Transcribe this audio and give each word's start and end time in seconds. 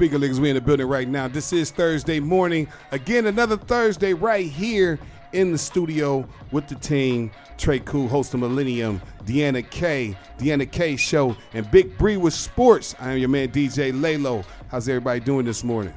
speaker, 0.00 0.18
niggas. 0.18 0.38
We 0.38 0.48
in 0.48 0.54
the 0.54 0.62
building 0.62 0.86
right 0.86 1.06
now. 1.06 1.28
This 1.28 1.52
is 1.52 1.70
Thursday 1.70 2.20
morning. 2.20 2.66
Again, 2.90 3.26
another 3.26 3.58
Thursday 3.58 4.14
right 4.14 4.46
here 4.46 4.98
in 5.34 5.52
the 5.52 5.58
studio 5.58 6.26
with 6.52 6.68
the 6.68 6.74
team. 6.76 7.30
Tre 7.58 7.80
KuL, 7.80 8.08
host 8.08 8.32
of 8.32 8.40
Millennium, 8.40 9.02
DeAnna 9.24 9.68
Kay, 9.68 10.16
DeAnna 10.38 10.72
Kay 10.72 10.96
Show, 10.96 11.36
and 11.52 11.70
Big 11.70 11.98
Bree 11.98 12.16
with 12.16 12.32
Sports. 12.32 12.94
I 12.98 13.12
am 13.12 13.18
your 13.18 13.28
man 13.28 13.48
DJ 13.48 13.92
Laylo. 13.92 14.42
How's 14.70 14.88
everybody 14.88 15.20
doing 15.20 15.44
this 15.44 15.62
morning? 15.62 15.92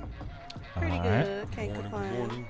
Pretty 0.75 0.91
All 0.91 0.99
right. 0.99 1.23
good. 1.23 1.51
Can't 1.51 1.73
complain. 1.73 2.45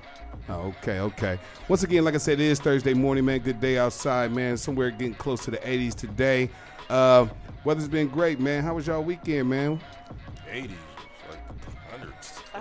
Oh, 0.48 0.74
okay, 0.82 0.98
okay. 0.98 1.38
Once 1.68 1.84
again, 1.84 2.04
like 2.04 2.14
I 2.14 2.18
said, 2.18 2.40
it 2.40 2.46
is 2.46 2.58
Thursday 2.58 2.94
morning, 2.94 3.26
man. 3.26 3.38
Good 3.38 3.60
day 3.60 3.78
outside, 3.78 4.32
man. 4.32 4.56
Somewhere 4.56 4.90
getting 4.90 5.14
close 5.14 5.44
to 5.44 5.52
the 5.52 5.58
80s 5.58 5.94
today. 5.94 6.50
Uh, 6.90 7.28
weather's 7.62 7.86
been 7.86 8.08
great, 8.08 8.40
man. 8.40 8.64
How 8.64 8.74
was 8.74 8.88
y'all 8.88 9.04
weekend, 9.04 9.48
man? 9.50 9.80
80s, 10.50 10.70
like 10.70 10.93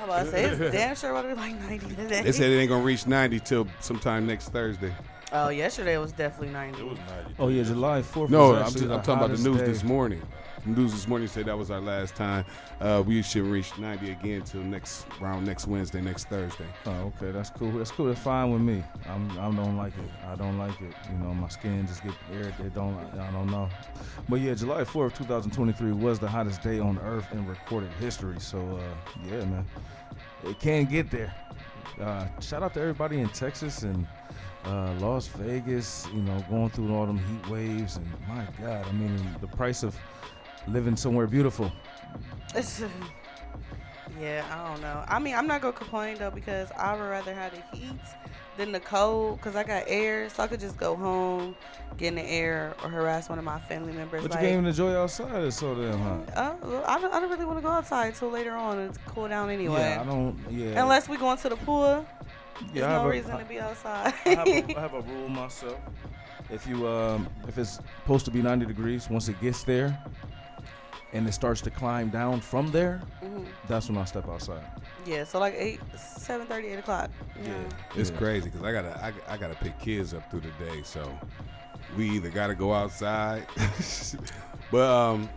hundreds. 0.10 0.34
I 0.34 0.42
was 0.42 0.44
about 0.44 0.54
to 0.54 0.58
say, 0.58 0.66
it's 0.66 0.76
damn 0.76 0.96
sure 0.96 1.10
about 1.12 1.22
to 1.24 1.28
be 1.30 1.36
like 1.36 1.60
90 1.70 1.96
today. 1.96 2.22
They 2.24 2.32
said 2.32 2.52
it 2.52 2.60
ain't 2.60 2.70
gonna 2.70 2.84
reach 2.84 3.08
90 3.08 3.40
till 3.42 3.68
sometime 3.80 4.28
next 4.28 4.50
Thursday. 4.50 4.94
oh, 5.32 5.50
yesterday 5.50 5.98
was 5.98 6.12
definitely 6.12 6.50
90. 6.54 6.80
It 6.80 6.86
was 6.86 6.98
90. 6.98 7.36
Oh 7.40 7.48
yeah, 7.50 7.64
July 7.64 8.02
fourth. 8.02 8.30
No, 8.30 8.50
was 8.50 8.58
I'm, 8.58 8.64
actually 8.64 8.82
just, 8.82 8.92
I'm 8.92 9.02
talking 9.02 9.26
about 9.26 9.38
the 9.38 9.50
news 9.50 9.60
day. 9.60 9.68
this 9.68 9.84
morning. 9.84 10.22
News 10.66 10.94
this 10.94 11.10
morning 11.10 11.28
said 11.28 11.46
that 11.48 11.58
was 11.58 11.70
our 11.72 11.82
last 11.82 12.16
time. 12.16 12.46
Uh, 12.80 13.04
we 13.06 13.22
should 13.22 13.44
reach 13.44 13.78
90 13.78 14.12
again 14.12 14.44
till 14.44 14.62
next 14.62 15.06
round 15.20 15.46
next 15.46 15.68
Wednesday, 15.68 16.00
next 16.00 16.30
Thursday. 16.30 16.66
Oh, 16.86 17.12
okay, 17.18 17.32
that's 17.32 17.50
cool. 17.50 17.72
That's 17.72 17.92
cool. 17.92 18.06
That's 18.06 18.22
fine 18.22 18.50
with 18.50 18.62
me. 18.62 18.82
I'm, 19.10 19.30
I 19.32 19.52
don't 19.52 19.76
like 19.76 19.92
it. 19.98 20.10
I 20.26 20.36
don't 20.36 20.58
like 20.58 20.80
it. 20.80 20.94
You 21.12 21.18
know, 21.18 21.34
my 21.34 21.50
skin 21.50 21.86
just 21.86 22.02
get 22.02 22.14
irritated. 22.32 22.76
Don't 22.76 22.98
I 23.20 23.30
don't 23.32 23.52
know. 23.52 23.68
But 24.30 24.40
yeah, 24.40 24.54
July 24.54 24.86
fourth, 24.86 25.18
2023 25.18 25.92
was 25.92 26.18
the 26.18 26.30
hottest 26.30 26.62
day 26.64 26.80
on 26.80 26.98
Earth 27.00 27.28
in 27.34 27.46
recorded 27.46 27.92
history. 28.00 28.40
So 28.40 28.60
uh, 28.60 29.12
yeah, 29.30 29.44
man, 29.44 29.66
it 30.46 30.60
can 30.62 30.86
get 30.86 31.12
there. 31.12 31.36
Uh, 32.00 32.26
shout 32.40 32.64
out 32.64 32.74
to 32.76 32.80
everybody 32.80 33.20
in 33.20 33.28
Texas 33.30 33.84
and 33.84 34.08
uh, 34.64 34.94
Las 35.00 35.28
Vegas. 35.28 36.08
You 36.14 36.22
know, 36.22 36.42
going 36.50 36.70
through 36.70 36.96
all 36.96 37.06
them 37.06 37.18
heat 37.18 37.52
waves 37.52 37.98
and 37.98 38.08
my 38.30 38.48
God, 38.62 38.86
I 38.88 38.92
mean, 38.94 39.20
the 39.42 39.48
price 39.48 39.84
of 39.84 39.98
living 40.68 40.96
somewhere 40.96 41.28
beautiful. 41.28 41.72
Yeah, 44.22 44.46
I 44.52 44.72
don't 44.72 44.82
know. 44.82 45.04
I 45.08 45.18
mean, 45.20 45.34
I'm 45.34 45.48
not 45.48 45.62
going 45.62 45.74
to 45.74 45.78
complain, 45.80 46.18
though, 46.18 46.30
because 46.30 46.70
I 46.78 46.94
would 46.94 47.02
rather 47.02 47.34
have 47.34 47.52
the 47.52 47.78
heat 47.78 48.00
than 48.58 48.72
the 48.72 48.80
cold 48.80 49.38
because 49.38 49.56
I 49.56 49.64
got 49.64 49.86
air, 49.88 50.30
so 50.30 50.44
I 50.44 50.48
could 50.48 50.60
just 50.60 50.78
go 50.78 50.96
home, 50.96 51.56
get 51.98 52.10
in 52.10 52.16
the 52.16 52.22
air, 52.24 52.76
or 52.84 52.90
harass 52.90 53.28
one 53.28 53.40
of 53.40 53.44
my 53.44 53.60
family 53.62 53.92
members. 53.92 54.22
But 54.22 54.32
you 54.34 54.38
can't 54.38 54.52
even 54.54 54.66
enjoy 54.68 54.94
outside. 54.96 55.44
It's 55.44 55.58
so 55.58 55.74
damn 55.74 56.00
hot. 56.00 56.38
uh, 56.38 56.84
I, 56.86 57.02
don't, 57.02 57.12
I 57.14 57.20
don't 57.20 57.30
really 57.32 57.46
want 57.46 57.58
to 57.58 57.64
go 57.64 57.70
outside 57.70 58.08
until 58.10 58.30
later 58.30 58.52
on. 58.52 58.78
It's 58.80 59.00
cool 59.08 59.28
down 59.28 59.50
anyway. 59.50 59.80
Yeah, 59.80 60.02
I 60.02 60.06
don't. 60.06 60.38
Yeah. 60.52 60.84
Unless 60.84 61.10
we 61.10 61.18
going 61.18 61.40
to 61.40 61.50
the 61.50 61.56
pool, 61.58 62.06
there's 62.62 62.76
yeah, 62.76 62.86
I 62.88 62.92
have 62.92 63.02
no 63.02 63.08
a- 63.08 63.12
reason 63.12 63.32
I- 63.32 63.40
to 63.40 63.46
be 63.46 63.60
outside. 63.60 64.14
I 64.26 64.30
have, 64.30 64.48
a, 64.48 64.78
I 64.78 64.80
have 64.82 64.94
a 64.94 65.02
rule 65.02 65.28
myself. 65.30 65.80
If 66.52 66.68
you 66.68 66.88
um, 66.88 67.28
if 67.48 67.58
it's 67.58 67.80
supposed 68.04 68.26
to 68.26 68.32
be 68.32 68.42
90 68.44 68.68
degrees, 68.68 69.10
once 69.10 69.28
it 69.28 69.42
gets 69.42 69.64
there, 69.64 69.98
and 71.14 71.28
it 71.28 71.32
starts 71.34 71.62
to 71.62 71.70
climb 71.70 72.10
down 72.10 72.42
from 72.42 72.72
there, 72.72 73.00
Mhm. 73.24 73.46
that's 73.68 73.88
when 73.88 73.98
I 73.98 74.06
step 74.06 74.28
outside. 74.28 74.64
Yeah, 75.06 75.24
so 75.24 75.40
like 75.40 75.54
8, 75.56 75.80
7 75.96 76.48
8 76.52 76.80
o'clock. 76.80 77.10
Yeah. 77.42 77.52
It's 77.96 78.10
Yeah. 78.10 78.18
crazy 78.18 78.50
because 78.50 78.64
I 78.64 78.72
gotta 78.72 79.14
I, 79.30 79.34
I 79.34 79.38
gotta 79.38 79.56
pick 79.56 79.78
kids 79.80 80.14
up 80.14 80.30
through 80.30 80.42
the 80.42 80.66
day, 80.66 80.82
so 80.84 81.10
we 81.96 82.10
either 82.10 82.30
gotta 82.30 82.56
go 82.56 82.74
outside, 82.74 83.46
but 84.72 84.90
um, 84.90 85.30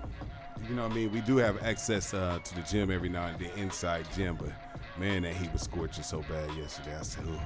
you 0.69 0.75
know 0.75 0.85
what 0.85 0.93
I 0.93 0.95
mean. 0.95 1.13
We 1.13 1.21
do 1.21 1.37
have 1.37 1.63
access 1.63 2.15
uh, 2.15 2.39
to 2.43 2.55
the 2.55 2.63
gym 2.63 2.91
every 2.91 3.09
now 3.11 3.27
and 3.27 3.39
then, 3.39 3.51
inside 3.57 4.07
gym, 4.15 4.37
but 4.37 4.51
man, 4.99 5.23
that 5.23 5.35
heat 5.35 5.53
was 5.53 5.63
scorching 5.63 6.03
so 6.05 6.23
bad 6.23 6.51
yesterday. 6.57 6.97
I 6.99 7.03
said, 7.03 7.25
Ooh. 7.27 7.39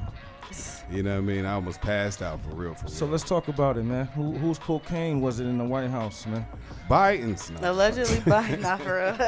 You 0.90 1.02
know 1.02 1.12
what 1.12 1.18
I 1.18 1.20
mean. 1.20 1.44
I 1.46 1.52
almost 1.54 1.80
passed 1.80 2.22
out 2.22 2.40
for 2.42 2.50
real, 2.54 2.74
for 2.74 2.86
real. 2.86 2.92
So 2.94 3.06
let's 3.06 3.24
talk 3.24 3.48
about 3.48 3.76
it, 3.76 3.84
man. 3.84 4.06
Who, 4.08 4.32
whose 4.32 4.58
cocaine 4.58 5.20
was 5.20 5.40
it 5.40 5.44
in 5.44 5.58
the 5.58 5.64
White 5.64 5.90
House, 5.90 6.26
man? 6.26 6.46
Biden's. 6.88 7.50
No. 7.60 7.72
Allegedly 7.72 8.20
by 8.28 8.48
not 8.56 8.80
for 8.82 8.96
real. 8.96 9.10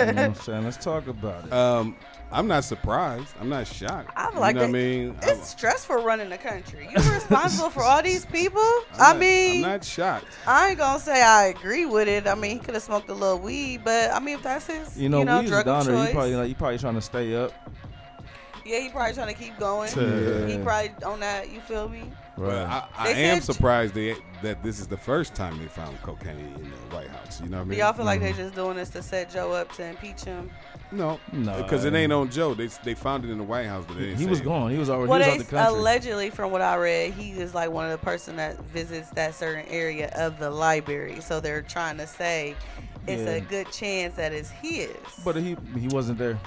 You 0.00 0.12
know 0.12 0.12
what 0.12 0.18
I'm 0.18 0.34
saying? 0.34 0.64
Let's 0.64 0.76
talk 0.76 1.06
about 1.08 1.46
it. 1.46 1.52
Um, 1.52 1.96
I'm 2.32 2.46
not 2.46 2.62
surprised. 2.62 3.34
I'm 3.40 3.48
not 3.48 3.66
shocked. 3.66 4.12
I 4.16 4.30
you 4.32 4.38
like 4.38 4.54
know 4.54 4.60
what 4.62 4.68
I 4.68 4.72
mean. 4.72 5.16
It's 5.22 5.48
stressful 5.48 5.96
running 6.04 6.28
the 6.30 6.38
country. 6.38 6.88
You're 6.92 7.12
responsible 7.14 7.70
for 7.70 7.82
all 7.82 8.00
these 8.04 8.24
people. 8.26 8.60
I'm 8.62 9.00
I 9.00 9.08
not- 9.12 9.18
mean, 9.18 9.64
I'm 9.64 9.70
not 9.72 9.84
shocked. 9.84 10.26
I 10.46 10.68
ain't 10.68 10.78
gonna 10.78 11.00
say 11.00 11.20
I 11.22 11.46
agree 11.46 11.86
with 11.86 12.06
it. 12.06 12.28
I 12.28 12.36
mean, 12.36 12.52
he 12.52 12.58
could 12.60 12.74
have 12.74 12.84
smoked 12.84 13.08
a 13.08 13.14
little 13.14 13.40
weed, 13.40 13.80
but 13.84 14.12
I 14.12 14.20
mean, 14.20 14.36
if 14.36 14.44
that's 14.44 14.66
his, 14.68 14.96
You 14.96 15.08
know, 15.08 15.18
weed's 15.24 15.50
a 15.50 15.52
drug 15.54 15.66
of 15.66 15.86
downer. 15.86 15.98
choice, 15.98 16.08
You 16.08 16.14
probably 16.14 16.34
like 16.36 16.48
you 16.50 16.54
probably 16.54 16.78
trying 16.78 16.94
to 16.94 17.00
stay 17.00 17.34
up. 17.34 17.52
Yeah, 18.70 18.80
he 18.80 18.88
probably 18.88 19.12
trying 19.14 19.34
to 19.34 19.40
keep 19.40 19.58
going. 19.58 19.90
Yeah. 19.96 20.46
He 20.46 20.58
probably 20.62 20.90
on 21.04 21.20
that. 21.20 21.50
You 21.50 21.60
feel 21.60 21.88
me? 21.88 22.04
But 22.38 22.66
I, 22.66 22.86
I 22.96 23.12
They 23.12 23.24
am 23.24 23.40
said- 23.40 23.54
surprised 23.54 23.94
they, 23.94 24.14
that 24.42 24.62
this 24.62 24.78
is 24.80 24.86
the 24.86 24.96
first 24.96 25.34
time 25.34 25.58
they 25.58 25.66
found 25.66 26.00
cocaine 26.02 26.38
in 26.38 26.54
the 26.70 26.94
White 26.96 27.08
House. 27.08 27.40
You 27.40 27.48
know 27.50 27.58
what 27.58 27.62
I 27.62 27.64
Do 27.64 27.70
mean? 27.70 27.78
y'all 27.80 27.92
feel 27.92 28.04
like 28.06 28.20
Mm-hmm. 28.20 28.36
they 28.36 28.42
just 28.44 28.54
doing 28.54 28.76
this 28.76 28.88
to 28.90 29.02
set 29.02 29.30
Joe 29.30 29.52
up 29.52 29.70
to 29.72 29.84
impeach 29.84 30.22
him? 30.24 30.50
no, 30.92 31.20
No, 31.32 31.62
because 31.62 31.84
it 31.84 31.92
ain't 31.94 32.12
on 32.12 32.30
Joe. 32.30 32.54
They 32.54 32.68
they 32.84 32.94
found 32.94 33.24
it 33.24 33.30
in 33.30 33.38
the 33.38 33.44
White 33.44 33.66
House, 33.66 33.84
but 33.86 33.94
they 33.98 34.04
didn't 34.06 34.18
He 34.18 34.24
say 34.24 34.30
was 34.30 34.40
it. 34.40 34.44
gone. 34.44 34.70
He 34.70 34.78
was 34.78 34.88
already 34.88 35.10
Well, 35.10 35.20
he 35.20 35.26
was 35.26 35.40
out 35.40 35.46
the 35.50 35.56
country. 35.56 35.78
allegedly, 35.78 36.30
from 36.30 36.50
what 36.50 36.62
I 36.62 36.76
read, 36.76 37.12
he 37.12 37.32
is 37.32 37.54
like 37.54 37.70
one 37.70 37.84
of 37.84 37.90
the 37.92 38.04
person 38.04 38.36
that 38.36 38.58
visits 38.66 39.10
that 39.10 39.34
certain 39.34 39.66
area 39.68 40.10
of 40.16 40.38
the 40.38 40.50
library. 40.50 41.20
So 41.20 41.40
they're 41.40 41.62
trying 41.62 41.98
to 41.98 42.06
say 42.06 42.56
it's 43.06 43.22
Yeah. 43.22 43.36
a 43.36 43.40
good 43.40 43.70
chance 43.70 44.14
that 44.16 44.32
it's 44.32 44.50
his. 44.50 44.90
but 45.24 45.36
he 45.36 45.56
he 45.78 45.88
wasn't 45.88 46.18
there. 46.18 46.38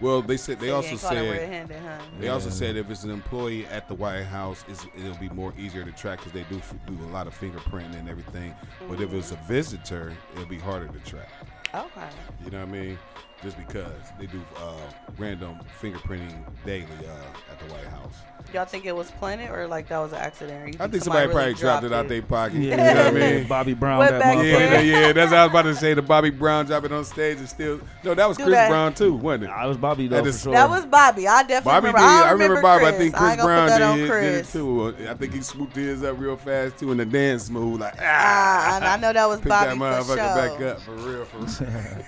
Well, 0.00 0.20
they 0.22 0.36
said 0.36 0.60
they 0.60 0.68
So 0.68 0.76
also 0.76 0.88
ain't 0.90 1.00
caught 1.00 1.16
him 1.16 1.24
said 1.68 1.70
huh? 1.80 1.98
they 2.20 2.28
also 2.28 2.50
said 2.50 2.76
if 2.76 2.90
it's 2.90 3.04
an 3.04 3.10
employee 3.10 3.66
at 3.66 3.88
the 3.88 3.94
White 3.94 4.24
House, 4.24 4.64
it's, 4.68 4.86
it'll 4.96 5.16
be 5.16 5.28
more 5.30 5.54
easier 5.58 5.84
to 5.84 5.92
track 5.92 6.18
because 6.18 6.32
they 6.32 6.42
do 6.44 6.58
f- 6.58 6.74
do 6.86 6.94
a 7.04 7.10
lot 7.12 7.26
of 7.26 7.38
fingerprinting 7.38 7.98
and 7.98 8.08
everything. 8.08 8.54
But 8.88 9.00
if 9.00 9.12
it's 9.14 9.32
a 9.32 9.36
visitor, 9.48 10.12
it'll 10.34 10.46
be 10.46 10.58
harder 10.58 10.88
to 10.88 10.98
track. 11.10 11.30
Okay. 11.74 12.08
You 12.44 12.50
know 12.50 12.60
what 12.60 12.68
I 12.68 12.72
mean? 12.72 12.98
Just 13.42 13.58
because 13.58 13.92
they 14.18 14.26
do 14.26 14.40
uh, 14.56 14.72
random 15.18 15.58
fingerprinting 15.80 16.34
daily 16.64 16.86
uh, 17.06 17.52
at 17.52 17.58
the 17.60 17.72
White 17.72 17.84
House. 17.88 18.14
Y'all 18.54 18.64
think 18.64 18.86
it 18.86 18.94
was 18.94 19.10
planted 19.10 19.50
or 19.50 19.66
like 19.66 19.88
that 19.88 19.98
was 19.98 20.12
an 20.12 20.18
accident? 20.18 20.62
Or 20.62 20.66
you 20.68 20.74
I 20.74 20.84
think 20.84 20.92
think 20.92 21.04
somebody, 21.04 21.26
really 21.26 21.34
probably 21.34 21.54
dropped 21.54 21.84
it 21.84 21.92
out 21.92 22.08
their 22.08 22.22
pocket. 22.22 22.54
Yeah, 22.58 22.70
You 22.70 22.76
know 22.94 23.04
what 23.12 23.22
I 23.22 23.32
mean? 23.38 23.48
Bobby 23.48 23.74
Brown. 23.74 23.98
Went 23.98 24.10
that 24.12 24.36
motherfucker. 24.38 24.44
Yeah, 24.70 24.80
yeah, 24.80 25.12
that's 25.12 25.30
what 25.32 25.38
I 25.38 25.44
was 25.44 25.50
about 25.50 25.62
to 25.62 25.74
say. 25.74 25.94
The 25.94 26.02
Bobby 26.02 26.30
Brown 26.30 26.64
dropping 26.66 26.92
it 26.92 26.94
on 26.94 27.04
stage 27.04 27.38
and 27.38 27.48
still. 27.48 27.80
No, 28.04 28.14
that 28.14 28.26
was 28.28 28.36
Do 28.38 28.44
Chris 28.44 28.54
that. 28.54 28.68
Brown 28.68 28.94
too, 28.94 29.14
wasn't 29.14 29.44
it? 29.44 29.50
I 29.50 29.66
was 29.66 29.76
Bobby 29.76 30.06
That 30.08 30.22
though 30.22 30.28
is- 30.30 30.36
for 30.38 30.42
sure. 30.44 30.52
That 30.54 30.70
was 30.70 30.86
Bobby. 30.86 31.26
I 31.28 31.42
definitely 31.42 31.64
Bobby 31.72 31.86
remember. 31.88 31.98
did. 31.98 32.04
I 32.06 32.28
I 32.28 32.30
remember 32.30 32.62
Bobby. 32.62 32.84
I 32.86 32.92
think 32.92 33.14
Chris 33.14 33.30
ain't 33.30 33.38
gonna 33.40 33.48
Brown 33.48 33.68
put 33.68 33.78
that 33.78 33.82
on 33.82 33.98
did, 33.98 34.08
did 34.08 34.34
it 34.34 34.46
too. 34.46 34.94
I 35.10 35.14
think 35.14 35.34
he 35.34 35.42
swooped 35.42 35.76
his 35.76 36.02
up 36.04 36.18
real 36.18 36.36
fast 36.36 36.78
too 36.78 36.92
in 36.92 36.98
the 36.98 37.04
dance 37.04 37.50
move, 37.50 37.80
like 37.80 37.94
Ah, 37.98 38.02
ah. 38.02 38.76
and 38.76 38.84
I 38.84 38.96
know 38.96 39.12
that 39.12 39.26
was 39.28 39.40
Pick 39.40 39.48
Bobby 39.50 39.76
that 39.78 40.04
for 40.06 40.12
motherfucker 40.14 40.56
sure. 40.56 40.56
back 40.56 40.76
up 40.76 40.80
for 40.80 40.92
real, 40.94 41.24
for 41.24 41.38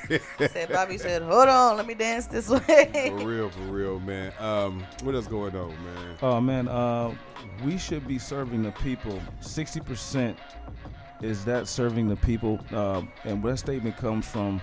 real, 0.08 0.20
Said 0.50 0.72
Bobby 0.72 0.98
said, 0.98 1.17
"Hold 1.22 1.48
on, 1.48 1.76
let 1.76 1.86
me 1.86 1.94
dance 1.94 2.26
this 2.26 2.48
way." 2.68 3.12
for 3.16 3.26
real, 3.26 3.50
for 3.50 3.60
real, 3.62 4.00
man. 4.00 4.32
Um, 4.38 4.84
what 5.02 5.14
else 5.14 5.26
going 5.26 5.54
on, 5.56 5.70
man? 5.84 6.16
Oh 6.22 6.40
man, 6.40 6.68
uh, 6.68 7.14
we 7.64 7.78
should 7.78 8.06
be 8.06 8.18
serving 8.18 8.62
the 8.62 8.72
people. 8.72 9.20
Sixty 9.40 9.80
percent 9.80 10.38
is 11.22 11.44
that 11.44 11.66
serving 11.68 12.08
the 12.08 12.16
people, 12.16 12.60
uh, 12.72 13.02
and 13.24 13.42
that 13.42 13.58
statement 13.58 13.96
comes 13.96 14.26
from 14.26 14.60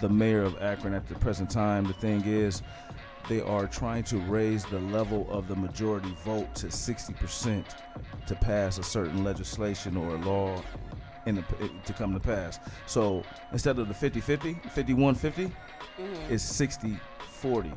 the 0.00 0.08
mayor 0.08 0.42
of 0.42 0.60
Akron 0.62 0.94
at 0.94 1.06
the 1.08 1.14
present 1.16 1.50
time. 1.50 1.84
The 1.84 1.92
thing 1.92 2.22
is, 2.24 2.62
they 3.28 3.40
are 3.40 3.66
trying 3.66 4.04
to 4.04 4.18
raise 4.18 4.64
the 4.64 4.80
level 4.80 5.26
of 5.30 5.46
the 5.48 5.56
majority 5.56 6.14
vote 6.24 6.54
to 6.56 6.70
sixty 6.70 7.12
percent 7.14 7.66
to 8.26 8.34
pass 8.36 8.78
a 8.78 8.82
certain 8.82 9.24
legislation 9.24 9.96
or 9.96 10.14
a 10.14 10.18
law 10.18 10.62
in 11.26 11.36
the, 11.36 11.44
eh, 11.60 11.68
to 11.86 11.92
come 11.92 12.12
to 12.14 12.20
pass. 12.20 12.58
So 12.86 13.22
instead 13.52 13.78
of 13.78 13.88
the 13.88 13.94
50-50, 13.94 14.60
51-50, 14.74 15.50
it's 16.28 16.44
60-40. 17.42 17.72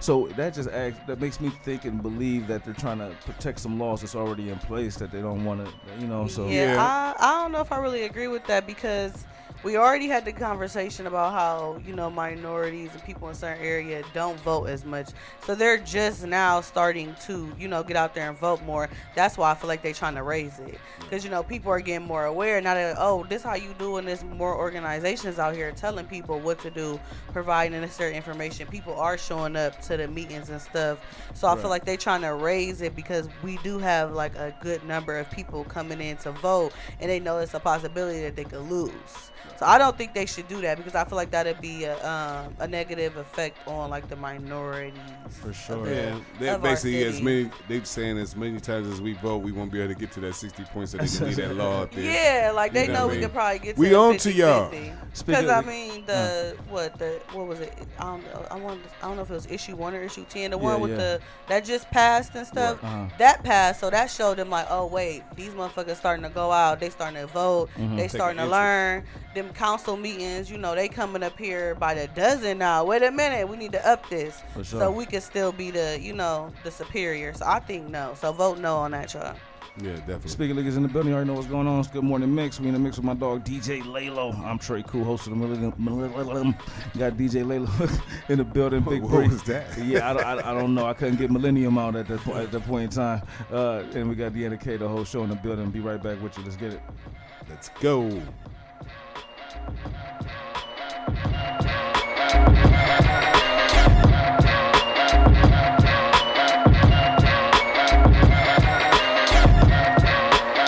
So 0.00 0.28
that 0.36 0.54
just 0.54 0.68
acts, 0.70 0.98
that 1.06 1.20
makes 1.20 1.40
me 1.40 1.50
think 1.64 1.84
and 1.84 2.00
believe 2.00 2.46
that 2.46 2.64
they're 2.64 2.74
trying 2.74 2.98
to 2.98 3.12
protect 3.24 3.58
some 3.58 3.78
laws 3.80 4.02
that's 4.02 4.14
already 4.14 4.50
in 4.50 4.58
place 4.58 4.96
that 4.96 5.10
they 5.10 5.20
don't 5.20 5.44
want 5.44 5.66
to, 5.66 5.72
you 6.00 6.06
know. 6.06 6.28
So 6.28 6.46
yeah, 6.46 6.74
Yeah. 6.74 6.82
I, 6.82 7.14
I 7.18 7.42
don't 7.42 7.52
know 7.52 7.60
if 7.60 7.72
I 7.72 7.78
really 7.78 8.04
agree 8.04 8.28
with 8.28 8.46
that 8.46 8.66
because 8.66 9.26
we 9.64 9.76
already 9.76 10.06
had 10.06 10.24
the 10.24 10.32
conversation 10.32 11.06
about 11.06 11.32
how 11.32 11.80
you 11.84 11.94
know 11.94 12.08
minorities 12.08 12.90
and 12.92 13.02
people 13.02 13.28
in 13.28 13.34
certain 13.34 13.62
area 13.64 14.04
don't 14.14 14.38
vote 14.40 14.66
as 14.66 14.84
much. 14.84 15.10
So 15.44 15.54
they're 15.54 15.78
just 15.78 16.24
now 16.24 16.60
starting 16.60 17.14
to 17.26 17.52
you 17.58 17.66
know 17.66 17.82
get 17.82 17.96
out 17.96 18.14
there 18.14 18.28
and 18.28 18.38
vote 18.38 18.62
more. 18.62 18.88
That's 19.16 19.36
why 19.36 19.50
i 19.50 19.54
feel 19.54 19.68
like 19.68 19.82
they're 19.82 19.92
trying 19.92 20.14
to 20.14 20.22
raise 20.22 20.58
it. 20.60 20.78
Because 21.00 21.24
you 21.24 21.30
know 21.30 21.42
people 21.42 21.72
are 21.72 21.80
getting 21.80 22.06
more 22.06 22.26
aware 22.26 22.60
now 22.60 22.74
that 22.74 22.96
oh 22.98 23.24
this 23.28 23.42
how 23.42 23.54
you 23.54 23.74
do 23.78 23.96
and 23.96 24.06
there's 24.06 24.22
more 24.22 24.56
organizations 24.56 25.38
out 25.38 25.54
here 25.54 25.72
telling 25.72 26.06
people 26.06 26.38
what 26.38 26.60
to 26.60 26.70
do 26.70 27.00
providing 27.32 27.80
necessary 27.80 28.14
information. 28.14 28.68
People 28.68 28.94
are 28.94 29.18
showing 29.18 29.56
up 29.56 29.80
to 29.82 29.96
the 29.96 30.06
meetings 30.06 30.50
and 30.50 30.60
stuff. 30.60 30.98
So 31.34 31.48
i 31.48 31.56
feel 31.56 31.70
like 31.70 31.84
they're 31.84 31.96
trying 31.96 32.22
to 32.22 32.34
raise 32.34 32.80
it 32.80 32.94
because 32.94 33.28
we 33.42 33.58
do 33.58 33.78
have 33.78 34.12
like 34.12 34.36
a 34.36 34.54
good 34.62 34.84
number 34.84 35.18
of 35.18 35.28
people 35.32 35.64
coming 35.64 36.00
in 36.00 36.16
to 36.18 36.30
vote. 36.30 36.72
And 37.00 37.10
they 37.10 37.18
know 37.18 37.38
it's 37.38 37.54
a 37.54 37.60
possibility 37.60 38.20
that 38.22 38.36
they 38.36 38.44
could 38.44 38.68
lose 38.70 39.30
So 39.58 39.66
I 39.66 39.76
don't 39.76 39.96
think 39.98 40.14
they 40.14 40.24
should 40.26 40.46
do 40.46 40.60
that 40.60 40.76
because 40.76 40.94
I 40.94 41.04
feel 41.04 41.16
like 41.16 41.32
that'd 41.32 41.60
be 41.60 41.82
a, 41.84 41.94
um, 42.08 42.54
a 42.60 42.68
negative 42.68 43.16
effect 43.16 43.58
on 43.66 43.90
like 43.90 44.08
the 44.08 44.14
minorities. 44.16 44.98
For 45.30 45.52
sure. 45.52 45.84
the- 45.84 45.94
Yeah, 45.94 46.18
they 46.38 46.48
of 46.50 46.62
basically 46.62 47.02
as 47.04 47.14
city. 47.14 47.24
many 47.24 47.50
they 47.68 47.82
saying 47.82 48.18
as 48.18 48.36
many 48.36 48.60
times 48.60 48.86
as 48.86 49.00
we 49.00 49.14
vote, 49.14 49.38
we 49.38 49.50
won't 49.50 49.72
be 49.72 49.80
able 49.80 49.94
to 49.94 49.98
get 49.98 50.12
to 50.12 50.20
that 50.20 50.34
sixty 50.36 50.62
points 50.64 50.92
so 50.92 50.98
they 50.98 51.06
can 51.08 51.26
leave 51.26 51.36
that 51.36 51.54
law 51.56 51.80
out 51.82 51.92
there. 51.92 52.04
Yeah, 52.04 52.52
like 52.54 52.72
they 52.72 52.82
You 52.82 52.88
know 52.88 52.94
know 52.94 53.00
what 53.00 53.04
I 53.04 53.06
we 53.08 53.12
mean? 53.14 53.22
could 53.24 53.34
probably 53.34 53.58
get 53.58 53.74
to 53.74 53.80
We 53.80 53.88
the 53.88 53.98
on 53.98 54.16
to 54.18 54.32
y'all. 54.32 54.70
Because 55.26 55.48
I 55.50 55.60
mean 55.62 56.04
the 56.06 56.56
what 56.68 56.96
the 56.98 57.20
what 57.32 57.48
was 57.48 57.58
it? 57.60 57.72
I 57.98 58.02
don't 58.04 58.22
know. 58.24 58.46
I 58.52 58.56
want 58.56 58.80
I 59.02 59.06
don't 59.08 59.16
know 59.16 59.22
if 59.22 59.30
it 59.30 59.34
was 59.34 59.46
issue 59.46 59.74
one 59.74 59.92
or 59.94 60.02
issue 60.02 60.24
ten. 60.28 60.52
The 60.52 60.58
one 60.58 60.80
with 60.80 60.92
yeah. 60.92 60.96
the 60.98 61.20
that 61.48 61.64
just 61.64 61.90
passed 61.90 62.34
and 62.36 62.46
stuff. 62.46 62.82
Uh-huh. 62.84 63.06
That 63.18 63.42
passed, 63.42 63.80
so 63.80 63.90
that 63.90 64.08
showed 64.10 64.36
them 64.36 64.50
like, 64.50 64.66
oh 64.70 64.86
wait, 64.86 65.24
these 65.34 65.50
motherfuckers 65.50 65.96
starting 65.96 66.22
to 66.22 66.28
go 66.30 66.52
out. 66.52 66.78
They 66.78 66.90
starting 66.90 67.20
to 67.20 67.26
vote. 67.26 67.70
Mm-hmm. 67.76 67.96
They 67.96 68.02
Take 68.02 68.10
starting 68.12 68.38
to 68.38 68.46
learn. 68.46 69.02
Them 69.34 69.47
council 69.54 69.96
meetings, 69.96 70.50
you 70.50 70.58
know, 70.58 70.74
they 70.74 70.88
coming 70.88 71.22
up 71.22 71.38
here 71.38 71.74
by 71.74 71.94
the 71.94 72.06
dozen 72.08 72.58
now. 72.58 72.84
Wait 72.84 73.02
a 73.02 73.10
minute, 73.10 73.48
we 73.48 73.56
need 73.56 73.72
to 73.72 73.88
up 73.88 74.08
this 74.08 74.40
For 74.54 74.64
sure. 74.64 74.80
so 74.80 74.90
we 74.90 75.06
can 75.06 75.20
still 75.20 75.52
be 75.52 75.70
the 75.70 75.98
you 76.00 76.12
know 76.12 76.52
the 76.64 76.70
superior. 76.70 77.32
So 77.34 77.44
I 77.46 77.60
think 77.60 77.88
no. 77.88 78.14
So 78.20 78.32
vote 78.32 78.58
no 78.58 78.76
on 78.76 78.90
that, 78.92 79.12
y'all. 79.14 79.34
Yeah, 79.80 79.92
definitely. 79.98 80.30
Speaking 80.30 80.58
of 80.58 80.64
niggas 80.64 80.76
in 80.76 80.82
the 80.82 80.88
building, 80.88 81.10
you 81.10 81.14
already 81.14 81.28
know 81.30 81.34
what's 81.36 81.46
going 81.46 81.68
on. 81.68 81.78
It's 81.78 81.86
Good 81.88 82.02
Morning 82.02 82.34
Mix. 82.34 82.58
We 82.58 82.66
in 82.66 82.72
the 82.74 82.80
mix 82.80 82.96
with 82.96 83.04
my 83.04 83.14
dog 83.14 83.44
DJ 83.44 83.80
Laylo. 83.80 84.36
I'm 84.40 84.58
Tre 84.58 84.82
KuL, 84.82 85.04
host 85.04 85.28
of 85.28 85.34
the 85.34 85.36
Millennium. 85.36 85.72
Millennium. 85.78 86.56
Got 86.98 87.12
DJ 87.12 87.44
Laylo 87.44 88.00
in 88.28 88.38
the 88.38 88.44
building. 88.44 88.80
Big 88.80 89.02
What 89.02 89.10
Bree. 89.12 89.28
was 89.28 89.40
that? 89.44 89.78
Yeah, 89.78 90.10
I 90.10 90.14
don't, 90.14 90.24
I, 90.26 90.50
I 90.50 90.54
don't 90.54 90.74
know. 90.74 90.84
I 90.86 90.94
couldn't 90.94 91.16
get 91.18 91.30
Millennium 91.30 91.78
out 91.78 91.94
at 91.94 92.08
that 92.08 92.18
point, 92.22 92.38
at 92.38 92.50
that 92.50 92.62
point 92.64 92.84
in 92.84 92.90
time. 92.90 93.22
Uh, 93.52 93.84
and 93.94 94.08
we 94.08 94.16
got 94.16 94.32
DeAnna 94.32 94.60
Kay, 94.60 94.78
the 94.78 94.88
whole 94.88 95.04
show 95.04 95.22
in 95.22 95.28
the 95.28 95.36
building. 95.36 95.70
Be 95.70 95.78
right 95.78 96.02
back 96.02 96.20
with 96.20 96.36
you. 96.38 96.42
Let's 96.42 96.56
get 96.56 96.72
it. 96.72 96.80
Let's 97.48 97.68
go. 97.80 98.20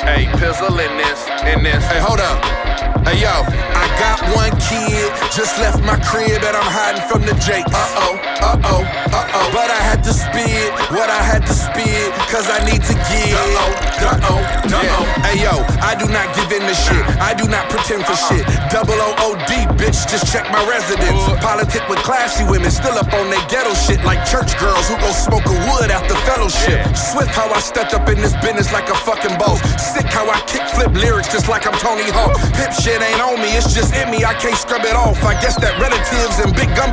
Hey, 0.03 0.27
pizzle 0.37 0.79
in 0.81 0.97
this, 0.99 1.29
in 1.47 1.63
this. 1.63 1.87
Hey, 1.87 2.01
hold 2.01 2.21
up. 2.21 2.60
Hey, 3.05 3.25
yo, 3.25 3.33
I 3.33 3.89
got 3.97 4.21
one 4.37 4.53
kid, 4.61 5.09
just 5.33 5.59
left 5.59 5.81
my 5.83 5.97
crib 6.05 6.45
and 6.45 6.55
I'm 6.57 6.69
hiding 6.69 7.03
from 7.09 7.23
the 7.25 7.33
Jakes. 7.41 7.73
Uh 7.73 8.05
oh, 8.05 8.15
uh 8.45 8.69
oh, 8.69 8.83
uh 8.85 9.37
oh. 9.41 9.47
But 9.57 9.73
I 9.73 9.81
had 9.81 10.05
to 10.05 10.13
spit 10.13 10.71
what 10.93 11.09
I 11.09 11.23
had 11.25 11.43
to 11.49 11.55
spit, 11.57 12.13
cause 12.29 12.47
I 12.53 12.61
need 12.69 12.85
to 12.85 12.95
give. 13.09 13.33
Uh 13.33 13.65
oh, 13.65 13.73
uh 14.05 14.29
oh, 14.29 14.41
uh 14.69 14.97
oh. 15.01 15.05
Hey, 15.25 15.41
yo, 15.41 15.65
I 15.81 15.97
do 15.97 16.07
not 16.13 16.29
give 16.37 16.53
in 16.53 16.63
to 16.69 16.77
shit. 16.77 17.03
I 17.19 17.33
do 17.33 17.49
not 17.49 17.73
pretend 17.73 18.05
for 18.05 18.15
shit. 18.29 18.45
Double 18.69 19.01
O 19.01 19.17
O 19.25 19.29
D, 19.49 19.65
bitch, 19.81 20.05
just 20.07 20.29
check 20.29 20.45
my 20.53 20.61
residence. 20.69 21.25
Politic 21.41 21.89
with 21.89 22.05
classy 22.05 22.45
women, 22.45 22.71
still 22.71 22.95
up 23.01 23.11
on 23.17 23.33
their 23.33 23.43
ghetto 23.49 23.73
shit, 23.75 24.05
like 24.05 24.23
church 24.29 24.53
girls 24.61 24.87
who 24.93 24.97
go 25.01 25.11
smoke 25.11 25.47
a 25.49 25.57
wood 25.73 25.91
after 25.91 26.15
fellowship. 26.29 26.85
Swift 26.93 27.33
how 27.33 27.49
I 27.49 27.61
stepped 27.61 27.95
up 27.95 28.09
in 28.13 28.21
this 28.21 28.37
business 28.45 28.73
like 28.73 28.93
a 28.93 28.99
fucking 29.09 29.41
boss. 29.41 29.59
Sick 29.81 30.07
how 30.07 30.29
I 30.29 30.39
kick 30.45 30.63
flip 30.77 30.93
lyrics 30.93 31.33
just 31.33 31.49
like 31.49 31.67
I'm 31.67 31.77
Tony 31.81 32.07
Hawk. 32.13 32.37
Pip 32.55 32.73
shit 32.77 32.90
ain't 32.99 33.23
on 33.23 33.39
me, 33.39 33.55
it's 33.55 33.71
just 33.71 33.95
in 33.95 34.11
me, 34.11 34.25
I 34.25 34.35
can't 34.35 34.59
scrub 34.59 34.83
it 34.83 34.97
off. 34.97 35.23
I 35.23 35.39
guess 35.39 35.55
that 35.63 35.79
relatives 35.79 36.43
and 36.43 36.51
big 36.51 36.75
gum. 36.75 36.91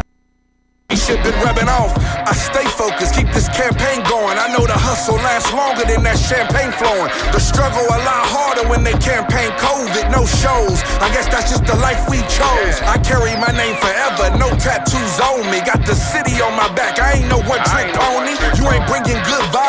Shit 1.07 1.23
been 1.23 1.35
rubbing 1.39 1.67
off. 1.67 1.95
I 2.27 2.35
stay 2.35 2.67
focused, 2.67 3.15
keep 3.15 3.31
this 3.31 3.47
campaign 3.47 4.03
going. 4.11 4.35
I 4.35 4.51
know 4.51 4.67
the 4.67 4.75
hustle 4.75 5.15
lasts 5.19 5.51
longer 5.55 5.87
than 5.87 6.03
that 6.03 6.19
champagne 6.19 6.71
flowing. 6.75 7.07
The 7.31 7.39
struggle 7.39 7.79
a 7.79 7.99
lot 8.03 8.23
harder 8.27 8.67
when 8.67 8.83
they 8.83 8.95
campaign 8.99 9.51
COVID, 9.55 10.11
no 10.11 10.27
shows. 10.27 10.79
I 11.03 11.07
guess 11.15 11.27
that's 11.31 11.47
just 11.47 11.63
the 11.63 11.79
life 11.79 12.07
we 12.11 12.23
chose. 12.27 12.79
I 12.83 12.99
carry 13.03 13.35
my 13.39 13.51
name 13.55 13.79
forever, 13.79 14.35
no 14.35 14.51
tattoos 14.59 15.15
on 15.23 15.47
me. 15.47 15.63
Got 15.63 15.87
the 15.87 15.95
city 15.95 16.43
on 16.43 16.55
my 16.59 16.67
back, 16.75 16.99
I 16.99 17.23
ain't 17.23 17.31
no 17.31 17.39
one 17.47 17.63
trick 17.71 17.87
pony. 17.95 18.35
You 18.59 18.67
ain't 18.67 18.87
bringing 18.91 19.19
good 19.27 19.45
vibes, 19.51 19.66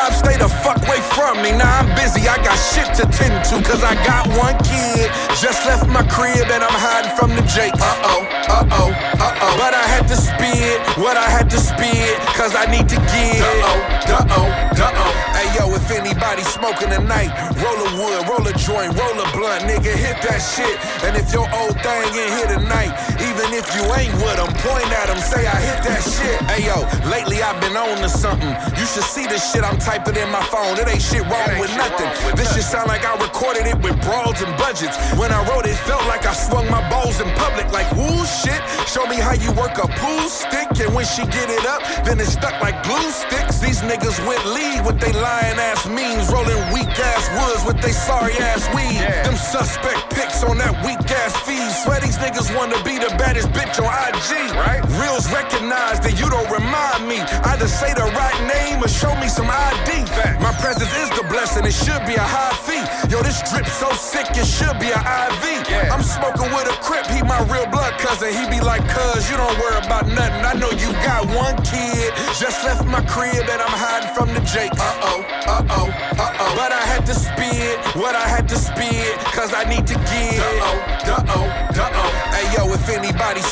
from 1.19 1.43
me. 1.43 1.50
Now 1.50 1.82
I'm 1.82 1.91
busy, 1.99 2.31
I 2.31 2.38
got 2.47 2.55
shit 2.55 2.87
to 3.03 3.05
tend 3.11 3.35
to, 3.50 3.59
cause 3.67 3.82
I 3.82 3.99
got 4.06 4.31
one 4.38 4.55
kid. 4.62 5.11
Just 5.43 5.67
left 5.67 5.91
my 5.91 6.06
crib 6.06 6.47
and 6.47 6.62
I'm 6.62 6.79
hiding 6.79 7.11
from 7.19 7.35
the 7.35 7.43
Jakes. 7.50 7.75
Uh 7.82 8.11
oh, 8.15 8.23
uh 8.47 8.79
oh, 8.79 8.91
uh 9.19 9.43
oh. 9.43 9.53
But 9.59 9.75
I 9.75 9.82
had 9.82 10.06
to 10.06 10.17
spit 10.17 10.79
what 11.03 11.17
I 11.19 11.26
had 11.26 11.50
to 11.50 11.59
spit, 11.59 12.15
cause 12.38 12.55
I 12.55 12.70
need 12.70 12.87
to 12.94 12.99
give. 13.11 13.43
Uh 13.43 13.67
oh, 13.67 14.15
uh 14.15 14.38
oh, 14.38 14.49
uh 14.79 15.03
oh. 15.03 15.15
Hey 15.35 15.50
yo, 15.59 15.75
if 15.75 15.91
anybody 15.91 16.43
smoking 16.43 16.91
tonight, 16.91 17.35
roll 17.59 17.79
a 17.82 17.88
wood, 17.99 18.23
roll 18.31 18.44
a 18.47 18.55
joint, 18.55 18.94
roll 18.94 19.19
a 19.19 19.26
blunt, 19.35 19.67
nigga, 19.67 19.91
hit 19.91 20.23
that 20.23 20.38
shit. 20.38 20.79
And 21.03 21.19
if 21.19 21.35
your 21.35 21.50
old 21.50 21.75
thing 21.82 22.11
in 22.15 22.29
here 22.38 22.50
tonight, 22.59 22.94
even 23.19 23.50
if 23.55 23.67
you 23.75 23.82
ain't 23.99 24.15
with 24.23 24.38
them, 24.38 24.50
point 24.62 24.91
at 24.94 25.11
them, 25.11 25.19
say 25.19 25.47
I 25.47 25.59
hit 25.59 25.82
that 25.82 26.03
shit. 26.03 26.38
Hey 26.50 26.67
yo, 26.67 26.87
lately 27.11 27.43
I've 27.43 27.59
been 27.61 27.76
on 27.76 27.99
to 28.03 28.09
something. 28.09 28.50
You 28.79 28.87
should 28.87 29.06
see 29.06 29.26
this 29.26 29.43
shit 29.50 29.62
I'm 29.62 29.79
typing 29.79 30.15
in 30.15 30.31
my 30.31 30.43
phone. 30.50 30.79
It 30.79 30.87
ain't 30.87 31.07
shit 31.08 31.25
wrong 31.25 31.52
with 31.58 31.72
nothing. 31.76 32.08
This 32.37 32.52
shit 32.55 32.64
sound 32.64 32.88
like 32.88 33.05
I 33.05 33.16
recorded 33.16 33.64
it 33.66 33.78
with 33.81 33.96
brawls 34.05 34.40
and 34.44 34.52
budgets. 34.60 34.96
When 35.16 35.32
I 35.32 35.40
wrote 35.49 35.64
it, 35.64 35.76
felt 35.88 36.05
like 36.06 36.26
I 36.26 36.34
swung 36.34 36.69
my 36.70 36.84
balls 36.90 37.20
in 37.20 37.28
public, 37.40 37.72
like 37.72 37.88
woo 37.96 38.25
shit. 38.26 38.60
Show 38.87 39.06
me 39.06 39.16
how 39.16 39.32
you 39.32 39.50
work 39.52 39.78
a 39.78 39.88
pool 40.00 40.28
stick, 40.28 40.69
and 40.84 40.94
when 40.94 41.06
she 41.06 41.25
get 41.32 41.49
it 41.49 41.64
up, 41.66 41.81
then 42.05 42.20
it's 42.20 42.32
stuck 42.32 42.60
like 42.60 42.76
glue 42.84 43.10
sticks. 43.10 43.58
These 43.58 43.81
niggas 43.82 44.20
went 44.28 44.44
lead 44.46 44.84
with 44.84 45.00
they 45.00 45.12
lying 45.12 45.58
ass 45.58 45.87
memes, 45.88 46.28
rolling 46.28 46.60
weak 46.72 46.93
ass 46.93 47.25
woods 47.40 47.64
with 47.64 47.81
they 47.81 47.93
sorry 47.93 48.37
ass 48.38 48.69
weed. 48.76 49.00
Them 49.25 49.37
suspect 49.37 50.12
pics 50.12 50.44
on 50.44 50.58
that 50.58 50.76
weak 50.84 51.00
ass 51.10 51.34
feed. 51.49 51.70
Swear 51.84 52.00
these 52.00 52.19
niggas 52.19 52.55
wanna 52.56 52.76
be 52.84 52.99
the 52.99 53.10
baddest 53.16 53.49
bitch 53.56 53.81
on 53.81 53.88
IG. 53.88 54.52
Right? 54.55 54.82
Reals 55.00 55.31
recognize 55.32 56.00
that 56.00 56.20
you 56.20 56.28
don't 56.28 56.50
remind 56.50 57.08
me. 57.08 57.20
Either 57.49 57.69
say 57.69 57.94
the 57.94 58.08
right 58.12 58.40
name 58.44 58.84
or 58.84 58.88
show 58.88 59.14
me 59.16 59.28
some 59.28 59.49
ID. 59.49 60.05
Fact. 60.06 60.40
My 60.43 60.52
presence 60.60 60.93
is 60.99 61.11
the 61.17 61.25
blessing, 61.29 61.65
it 61.65 61.75
should 61.75 62.03
be 62.06 62.15
a 62.15 62.27
high 62.27 62.55
fee. 62.67 62.85
Yo, 63.11 63.23
this 63.23 63.41
drip 63.50 63.67
so 63.67 63.91
sick, 63.95 64.27
it 64.35 64.47
should 64.47 64.79
be 64.79 64.91
an 64.91 65.03
IV. 65.03 65.69
I'm 65.93 66.03
smoking 66.03 66.50
with 66.53 66.69
a 66.69 66.77
crip, 66.83 67.06
he 67.06 67.23
my 67.23 67.41
real 67.53 67.67
blood 67.67 67.95
cousin. 67.99 68.33
He 68.33 68.45
be 68.49 68.61
like, 68.61 68.83
cuz, 68.89 69.31
you 69.31 69.37
don't 69.37 69.59
worry 69.59 69.79
about 69.85 70.06
nothing. 70.09 70.45
I 70.45 70.55
know 70.55 70.71
you 70.71 70.93
got 71.05 71.27
one 71.35 71.56
kid. 71.62 72.12
Just 72.39 72.65
left 72.65 72.85
my 72.87 73.03
crib 73.06 73.47
and 73.49 73.61
I'm 73.61 73.77
hiding 73.77 74.12
from 74.15 74.29
the 74.35 74.41
Jakes. 74.41 74.79
Uh 74.79 75.09
oh, 75.11 75.21
uh 75.47 75.65
oh, 75.71 75.89
uh 76.19 76.37
oh. 76.41 76.53
But 76.56 76.73
I 76.73 76.83
had 76.83 77.05
to 77.06 77.15
spit 77.15 77.79
what 77.97 78.15
I 78.15 78.27
had 78.27 78.49
to 78.49 78.56
spit, 78.56 79.19
cause 79.37 79.53
I 79.55 79.65
need 79.65 79.87
to 79.87 79.94
give. 79.94 80.41
Uh 80.41 80.78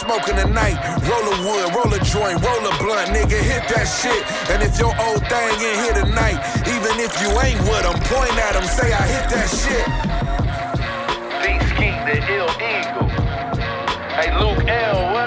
smoking 0.07 0.37
tonight, 0.37 0.79
roll 1.03 1.27
a 1.27 1.37
wood, 1.43 1.75
roll 1.75 1.91
a 1.93 1.99
joint, 2.07 2.39
roll 2.39 2.63
a 2.63 2.73
blunt, 2.79 3.11
nigga, 3.11 3.39
hit 3.43 3.67
that 3.75 3.87
shit. 3.91 4.23
And 4.51 4.63
if 4.63 4.79
your 4.79 4.95
old 5.03 5.21
thing 5.27 5.51
ain't 5.59 5.81
here 5.83 5.99
tonight, 5.99 6.39
even 6.63 6.95
if 7.03 7.11
you 7.21 7.29
ain't 7.43 7.59
with 7.67 7.83
them, 7.83 7.99
point 8.07 8.39
at 8.39 8.55
them, 8.55 8.67
say 8.71 8.93
I 8.95 9.03
hit 9.03 9.27
that 9.35 9.49
shit. 9.51 9.87
Beast 11.43 11.75
King, 11.75 11.99
the 12.07 12.23
ill 12.39 12.51
eagle. 12.63 13.11
Hey, 14.15 14.31
Luke 14.39 14.63
L, 14.69 15.26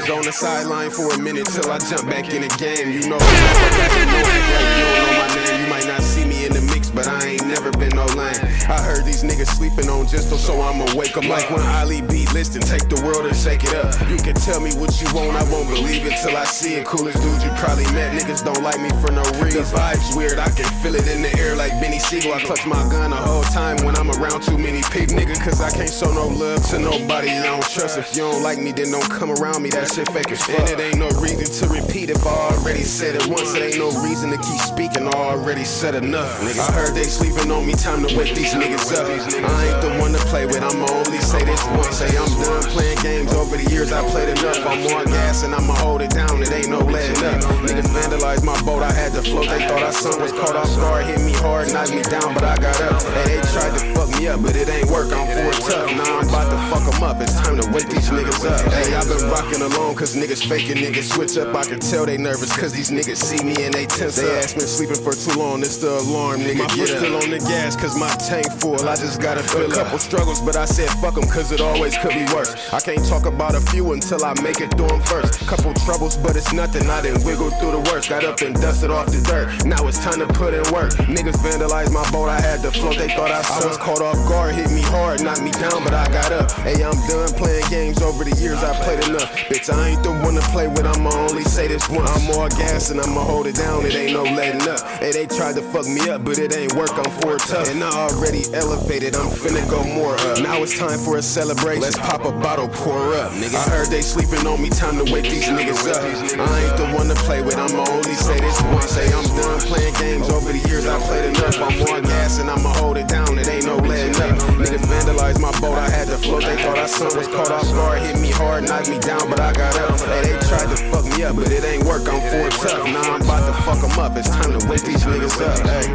was 0.00 0.10
on 0.10 0.22
the 0.22 0.32
sideline 0.32 0.90
for 0.90 1.12
a 1.14 1.18
minute 1.18 1.46
till 1.46 1.70
I 1.70 1.78
jump 1.78 2.08
back 2.08 2.32
in 2.32 2.42
the 2.42 2.48
game. 2.58 2.90
You 2.92 3.08
know, 3.08 3.18
you 3.18 4.04
don't 4.04 4.94
know 4.94 5.18
my 5.18 5.28
name. 5.34 5.64
You 5.64 5.68
might 5.70 5.86
not 5.86 6.02
see 6.02 6.24
me 6.24 6.46
in 6.46 6.52
the 6.52 6.62
mix, 6.72 6.90
but 6.90 7.06
I 7.06 7.26
ain't 7.26 7.27
never 7.48 7.72
been 7.72 7.96
no 7.96 8.04
lame. 8.12 8.36
I 8.68 8.78
heard 8.84 9.04
these 9.04 9.24
niggas 9.24 9.48
sleeping 9.56 9.88
on 9.88 10.06
just 10.06 10.28
so 10.28 10.60
I'm 10.60 10.80
awake. 10.92 11.16
I'm 11.16 11.28
like 11.28 11.48
when 11.50 11.64
Ali 11.80 12.02
B 12.02 12.26
listen, 12.32 12.60
take 12.60 12.88
the 12.88 13.00
world 13.02 13.24
and 13.24 13.34
shake 13.34 13.64
it 13.64 13.74
up. 13.74 13.96
You 14.08 14.16
can 14.16 14.34
tell 14.34 14.60
me 14.60 14.70
what 14.76 15.00
you 15.00 15.08
want, 15.16 15.32
I 15.34 15.44
won't 15.50 15.68
believe 15.68 16.04
it 16.04 16.20
till 16.20 16.36
I 16.36 16.44
see 16.44 16.74
it. 16.74 16.84
Coolest 16.84 17.18
dude 17.22 17.42
you 17.42 17.50
probably 17.56 17.88
met. 17.96 18.12
Niggas 18.12 18.44
don't 18.44 18.62
like 18.62 18.80
me 18.80 18.90
for 19.00 19.10
no 19.10 19.24
reason. 19.40 19.64
The 19.64 19.68
vibe's 19.72 20.14
weird, 20.14 20.38
I 20.38 20.50
can 20.50 20.68
feel 20.82 20.94
it 20.94 21.08
in 21.08 21.22
the 21.22 21.32
air 21.38 21.56
like 21.56 21.72
Benny 21.80 21.98
Siegel. 21.98 22.32
I 22.34 22.42
clutch 22.42 22.66
my 22.66 22.82
gun 22.92 23.10
the 23.10 23.16
whole 23.16 23.42
time 23.44 23.78
when 23.84 23.96
I'm 23.96 24.10
around 24.10 24.42
too 24.42 24.58
many 24.58 24.82
people. 24.92 25.16
Nigga, 25.16 25.40
cause 25.40 25.60
I 25.60 25.70
can't 25.70 25.90
show 25.90 26.12
no 26.12 26.28
love 26.28 26.62
to 26.70 26.78
nobody 26.78 27.30
I 27.30 27.46
don't 27.46 27.62
trust. 27.62 27.98
If 27.98 28.14
you 28.14 28.22
don't 28.22 28.42
like 28.42 28.58
me, 28.58 28.72
then 28.72 28.90
don't 28.90 29.08
come 29.10 29.30
around 29.30 29.62
me. 29.62 29.70
That 29.70 29.90
shit 29.92 30.08
fake 30.12 30.30
as 30.30 30.42
fuck. 30.44 30.58
And 30.60 30.68
it 30.68 30.80
ain't 30.80 30.98
no 30.98 31.08
reason 31.20 31.46
to 31.46 31.64
repeat 31.72 32.10
if 32.10 32.26
I 32.26 32.54
already 32.54 32.84
said 32.84 33.14
it 33.16 33.26
once. 33.26 33.54
It 33.54 33.62
ain't 33.62 33.78
no 33.78 33.90
reason 34.02 34.30
to 34.30 34.36
keep 34.36 34.60
speaking. 34.60 35.06
I 35.06 35.12
already 35.12 35.64
said 35.64 35.94
enough. 35.94 36.40
Nigga, 36.40 36.60
I 36.60 36.72
heard 36.72 36.94
they 36.94 37.04
sleeping 37.04 37.37
on 37.46 37.66
me. 37.66 37.74
Time 37.74 38.06
to 38.06 38.16
wake 38.16 38.34
these 38.34 38.54
niggas 38.54 38.92
up. 38.94 39.06
I 39.08 39.66
ain't 39.66 39.80
the 39.82 39.90
one 40.00 40.12
to 40.12 40.18
play 40.26 40.46
with. 40.46 40.62
I'ma 40.62 40.86
only 40.90 41.18
say 41.18 41.44
this 41.44 41.64
once. 41.78 41.98
Say 41.98 42.10
I'm 42.16 42.28
done 42.42 42.62
playing 42.74 42.98
games 42.98 43.32
over 43.34 43.56
the 43.56 43.70
years. 43.70 43.92
I 43.92 44.02
played 44.10 44.28
enough. 44.28 44.58
I'm 44.66 44.84
on 44.94 45.06
gas 45.06 45.42
and 45.42 45.54
I'ma 45.54 45.74
hold 45.74 46.02
it 46.02 46.10
down. 46.10 46.42
It 46.42 46.50
ain't 46.52 46.68
no 46.68 46.80
letting 46.80 47.24
up. 47.24 47.40
Nigga, 47.64 47.78
Niggas 47.78 47.90
vandalized 47.94 48.44
my 48.44 48.60
boat, 48.62 48.82
I 48.82 48.92
had 48.92 49.12
to 49.12 49.22
float. 49.22 49.48
They 49.48 49.66
thought 49.66 49.82
I 49.82 49.90
sunk, 49.90 50.20
was 50.20 50.32
caught 50.32 50.56
off 50.56 50.74
guard, 50.76 51.06
hit 51.06 51.20
me 51.20 51.32
hard, 51.32 51.72
knocked 51.72 51.94
me 51.94 52.02
down, 52.02 52.34
but 52.34 52.44
I 52.44 52.56
got 52.56 52.80
up. 52.82 53.02
And 53.04 53.30
they 53.30 53.40
tried 53.52 53.78
to 53.78 53.87
up, 54.28 54.42
but 54.42 54.54
it 54.54 54.68
ain't 54.68 54.90
work. 54.90 55.08
I'm 55.10 55.26
for 55.26 55.52
tough. 55.64 55.88
Now 55.96 56.20
I'm 56.20 56.28
about 56.28 56.50
to 56.52 56.58
fuck 56.68 56.84
them 56.84 57.02
up. 57.02 57.20
It's 57.20 57.34
time 57.40 57.56
to 57.56 57.66
wake 57.72 57.88
these 57.88 58.10
niggas 58.10 58.44
up. 58.44 58.60
Hey, 58.72 58.94
I've 58.94 59.08
been 59.08 59.24
rocking 59.30 59.62
alone, 59.62 59.96
cause 59.96 60.14
niggas 60.14 60.46
faking 60.46 60.76
niggas 60.76 61.12
switch 61.12 61.36
up. 61.38 61.54
I 61.54 61.64
can 61.64 61.80
tell 61.80 62.06
they 62.06 62.18
nervous, 62.18 62.54
cause 62.54 62.72
these 62.72 62.90
niggas 62.90 63.16
see 63.16 63.42
me 63.42 63.56
and 63.64 63.72
they 63.72 63.86
tense 63.86 64.16
They 64.16 64.30
asked 64.38 64.56
been 64.56 64.68
sleeping 64.68 65.00
for 65.00 65.12
too 65.12 65.38
long, 65.38 65.60
it's 65.60 65.78
the 65.78 65.98
alarm, 65.98 66.40
nigga. 66.40 66.58
My 66.58 66.68
foot 66.68 66.88
still 66.88 67.16
on 67.16 67.30
the 67.30 67.38
gas, 67.40 67.74
cause 67.76 67.98
my 67.98 68.08
tank 68.28 68.46
full. 68.60 68.78
I 68.88 68.96
just 68.96 69.20
gotta 69.20 69.42
fill 69.42 69.70
a 69.70 69.74
couple 69.74 69.98
struggles, 69.98 70.40
but 70.40 70.56
I 70.56 70.66
said 70.66 70.88
fuck 71.00 71.14
them, 71.14 71.28
cause 71.28 71.50
it 71.50 71.60
always 71.60 71.96
could 71.98 72.12
be 72.12 72.26
worse. 72.34 72.52
I 72.72 72.80
can't 72.80 73.04
talk 73.08 73.24
about 73.26 73.54
a 73.54 73.60
few 73.72 73.92
until 73.92 74.24
I 74.24 74.34
make 74.42 74.60
it 74.60 74.76
through 74.76 74.88
them 74.88 75.02
first. 75.02 75.40
Couple 75.48 75.72
troubles, 75.86 76.16
but 76.16 76.36
it's 76.36 76.52
nothing. 76.52 76.88
I 76.90 77.00
didn't 77.00 77.24
wiggle 77.24 77.50
through 77.56 77.72
the 77.72 77.84
worst. 77.90 78.10
Got 78.10 78.24
up 78.24 78.40
and 78.42 78.54
dusted 78.54 78.90
off 78.90 79.06
the 79.06 79.20
dirt. 79.22 79.64
Now 79.64 79.86
it's 79.88 79.98
time 79.98 80.20
to 80.20 80.26
put 80.34 80.52
in 80.52 80.64
work. 80.72 80.92
Niggas 81.08 81.40
vandalized 81.40 81.92
my 81.92 82.04
boat, 82.10 82.28
I 82.28 82.40
had 82.40 82.60
to 82.62 82.70
float. 82.70 82.98
They 82.98 83.08
thought 83.08 83.30
I, 83.30 83.40
I 83.40 83.66
was 83.66 83.78
caught 83.78 84.02
off 84.02 84.18
guard, 84.28 84.54
hit 84.54 84.70
me 84.70 84.82
hard, 84.82 85.24
knocked 85.24 85.42
me 85.42 85.50
down, 85.52 85.82
but 85.82 85.94
I 85.94 86.06
got 86.12 86.30
up. 86.30 86.52
Hey, 86.62 86.84
I'm 86.84 86.94
done 87.08 87.32
playing 87.34 87.64
games 87.70 88.02
over 88.02 88.22
the 88.22 88.36
years. 88.36 88.62
I 88.62 88.76
played 88.84 89.02
enough. 89.08 89.32
Bitch, 89.48 89.72
I 89.72 89.88
ain't 89.88 90.02
the 90.02 90.12
one 90.12 90.34
to 90.34 90.44
play 90.52 90.68
with. 90.68 90.86
I'ma 90.86 91.10
only 91.10 91.42
say 91.44 91.66
this 91.66 91.88
once. 91.88 92.10
I'm 92.10 92.24
more 92.28 92.48
gas 92.50 92.90
and 92.90 93.00
I'ma 93.00 93.24
hold 93.24 93.46
it 93.46 93.56
down. 93.56 93.86
It 93.86 93.94
ain't 93.94 94.12
no 94.12 94.22
letting 94.22 94.68
up. 94.68 94.80
Hey, 95.00 95.12
they 95.12 95.26
tried 95.26 95.56
to 95.56 95.62
fuck 95.62 95.86
me 95.88 96.08
up, 96.10 96.24
but 96.24 96.38
it 96.38 96.54
ain't 96.54 96.74
work. 96.74 96.92
I'm 96.92 97.10
for 97.20 97.36
tough. 97.38 97.68
And 97.70 97.82
I 97.82 97.90
already 97.90 98.44
elevated. 98.52 99.16
I'm 99.16 99.30
finna 99.32 99.64
go 99.70 99.82
more 99.82 100.14
up. 100.14 100.40
Now 100.42 100.62
it's 100.62 100.78
time 100.78 100.98
for 100.98 101.16
a 101.16 101.22
celebration. 101.22 101.82
Let's 101.82 101.98
pop 101.98 102.24
a 102.24 102.32
bottle, 102.32 102.68
pour 102.68 103.14
up, 103.16 103.32
nigga. 103.32 103.56
I 103.56 103.70
heard 103.70 103.88
they 103.88 104.02
sleeping 104.02 104.46
on 104.46 104.60
me. 104.60 104.68
Time 104.68 104.98
to 105.02 105.10
wake 105.10 105.24
these 105.24 105.48
niggas 105.48 105.88
up. 105.88 106.04
I 106.04 106.60
ain't 106.64 106.76
the 106.76 106.86
one 106.92 107.08
to 107.08 107.16
play 107.24 107.42
with. 107.42 107.56
I'ma 107.56 107.84
only 107.88 108.14
say 108.14 108.38
this 108.38 108.60
once. 108.76 108.92
Say 108.92 109.06
I'm 109.08 109.24
done 109.40 109.60
playing 109.60 109.94
games 109.94 110.28
over 110.28 110.52
the 110.52 110.60
years. 110.68 110.86
I 110.86 111.00
played 111.00 111.24
enough. 111.24 111.56
I'm 111.60 111.78
more 111.78 112.00
gas 112.02 112.38
and 112.38 112.50
I'ma 112.50 112.72
hold 112.74 112.96
it 112.96 113.08
down. 113.08 113.38
It 113.38 113.48
ain't 113.48 113.64
no 113.64 113.78
Niggas 114.12 114.84
vandalized 114.86 115.40
my 115.40 115.50
boat. 115.60 115.78
I 115.78 115.88
had 115.90 116.08
to 116.08 116.16
float. 116.16 116.44
They 116.44 116.56
thought 116.62 116.78
I 116.78 116.86
sunk. 116.86 117.16
Was 117.16 117.28
caught 117.28 117.50
off 117.50 117.70
guard. 117.72 118.02
Hit 118.02 118.20
me 118.20 118.30
hard, 118.30 118.64
knocked 118.64 118.88
me 118.88 118.98
down, 118.98 119.28
but 119.28 119.40
I 119.40 119.52
got 119.52 119.76
up. 119.78 120.00
Hey, 120.00 120.32
they 120.32 120.38
tried 120.48 120.68
to 120.68 120.76
fuck 120.90 121.04
me 121.04 121.24
up, 121.24 121.36
but 121.36 121.50
it 121.50 121.64
ain't 121.64 121.84
work. 121.84 122.08
I'm 122.08 122.20
for 122.20 122.48
tough. 122.62 122.84
Now 122.84 123.14
I'm 123.14 123.22
about 123.22 123.46
to 123.46 123.62
fuck 123.62 123.80
them 123.80 123.98
up. 123.98 124.16
It's 124.16 124.28
time 124.28 124.58
to 124.58 124.66
wake 124.68 124.82
these 124.82 125.04
niggas 125.04 125.40
up. 125.40 125.58
Hey. 125.66 125.88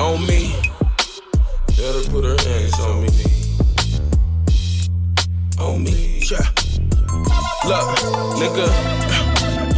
on 0.00 0.26
me. 0.26 0.54
Let 1.78 1.94
her 1.94 2.10
put 2.10 2.24
her 2.24 2.36
hands 2.48 2.78
on 2.80 3.02
me. 3.02 3.08
On 5.58 5.82
me, 5.82 6.20
yeah. 6.30 6.46
Look, 7.64 7.88
nigga. 8.38 8.91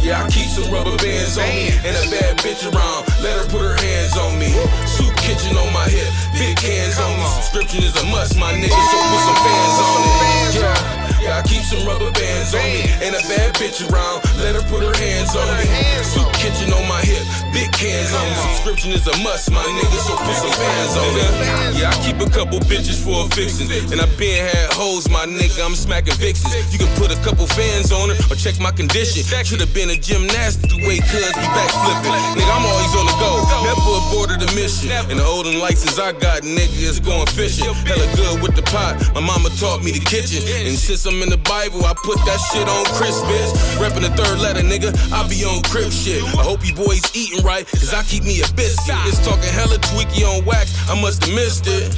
Yeah, 0.05 0.23
I 0.23 0.29
keep 0.29 0.45
some 0.45 0.71
rubber 0.71 0.95
bands 0.97 1.35
on 1.35 1.49
me 1.49 1.73
and 1.81 1.97
a 1.97 2.05
bad 2.13 2.37
bitch 2.37 2.61
around. 2.61 3.09
Let 3.23 3.41
her 3.41 3.49
put 3.49 3.61
her 3.61 3.73
hands 3.73 4.15
on 4.15 4.37
me. 4.37 4.53
Soup 4.85 5.09
kitchen 5.17 5.57
on 5.57 5.73
my 5.73 5.89
hip, 5.89 6.13
big 6.31 6.59
hands 6.59 6.99
on 6.99 7.17
me. 7.17 7.25
Subscription 7.41 7.81
is 7.81 7.95
a 7.97 8.05
must, 8.05 8.37
my 8.37 8.53
nigga, 8.53 8.69
so 8.69 8.97
put 9.01 9.21
some 9.25 9.39
fans 9.41 9.77
on 9.81 10.01
it. 10.05 10.61
Yeah. 10.61 10.94
Yeah, 11.25 11.41
I 11.41 11.41
keep 11.41 11.65
some 11.65 11.81
rubber 11.89 12.13
bands 12.13 12.53
on 12.53 12.61
me 12.61 12.85
and 13.01 13.17
a 13.17 13.21
bad 13.25 13.57
bitch 13.57 13.81
around. 13.89 14.21
Let 14.45 14.53
her 14.53 14.61
put 14.69 14.85
her 14.85 14.93
hands 14.93 15.33
on 15.33 15.49
me. 15.57 15.65
Soup 16.05 16.29
kitchen 16.37 16.69
on 16.69 16.85
my 16.85 17.01
hip, 17.01 17.25
big 17.49 17.73
cans 17.73 18.13
on 18.13 18.21
me. 18.29 18.37
Subscription 18.53 18.93
is 18.93 19.09
a 19.09 19.15
must, 19.25 19.49
my 19.49 19.65
nigga, 19.65 19.97
so 20.05 20.13
put 20.21 20.37
some 20.37 20.53
fans 20.53 20.93
on 20.93 21.09
it. 21.17 21.81
Yeah, 21.81 21.89
I 21.89 21.97
keep 22.05 22.21
a 22.21 22.29
couple 22.29 22.61
bitches 22.69 23.01
for 23.01 23.25
a 23.25 23.29
fixin', 23.33 23.65
and 23.89 23.97
I 23.97 24.05
been 24.21 24.37
had 24.37 24.69
hoes, 24.77 25.09
my 25.09 25.25
nigga. 25.25 25.65
I'm 25.65 25.73
smacking 25.73 26.13
vixens. 26.21 26.53
You 26.69 26.77
can 26.77 26.93
put 26.93 27.09
a 27.09 27.17
couple 27.25 27.49
fans 27.57 27.89
on 27.89 28.13
her 28.13 28.17
or 28.29 28.37
check 28.37 28.61
my 28.61 28.69
condition. 28.69 29.25
Should've 29.25 29.73
been 29.73 29.89
a 29.89 29.97
gymnast 29.97 30.61
the 30.69 30.77
way 30.85 31.01
cuz 31.09 31.33
be 31.33 31.47
back 31.57 31.73
flipping. 31.73 32.21
Nigga, 32.37 32.53
I'm 32.53 32.69
always 32.69 32.93
on 33.01 33.05
the 33.09 33.17
go, 33.17 33.41
never 33.65 33.81
aborted 33.97 34.45
a 34.45 34.49
mission. 34.53 34.93
And 35.09 35.17
the 35.17 35.25
olden 35.25 35.57
license 35.57 35.97
I 35.97 36.13
got, 36.13 36.45
nigga, 36.45 36.85
is 36.85 36.99
going 36.99 37.25
fishing. 37.33 37.73
Hella 37.89 38.05
good 38.13 38.45
with 38.45 38.53
the 38.53 38.61
pot. 38.69 39.01
My 39.17 39.21
mama 39.21 39.49
taught 39.57 39.81
me 39.81 39.89
the 39.89 40.05
kitchen, 40.05 40.45
and 40.69 40.77
since 40.77 41.05
I'm 41.05 41.14
in 41.21 41.29
the 41.29 41.37
Bible, 41.37 41.85
I 41.85 41.93
put 41.93 42.17
that 42.25 42.39
shit 42.51 42.67
on 42.67 42.85
Christmas. 42.97 43.51
Reppin' 43.77 44.01
the 44.01 44.13
third 44.15 44.39
letter, 44.39 44.61
nigga. 44.61 44.91
I 45.11 45.27
be 45.27 45.45
on 45.45 45.61
crib 45.63 45.91
shit. 45.91 46.23
I 46.35 46.43
hope 46.43 46.65
you 46.65 46.73
boys 46.73 47.03
eating 47.15 47.43
right, 47.45 47.67
cause 47.67 47.93
I 47.93 48.03
keep 48.03 48.23
me 48.23 48.41
a 48.41 48.47
biscuit. 48.53 48.95
It's 49.05 49.19
talking 49.23 49.51
hella 49.53 49.77
tweaky 49.91 50.23
on 50.25 50.45
wax, 50.45 50.73
I 50.89 50.99
must 50.99 51.23
have 51.25 51.35
missed 51.35 51.67
it. 51.67 51.93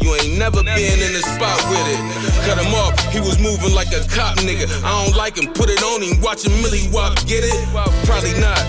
You 0.00 0.14
ain't 0.14 0.38
never 0.38 0.62
been 0.62 0.98
in 0.98 1.12
the 1.12 1.22
spot 1.22 1.58
with 1.70 1.86
it. 1.94 2.00
Cut 2.46 2.58
him 2.58 2.74
off, 2.74 2.94
he 3.12 3.20
was 3.20 3.38
moving 3.38 3.74
like 3.74 3.92
a 3.92 4.02
cop 4.10 4.38
nigga. 4.42 4.66
I 4.82 5.04
don't 5.04 5.16
like 5.16 5.36
him, 5.36 5.52
put 5.52 5.70
it 5.70 5.82
on 5.82 6.02
him, 6.02 6.20
watch 6.20 6.44
him 6.44 6.52
Millie 6.62 6.88
walk, 6.90 7.14
get 7.26 7.44
it? 7.44 7.58
Probably 8.06 8.34
not. 8.40 8.60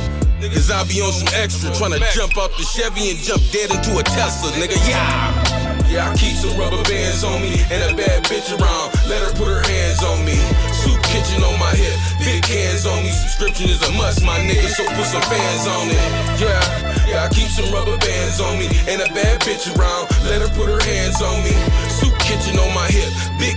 Cause 0.41 0.69
I 0.69 0.83
be 0.86 1.00
on 1.00 1.12
some 1.13 1.31
extra, 1.33 1.72
tryna 1.72 2.03
jump 2.13 2.38
out 2.38 2.51
the 2.57 2.63
Chevy 2.63 3.12
and 3.12 3.19
jump 3.19 3.41
dead 3.51 3.72
into 3.72 3.98
a 3.98 4.03
Tesla, 4.03 4.51
nigga. 4.51 4.75
Yeah. 4.88 5.42
Yeah, 5.88 6.10
I 6.10 6.16
keep 6.16 6.36
some 6.36 6.58
rubber 6.58 6.82
bands 6.90 7.24
on 7.24 7.42
me 7.42 7.62
and 7.70 7.82
a 7.86 7.96
bad 7.96 8.24
bitch 8.25 8.50
around. 8.58 8.94
Let 9.08 9.22
her 9.22 9.34
put 9.38 9.48
her 9.48 9.62
hands 9.62 10.02
on 10.04 10.25
me. 10.25 10.36
Soup 10.74 10.98
kitchen 11.06 11.44
on 11.44 11.60
my 11.60 11.72
hip, 11.75 11.94
big 12.18 12.44
hands 12.46 12.86
on 12.86 13.04
me. 13.04 13.12
Subscription 13.12 13.70
is 13.70 13.82
a 13.86 13.92
must, 13.94 14.25
my 14.25 14.40
nigga, 14.42 14.68
so 14.74 14.84
put 14.98 15.06
some 15.06 15.22
fans 15.30 15.68
on 15.70 15.94
it. 15.94 16.02
Yeah, 16.42 16.60
yeah, 17.06 17.24
I 17.25 17.30
keep 17.30 17.48
some 17.48 17.70
rubber 17.70 17.98
bands 17.98 18.42
on 18.42 18.58
me 18.58 18.68
and 18.90 19.06
a 19.06 19.10
bad 19.13 19.40
bitch 19.46 19.70
around. 19.78 20.10
Let 20.25 20.42
her 20.42 20.50
put 20.58 20.66
her 20.66 20.82
hands 20.82 21.22
on 21.22 21.44
me. 21.46 21.54
Soup 21.90 22.13
kitchen 22.25 22.58
on 22.58 22.73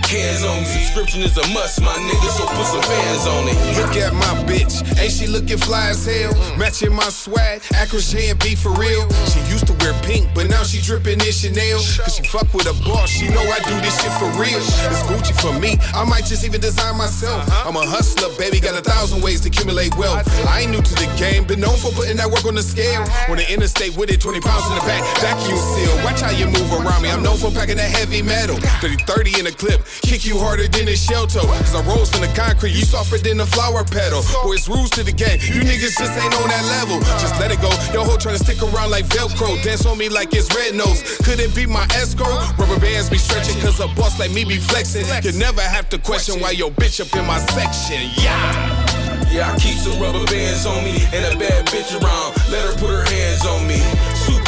hands 0.07 0.43
on 0.43 0.59
me. 0.59 0.65
Subscription 0.65 1.21
is 1.21 1.37
a 1.37 1.45
must, 1.53 1.81
my 1.81 1.93
nigga, 1.93 2.29
so 2.31 2.45
put 2.47 2.65
some 2.65 2.81
fans 2.83 3.27
on 3.27 3.47
it. 3.47 3.57
Look 3.77 3.95
at 3.97 4.13
my 4.13 4.33
bitch, 4.47 4.83
ain't 4.99 5.11
she 5.11 5.27
looking 5.27 5.57
fly 5.57 5.89
as 5.89 6.05
hell? 6.05 6.33
Matching 6.57 6.93
my 6.93 7.09
swag, 7.09 7.61
Acura 7.75 8.03
J&B 8.03 8.55
for 8.55 8.71
real. 8.79 9.07
She 9.27 9.39
used 9.51 9.67
to 9.67 9.73
wear 9.83 9.93
pink, 10.03 10.27
but 10.33 10.49
now 10.49 10.63
she 10.63 10.81
dripping 10.81 11.19
in 11.19 11.31
Chanel. 11.31 11.79
Cause 11.99 12.15
she 12.15 12.23
fuck 12.27 12.51
with 12.53 12.67
a 12.67 12.75
boss, 12.87 13.09
she 13.09 13.27
know 13.29 13.43
I 13.43 13.59
do 13.67 13.75
this 13.81 13.95
shit 14.01 14.13
for 14.19 14.29
real. 14.39 14.59
It's 14.59 15.03
Gucci 15.09 15.35
for 15.41 15.53
me, 15.59 15.77
I 15.93 16.05
might 16.05 16.25
just 16.25 16.45
even 16.45 16.61
design 16.61 16.97
myself. 16.97 17.43
I'm 17.65 17.75
a 17.75 17.85
hustler, 17.85 18.29
baby, 18.37 18.59
got 18.59 18.79
a 18.79 18.83
thousand 18.83 19.21
ways 19.21 19.41
to 19.41 19.49
accumulate 19.49 19.95
wealth. 19.97 20.23
I 20.47 20.61
ain't 20.61 20.71
new 20.71 20.81
to 20.81 20.95
the 20.95 21.09
game, 21.19 21.43
been 21.45 21.59
known 21.59 21.77
for 21.77 21.91
putting 21.91 22.17
that 22.17 22.29
work 22.29 22.45
on 22.45 22.55
the 22.55 22.63
scale. 22.63 23.03
On 23.29 23.35
the 23.35 23.45
interstate 23.51 23.95
with 23.97 24.09
it, 24.09 24.21
20 24.21 24.39
pounds 24.41 24.65
in 24.69 24.75
the 24.75 24.85
back, 24.87 25.03
vacuum 25.19 25.57
seal. 25.75 25.93
Watch 26.03 26.21
how 26.21 26.31
you 26.31 26.47
move 26.47 26.71
around 26.71 27.01
me, 27.01 27.09
I'm 27.09 27.23
known 27.23 27.37
for 27.37 27.51
packing 27.51 27.77
that 27.77 27.91
heavy 27.91 28.21
metal. 28.21 28.57
30 28.81 28.97
30 29.03 29.39
in 29.39 29.47
a 29.47 29.51
clip, 29.51 29.81
kick 30.01 30.25
you 30.25 30.37
harder 30.37 30.67
than 30.67 30.87
a 30.87 30.95
shell 30.95 31.27
toe. 31.27 31.47
Cause 31.63 31.75
I 31.75 31.81
rose 31.85 32.09
from 32.09 32.21
the 32.21 32.31
concrete, 32.35 32.71
you 32.71 32.83
softer 32.83 33.17
than 33.17 33.39
a 33.39 33.45
flower 33.45 33.83
petal. 33.83 34.21
Boy, 34.43 34.53
it's 34.53 34.67
rules 34.67 34.89
to 34.91 35.03
the 35.03 35.11
game, 35.11 35.39
you 35.41 35.61
niggas 35.61 35.97
just 35.97 36.13
ain't 36.17 36.33
on 36.35 36.47
that 36.47 36.65
level. 36.79 36.99
Just 37.19 37.39
let 37.39 37.51
it 37.51 37.61
go, 37.61 37.69
your 37.93 38.05
hoe 38.05 38.17
trying 38.17 38.37
to 38.37 38.43
stick 38.43 38.61
around 38.61 38.91
like 38.91 39.05
Velcro. 39.05 39.61
Dance 39.63 39.85
on 39.85 39.97
me 39.97 40.09
like 40.09 40.33
it's 40.33 40.53
red 40.55 40.75
nose. 40.75 41.01
Could 41.23 41.39
it 41.39 41.55
be 41.55 41.65
my 41.65 41.85
escrow? 41.95 42.37
Rubber 42.57 42.79
bands 42.79 43.09
be 43.09 43.17
stretching, 43.17 43.59
cause 43.61 43.79
a 43.79 43.87
boss 43.95 44.19
like 44.19 44.31
me 44.31 44.45
be 44.45 44.57
flexing. 44.57 45.05
You 45.23 45.37
never 45.37 45.61
have 45.61 45.89
to 45.89 45.97
question 45.97 46.39
why 46.39 46.51
your 46.51 46.71
bitch 46.71 46.99
up 46.99 47.13
in 47.15 47.25
my 47.25 47.39
section. 47.53 48.09
Yeah! 48.23 49.07
Yeah, 49.31 49.51
I 49.51 49.59
keep 49.59 49.75
some 49.75 49.99
rubber 50.01 50.25
bands 50.25 50.65
on 50.65 50.83
me 50.83 51.03
and 51.11 51.33
a 51.33 51.37
bad 51.37 51.65
bitch 51.67 51.91
around. 52.01 52.33
Let 52.49 52.63
her 52.65 52.79
put 52.79 52.89
her 52.89 53.03
hands 53.03 53.45
on 53.45 53.67
me. 53.67 53.79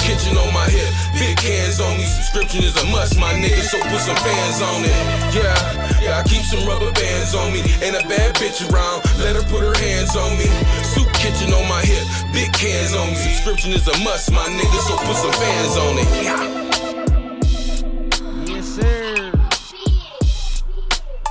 Kitchen 0.09 0.37
on 0.37 0.51
my 0.51 0.65
hip, 0.65 0.89
big 1.13 1.37
hands 1.37 1.79
on 1.79 1.95
me. 1.95 2.03
Subscription 2.03 2.63
is 2.63 2.75
a 2.81 2.85
must, 2.89 3.19
my 3.19 3.31
nigga, 3.31 3.61
so 3.61 3.77
put 3.77 4.01
some 4.01 4.15
fans 4.15 4.59
on 4.59 4.81
it. 4.81 4.97
Yeah, 5.37 5.53
yeah, 6.01 6.17
I 6.17 6.23
keep 6.25 6.41
some 6.41 6.65
rubber 6.67 6.91
bands 6.93 7.35
on 7.35 7.53
me 7.53 7.61
and 7.85 7.95
a 7.95 8.01
bad 8.09 8.33
bitch 8.41 8.57
around. 8.73 9.05
Let 9.21 9.35
her 9.35 9.45
put 9.53 9.61
her 9.61 9.77
hands 9.77 10.15
on 10.15 10.35
me. 10.39 10.49
Soup 10.81 11.05
kitchen 11.13 11.53
on 11.53 11.69
my 11.69 11.85
hip, 11.85 12.01
big 12.33 12.49
hands 12.57 12.95
on 12.95 13.09
me. 13.09 13.15
Subscription 13.21 13.71
is 13.71 13.87
a 13.87 13.95
must, 14.03 14.31
my 14.31 14.49
nigga, 14.49 14.79
so 14.81 14.97
put 14.97 15.15
some 15.15 15.31
fans 15.37 15.77
on 15.77 15.99
it. 16.01 16.09
Yeah. 16.25 16.41
Yes, 18.49 18.65
sir. 18.65 19.31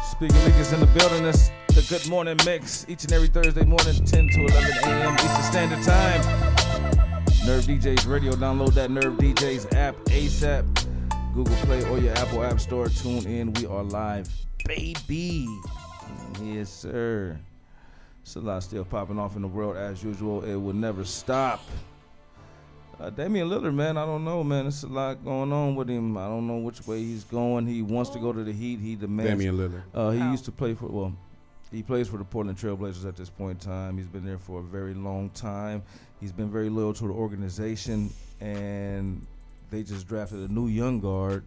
Speaking 0.06 0.38
niggas 0.46 0.72
in 0.72 0.78
the 0.78 0.90
building, 0.94 1.24
that's 1.24 1.50
the 1.74 1.82
Good 1.88 2.08
Morning 2.08 2.38
Mix. 2.46 2.86
Each 2.88 3.02
and 3.02 3.12
every 3.12 3.26
Thursday 3.26 3.64
morning, 3.64 4.04
10 4.04 4.28
to 4.28 4.40
11 4.46 4.70
a.m. 4.84 5.14
Eastern 5.14 5.42
Standard 5.42 5.82
Time. 5.82 6.57
Nerve 7.48 7.64
DJs 7.64 8.06
Radio. 8.06 8.32
Download 8.32 8.74
that 8.74 8.90
Nerve 8.90 9.14
DJs 9.14 9.74
app 9.74 9.96
ASAP. 10.04 10.66
Google 11.32 11.56
Play 11.64 11.82
or 11.88 11.98
your 11.98 12.12
Apple 12.18 12.44
App 12.44 12.60
Store. 12.60 12.90
Tune 12.90 13.24
in. 13.26 13.54
We 13.54 13.64
are 13.64 13.82
live, 13.84 14.28
baby. 14.66 15.48
Yes, 16.42 16.68
sir. 16.68 17.40
It's 18.20 18.36
a 18.36 18.40
lot 18.40 18.62
still 18.64 18.84
popping 18.84 19.18
off 19.18 19.34
in 19.34 19.40
the 19.40 19.48
world 19.48 19.78
as 19.78 20.04
usual. 20.04 20.44
It 20.44 20.56
will 20.56 20.74
never 20.74 21.06
stop. 21.06 21.64
Uh, 23.00 23.08
Damian 23.08 23.48
Lillard, 23.48 23.74
man, 23.74 23.96
I 23.96 24.04
don't 24.04 24.26
know, 24.26 24.44
man. 24.44 24.66
It's 24.66 24.82
a 24.82 24.86
lot 24.86 25.24
going 25.24 25.50
on 25.50 25.74
with 25.74 25.88
him. 25.88 26.18
I 26.18 26.26
don't 26.26 26.46
know 26.46 26.58
which 26.58 26.86
way 26.86 26.98
he's 26.98 27.24
going. 27.24 27.66
He 27.66 27.80
wants 27.80 28.10
to 28.10 28.18
go 28.18 28.30
to 28.30 28.44
the 28.44 28.52
Heat. 28.52 28.78
He 28.78 28.94
demands. 28.94 29.30
Damian 29.30 29.56
Lillard. 29.56 29.82
Uh, 29.94 30.10
he 30.10 30.20
used 30.30 30.44
to 30.44 30.52
play 30.52 30.74
for 30.74 30.88
well, 30.88 31.14
he 31.70 31.82
plays 31.82 32.08
for 32.08 32.16
the 32.16 32.24
Portland 32.24 32.58
Trailblazers 32.58 33.06
at 33.06 33.16
this 33.16 33.30
point 33.30 33.64
in 33.64 33.70
time. 33.70 33.96
He's 33.96 34.06
been 34.06 34.24
there 34.24 34.38
for 34.38 34.60
a 34.60 34.62
very 34.62 34.94
long 34.94 35.30
time. 35.30 35.82
He's 36.20 36.32
been 36.32 36.50
very 36.50 36.68
loyal 36.68 36.92
to 36.94 37.06
the 37.06 37.12
organization, 37.12 38.10
and 38.40 39.24
they 39.70 39.82
just 39.82 40.08
drafted 40.08 40.50
a 40.50 40.52
new 40.52 40.66
young 40.66 41.00
guard. 41.00 41.44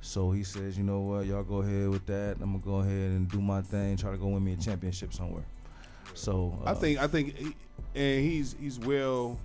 So 0.00 0.30
he 0.30 0.44
says, 0.44 0.76
you 0.76 0.84
know 0.84 1.00
what, 1.00 1.24
y'all 1.24 1.42
go 1.42 1.62
ahead 1.62 1.88
with 1.88 2.04
that. 2.06 2.36
I'm 2.42 2.52
gonna 2.52 2.64
go 2.64 2.76
ahead 2.80 3.10
and 3.10 3.30
do 3.30 3.40
my 3.40 3.62
thing, 3.62 3.96
try 3.96 4.10
to 4.10 4.18
go 4.18 4.26
win 4.28 4.44
me 4.44 4.52
a 4.52 4.56
championship 4.56 5.14
somewhere. 5.14 5.44
So 6.12 6.58
uh, 6.66 6.70
I 6.70 6.74
think 6.74 6.98
I 6.98 7.06
think, 7.06 7.36
he, 7.36 7.56
and 7.94 8.22
he's 8.22 8.54
he's 8.60 8.78
well 8.78 9.38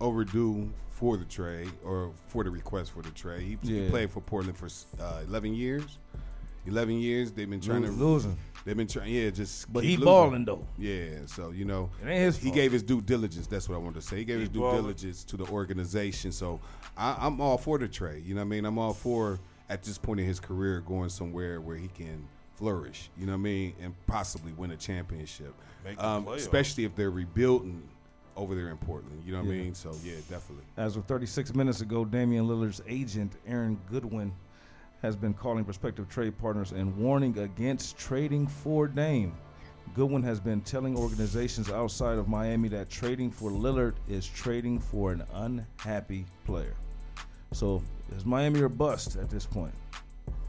overdue 0.00 0.70
for 0.90 1.16
the 1.16 1.24
trade 1.24 1.72
or 1.82 2.12
for 2.28 2.44
the 2.44 2.50
request 2.50 2.92
for 2.92 3.00
the 3.02 3.10
trade. 3.10 3.58
He, 3.62 3.74
he 3.74 3.88
played 3.88 4.10
for 4.10 4.20
Portland 4.20 4.58
for 4.58 4.68
uh, 5.02 5.22
eleven 5.26 5.54
years. 5.54 5.98
Eleven 6.66 6.96
years 6.98 7.32
they've 7.32 7.48
been 7.50 7.60
trying 7.60 7.82
to 7.82 7.90
losing, 7.90 8.36
They've 8.64 8.76
been 8.76 8.86
trying, 8.86 9.12
yeah, 9.12 9.30
just. 9.30 9.72
but 9.72 9.80
keep 9.80 9.90
he 9.90 9.96
losing. 9.96 10.04
balling 10.04 10.44
though. 10.44 10.64
Yeah, 10.78 11.26
so 11.26 11.50
you 11.50 11.64
know, 11.64 11.90
It 12.00 12.06
ain't 12.06 12.20
his 12.20 12.36
he 12.38 12.50
gave 12.52 12.70
his 12.72 12.82
due 12.84 13.00
diligence. 13.00 13.46
That's 13.48 13.68
what 13.68 13.74
I 13.74 13.78
wanted 13.78 14.00
to 14.00 14.06
say. 14.06 14.18
He 14.18 14.24
gave 14.24 14.36
He 14.36 14.40
his 14.42 14.48
due 14.48 14.60
balling. 14.60 14.82
diligence 14.82 15.24
to 15.24 15.36
the 15.36 15.44
organization. 15.46 16.30
So 16.30 16.60
I, 16.96 17.16
I'm 17.18 17.40
all 17.40 17.58
for 17.58 17.78
the 17.78 17.88
trade. 17.88 18.24
You 18.24 18.34
know 18.34 18.40
what 18.42 18.46
I 18.46 18.48
mean? 18.50 18.64
I'm 18.64 18.78
all 18.78 18.92
for 18.94 19.40
at 19.68 19.82
this 19.82 19.98
point 19.98 20.20
in 20.20 20.26
his 20.26 20.38
career 20.38 20.80
going 20.80 21.08
somewhere 21.08 21.60
where 21.60 21.76
he 21.76 21.88
can 21.88 22.28
flourish. 22.54 23.10
You 23.18 23.26
know 23.26 23.32
what 23.32 23.38
I 23.38 23.42
mean? 23.42 23.74
And 23.82 23.94
possibly 24.06 24.52
win 24.52 24.70
a 24.70 24.76
championship. 24.76 25.52
Make 25.84 26.00
Um, 26.00 26.24
playoffs. 26.26 26.36
especially 26.36 26.84
if 26.84 26.94
they're 26.94 27.10
rebuilding 27.10 27.82
over 28.36 28.54
there 28.54 28.68
in 28.70 28.76
Portland. 28.76 29.22
You 29.26 29.32
know 29.32 29.40
what 29.42 29.48
I 29.48 29.56
mean? 29.56 29.74
So 29.74 29.90
yeah, 30.04 30.14
definitely. 30.30 30.64
As 30.76 30.96
of 30.96 31.04
36 31.06 31.54
minutes 31.54 31.80
ago, 31.80 32.04
Damian 32.04 32.46
Lillard's 32.46 32.80
agent, 32.86 33.32
Aaron 33.46 33.78
Goodwin, 33.90 34.32
has 35.02 35.16
been 35.16 35.34
calling 35.34 35.64
prospective 35.64 36.08
trade 36.08 36.38
partners 36.38 36.72
and 36.72 36.96
warning 36.96 37.38
against 37.38 37.98
trading 37.98 38.46
for 38.46 38.86
Dame. 38.86 39.34
Goodwin 39.94 40.22
has 40.22 40.40
been 40.40 40.60
telling 40.62 40.96
organizations 40.96 41.70
outside 41.70 42.18
of 42.18 42.28
Miami 42.28 42.68
that 42.68 42.88
trading 42.88 43.30
for 43.30 43.50
Lillard 43.50 43.94
is 44.08 44.26
trading 44.26 44.78
for 44.78 45.10
an 45.10 45.24
unhappy 45.34 46.24
player. 46.44 46.76
So, 47.50 47.82
is 48.16 48.24
Miami 48.24 48.62
or 48.62 48.68
bust 48.68 49.16
at 49.16 49.28
this 49.28 49.44
point? 49.44 49.74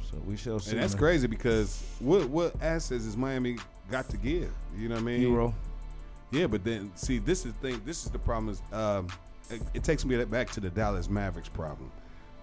So 0.09 0.17
we 0.25 0.37
shall 0.37 0.59
see. 0.59 0.71
And 0.71 0.79
that's 0.81 0.95
crazy 0.95 1.27
because 1.27 1.83
what 1.99 2.29
what 2.29 2.55
assets 2.61 3.05
is 3.05 3.17
Miami 3.17 3.57
got 3.89 4.07
to 4.09 4.17
give? 4.17 4.51
You 4.77 4.87
know 4.87 4.95
what 4.95 5.01
I 5.01 5.05
mean? 5.05 5.21
Herro. 5.21 5.53
Yeah, 6.31 6.47
but 6.47 6.63
then 6.63 6.91
see, 6.95 7.17
this 7.17 7.45
is 7.45 7.53
the 7.53 7.59
thing. 7.59 7.81
This 7.83 8.05
is 8.05 8.11
the 8.11 8.19
problem. 8.19 8.49
Is 8.49 8.61
um, 8.71 9.07
it, 9.49 9.61
it 9.73 9.83
takes 9.83 10.05
me 10.05 10.23
back 10.25 10.51
to 10.51 10.59
the 10.59 10.69
Dallas 10.69 11.09
Mavericks 11.09 11.49
problem. 11.49 11.91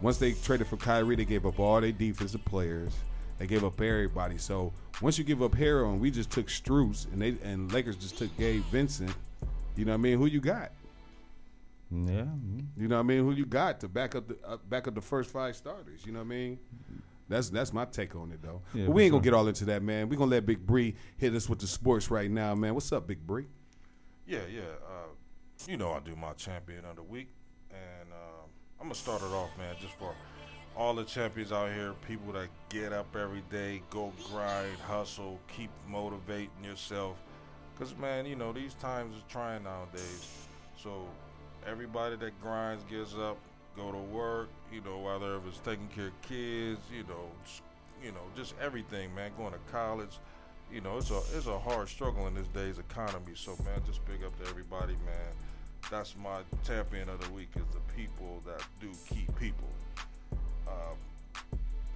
Once 0.00 0.16
they 0.16 0.32
traded 0.32 0.66
for 0.66 0.76
Kyrie, 0.76 1.16
they 1.16 1.24
gave 1.24 1.44
up 1.44 1.58
all 1.60 1.80
their 1.80 1.92
defensive 1.92 2.44
players. 2.44 2.92
They 3.38 3.46
gave 3.46 3.64
up 3.64 3.80
everybody. 3.80 4.38
So 4.38 4.72
once 5.00 5.18
you 5.18 5.24
give 5.24 5.42
up 5.42 5.52
Herro, 5.52 5.92
and 5.92 6.00
we 6.00 6.10
just 6.10 6.30
took 6.30 6.46
Strus, 6.46 7.10
and 7.12 7.20
they 7.20 7.36
and 7.42 7.72
Lakers 7.72 7.96
just 7.96 8.18
took 8.18 8.34
Gabe 8.36 8.62
Vincent. 8.64 9.14
You 9.76 9.84
know 9.84 9.92
what 9.92 9.98
I 9.98 10.02
mean? 10.02 10.18
Who 10.18 10.26
you 10.26 10.40
got? 10.40 10.72
Yeah. 11.90 12.26
You 12.76 12.88
know 12.88 12.96
what 12.96 13.00
I 13.00 13.02
mean? 13.02 13.24
Who 13.24 13.32
you 13.32 13.46
got 13.46 13.80
to 13.80 13.88
back 13.88 14.14
up 14.14 14.28
the 14.28 14.36
uh, 14.46 14.58
back 14.68 14.86
up 14.88 14.94
the 14.94 15.00
first 15.00 15.30
five 15.30 15.56
starters? 15.56 16.04
You 16.06 16.12
know 16.12 16.20
what 16.20 16.26
I 16.26 16.28
mean? 16.28 16.58
That's 17.28 17.48
that's 17.48 17.72
my 17.72 17.84
take 17.84 18.14
on 18.14 18.32
it 18.32 18.42
though. 18.42 18.60
Yeah, 18.74 18.86
but 18.86 18.92
we 18.92 19.04
ain't 19.04 19.12
gonna 19.12 19.22
sure. 19.22 19.32
get 19.32 19.36
all 19.36 19.48
into 19.48 19.64
that, 19.66 19.82
man. 19.82 20.08
We 20.08 20.16
gonna 20.16 20.30
let 20.30 20.46
Big 20.46 20.66
Bree 20.66 20.94
hit 21.16 21.34
us 21.34 21.48
with 21.48 21.60
the 21.60 21.66
sports 21.66 22.10
right 22.10 22.30
now, 22.30 22.54
man. 22.54 22.74
What's 22.74 22.92
up, 22.92 23.06
Big 23.06 23.26
Bree? 23.26 23.46
Yeah, 24.26 24.40
yeah. 24.52 24.62
Uh, 24.86 25.08
you 25.66 25.76
know 25.76 25.92
I 25.92 26.00
do 26.00 26.16
my 26.16 26.32
champion 26.32 26.84
of 26.84 26.96
the 26.96 27.02
week, 27.02 27.28
and 27.28 27.39
I'm 28.80 28.86
gonna 28.86 28.94
start 28.94 29.20
it 29.20 29.26
off, 29.26 29.50
man, 29.58 29.74
just 29.78 29.94
for 29.98 30.14
all 30.74 30.94
the 30.94 31.04
champions 31.04 31.52
out 31.52 31.70
here, 31.70 31.92
people 32.08 32.32
that 32.32 32.48
get 32.70 32.94
up 32.94 33.14
every 33.14 33.42
day, 33.50 33.82
go 33.90 34.10
grind, 34.32 34.78
hustle, 34.78 35.38
keep 35.54 35.68
motivating 35.86 36.64
yourself. 36.64 37.18
Cause 37.78 37.94
man, 38.00 38.24
you 38.24 38.36
know 38.36 38.52
these 38.52 38.72
times 38.74 39.16
are 39.16 39.30
trying 39.30 39.64
nowadays. 39.64 40.46
So 40.82 41.06
everybody 41.66 42.16
that 42.16 42.40
grinds, 42.40 42.82
gets 42.84 43.14
up, 43.14 43.36
go 43.76 43.92
to 43.92 43.98
work. 43.98 44.48
You 44.72 44.80
know 44.80 44.98
whether 44.98 45.36
if 45.36 45.46
it's 45.46 45.58
taking 45.58 45.88
care 45.88 46.06
of 46.06 46.22
kids, 46.22 46.80
you 46.90 47.02
know, 47.02 47.28
you 48.02 48.12
know, 48.12 48.22
just 48.34 48.54
everything, 48.62 49.14
man. 49.14 49.32
Going 49.36 49.52
to 49.52 49.58
college, 49.70 50.18
you 50.72 50.80
know, 50.80 50.96
it's 50.96 51.10
a 51.10 51.20
it's 51.34 51.46
a 51.46 51.58
hard 51.58 51.88
struggle 51.88 52.26
in 52.28 52.34
this 52.34 52.48
day's 52.48 52.78
economy. 52.78 53.32
So 53.34 53.56
man, 53.62 53.82
just 53.86 54.02
big 54.06 54.24
up 54.24 54.34
to 54.42 54.48
everybody, 54.48 54.94
man. 55.04 55.34
That's 55.90 56.14
my 56.16 56.40
champion 56.66 57.08
of 57.08 57.20
the 57.20 57.30
week 57.32 57.50
is 57.56 57.62
the 57.72 57.94
people 57.94 58.42
that 58.46 58.62
do 58.80 58.90
keep 59.08 59.34
people. 59.38 59.68
Um, 60.66 60.96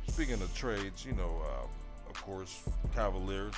speaking 0.09 0.35
of 0.35 0.53
trades, 0.55 1.05
you 1.05 1.12
know, 1.12 1.43
uh, 1.45 2.11
of 2.11 2.23
course, 2.23 2.62
Cavaliers. 2.95 3.55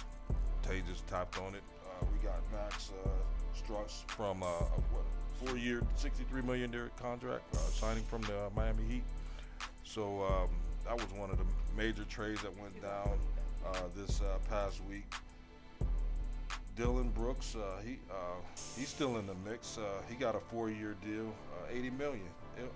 Tay 0.62 0.82
just 0.88 1.06
tapped 1.06 1.38
on 1.38 1.54
it. 1.54 1.62
Uh, 1.84 2.04
we 2.12 2.18
got 2.26 2.40
Max 2.52 2.90
uh, 3.04 3.08
Strus 3.56 4.08
from 4.10 4.42
uh, 4.42 4.46
a 4.46 4.80
what 4.92 5.04
four-year, 5.44 5.82
sixty-three 5.96 6.42
million 6.42 6.70
dollar 6.70 6.90
contract 7.00 7.44
uh, 7.54 7.58
signing 7.58 8.04
from 8.04 8.22
the 8.22 8.36
uh, 8.36 8.50
Miami 8.56 8.82
Heat. 8.88 9.04
So 9.84 10.22
um, 10.24 10.50
that 10.84 10.94
was 10.94 11.06
one 11.18 11.30
of 11.30 11.38
the 11.38 11.44
major 11.76 12.04
trades 12.04 12.42
that 12.42 12.58
went 12.60 12.80
down 12.82 13.18
uh, 13.66 13.78
this 13.94 14.20
past 14.50 14.84
week. 14.84 15.04
Dillon 16.76 17.08
Brooks, 17.08 17.56
uh, 17.56 17.80
he 17.84 17.98
uh, 18.10 18.36
he's 18.76 18.88
still 18.88 19.16
in 19.16 19.26
the 19.26 19.34
mix. 19.48 19.78
Uh, 19.78 19.82
he 20.08 20.14
got 20.14 20.34
a 20.34 20.40
four-year 20.40 20.94
deal, 21.04 21.32
uh, 21.54 21.72
eighty 21.72 21.90
million, 21.90 22.28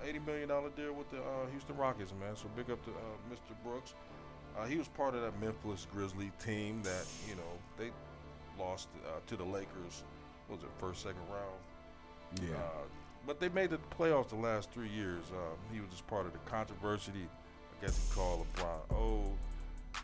eighty 0.06 0.18
million 0.18 0.48
dollar 0.48 0.70
deal 0.70 0.94
with 0.94 1.10
the 1.10 1.18
uh, 1.18 1.46
Houston 1.50 1.76
Rockets, 1.76 2.12
man. 2.18 2.34
So 2.34 2.48
big 2.56 2.70
up 2.70 2.82
to 2.84 2.90
uh, 2.90 2.94
Mr. 3.30 3.54
Brooks. 3.62 3.94
Uh, 4.58 4.64
he 4.64 4.76
was 4.76 4.88
part 4.88 5.14
of 5.14 5.20
that 5.20 5.38
Memphis 5.40 5.86
Grizzly 5.92 6.32
team 6.42 6.82
that 6.82 7.04
you 7.28 7.34
know 7.34 7.42
they 7.76 7.90
lost 8.58 8.88
uh, 9.06 9.20
to 9.26 9.36
the 9.36 9.44
Lakers. 9.44 10.02
what 10.48 10.56
was 10.60 10.64
it 10.64 10.70
first, 10.78 11.02
second 11.02 11.20
round? 11.30 12.48
Yeah. 12.50 12.56
Uh, 12.56 12.86
but 13.26 13.38
they 13.38 13.50
made 13.50 13.70
the 13.70 13.78
playoffs 13.98 14.30
the 14.30 14.36
last 14.36 14.70
three 14.70 14.88
years. 14.88 15.24
Um, 15.30 15.58
he 15.72 15.80
was 15.80 15.90
just 15.90 16.06
part 16.06 16.24
of 16.24 16.32
the 16.32 16.38
controversy. 16.40 17.12
I 17.12 17.84
guess 17.84 17.96
he 17.96 18.14
called 18.14 18.46
LeBron 18.56 18.96
old. 18.96 19.36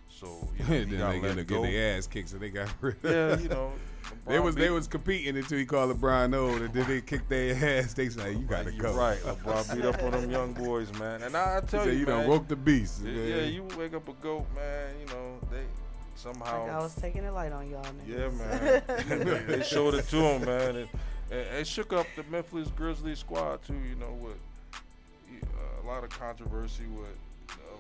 So 0.08 0.48
you 0.58 0.64
know, 0.64 0.64
he 0.78 0.84
then 0.84 0.98
got 0.98 1.12
they 1.12 1.20
let 1.20 1.46
get 1.46 1.62
their 1.62 1.98
ass 1.98 2.06
kicked, 2.06 2.28
so 2.30 2.38
they 2.38 2.50
got 2.50 2.68
rid 2.80 3.04
of 3.04 3.10
Yeah, 3.10 3.38
you 3.38 3.48
know. 3.48 3.72
They 4.24 4.34
LeBron 4.36 4.42
was 4.44 4.54
they 4.54 4.70
was 4.70 4.86
competing 4.88 5.36
until 5.36 5.58
he 5.58 5.66
called 5.66 5.96
LeBron 5.96 6.34
old, 6.34 6.60
and 6.62 6.72
then 6.72 6.86
they 6.86 7.00
kicked 7.00 7.28
their 7.28 7.54
ass. 7.80 7.92
They 7.94 8.08
said, 8.08 8.32
"You 8.34 8.44
gotta 8.44 8.72
You're 8.72 8.82
go." 8.84 8.94
right. 8.94 9.18
LeBron 9.18 9.74
beat 9.74 9.84
up 9.84 10.02
on 10.02 10.12
them 10.12 10.30
young 10.30 10.52
boys, 10.52 10.92
man. 10.98 11.22
And 11.22 11.36
I, 11.36 11.56
I 11.56 11.60
He 11.60 11.66
tell 11.66 11.84
said, 11.84 11.92
you, 11.92 12.00
"You 12.00 12.06
man, 12.06 12.20
done 12.20 12.28
woke 12.28 12.46
the 12.48 12.56
beast." 12.56 13.02
yeah, 13.04 13.10
man. 13.12 13.28
yeah, 13.28 13.42
you 13.44 13.62
wake 13.76 13.94
up 13.94 14.08
a 14.08 14.12
goat, 14.14 14.46
man. 14.54 14.94
You 15.00 15.06
know 15.06 15.38
they 15.50 15.64
somehow. 16.14 16.62
Like 16.62 16.70
I 16.72 16.78
was 16.78 16.94
taking 16.94 17.24
it 17.24 17.32
light 17.32 17.52
on 17.52 17.68
y'all. 17.68 17.82
Man. 17.82 18.04
Yeah, 18.06 18.28
man. 18.28 19.46
they 19.48 19.62
showed 19.62 19.94
it 19.94 20.08
to 20.08 20.16
him, 20.16 20.44
man. 20.44 20.76
And, 20.76 20.88
and 21.30 21.58
it 21.58 21.66
shook 21.66 21.92
up 21.92 22.06
the 22.16 22.22
Memphis 22.24 22.68
Grizzlies 22.76 23.18
squad 23.20 23.62
too. 23.64 23.74
You 23.88 23.96
know, 23.96 24.12
with 24.20 24.38
uh, 25.32 25.82
a 25.82 25.86
lot 25.86 26.04
of 26.04 26.10
controversy 26.10 26.86
with 26.86 27.08
a 27.08 27.25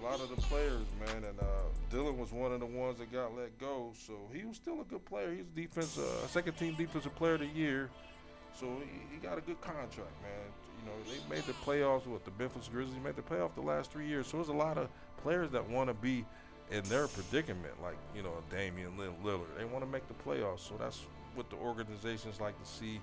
lot 0.06 0.20
of 0.20 0.28
the 0.28 0.40
players, 0.42 0.86
man. 1.00 1.24
And 1.24 1.40
uh, 1.40 1.44
Dylan 1.90 2.16
was 2.16 2.32
one 2.32 2.52
of 2.52 2.60
the 2.60 2.66
ones 2.66 2.98
that 2.98 3.12
got 3.12 3.36
let 3.36 3.58
go, 3.58 3.92
so 4.06 4.14
he 4.32 4.44
was 4.44 4.56
still 4.56 4.80
a 4.80 4.84
good 4.84 5.04
player. 5.04 5.32
He's 5.34 5.46
defense, 5.54 5.98
uh, 5.98 6.26
second 6.28 6.54
team 6.54 6.74
defensive 6.74 7.14
player 7.16 7.34
of 7.34 7.40
the 7.40 7.46
year. 7.46 7.90
So 8.58 8.66
he, 8.80 9.14
he 9.14 9.20
got 9.20 9.36
a 9.36 9.40
good 9.40 9.60
contract, 9.60 10.14
man. 10.22 10.46
You 10.78 10.86
know, 10.86 10.92
they 11.10 11.34
made 11.34 11.44
the 11.44 11.52
playoffs 11.52 12.06
with 12.06 12.24
the 12.24 12.30
Memphis 12.38 12.68
Grizzlies. 12.72 12.96
Made 13.02 13.16
the 13.16 13.22
playoff 13.22 13.54
the 13.54 13.60
last 13.60 13.90
three 13.90 14.06
years. 14.06 14.28
So 14.28 14.36
there's 14.36 14.48
a 14.48 14.52
lot 14.52 14.78
of 14.78 14.88
players 15.22 15.50
that 15.50 15.68
want 15.68 15.88
to 15.88 15.94
be 15.94 16.24
in 16.70 16.82
their 16.84 17.08
predicament, 17.08 17.74
like 17.82 17.96
you 18.14 18.22
know 18.22 18.32
Damian 18.50 18.92
Lillard. 19.24 19.56
They 19.58 19.64
want 19.64 19.84
to 19.84 19.90
make 19.90 20.06
the 20.08 20.14
playoffs. 20.14 20.60
So 20.60 20.76
that's 20.78 21.00
what 21.34 21.50
the 21.50 21.56
organizations 21.56 22.40
like 22.40 22.58
to 22.62 22.68
see. 22.68 23.00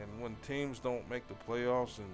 And 0.00 0.22
when 0.22 0.36
teams 0.46 0.78
don't 0.78 1.08
make 1.10 1.26
the 1.26 1.34
playoffs 1.34 1.98
and 1.98 2.06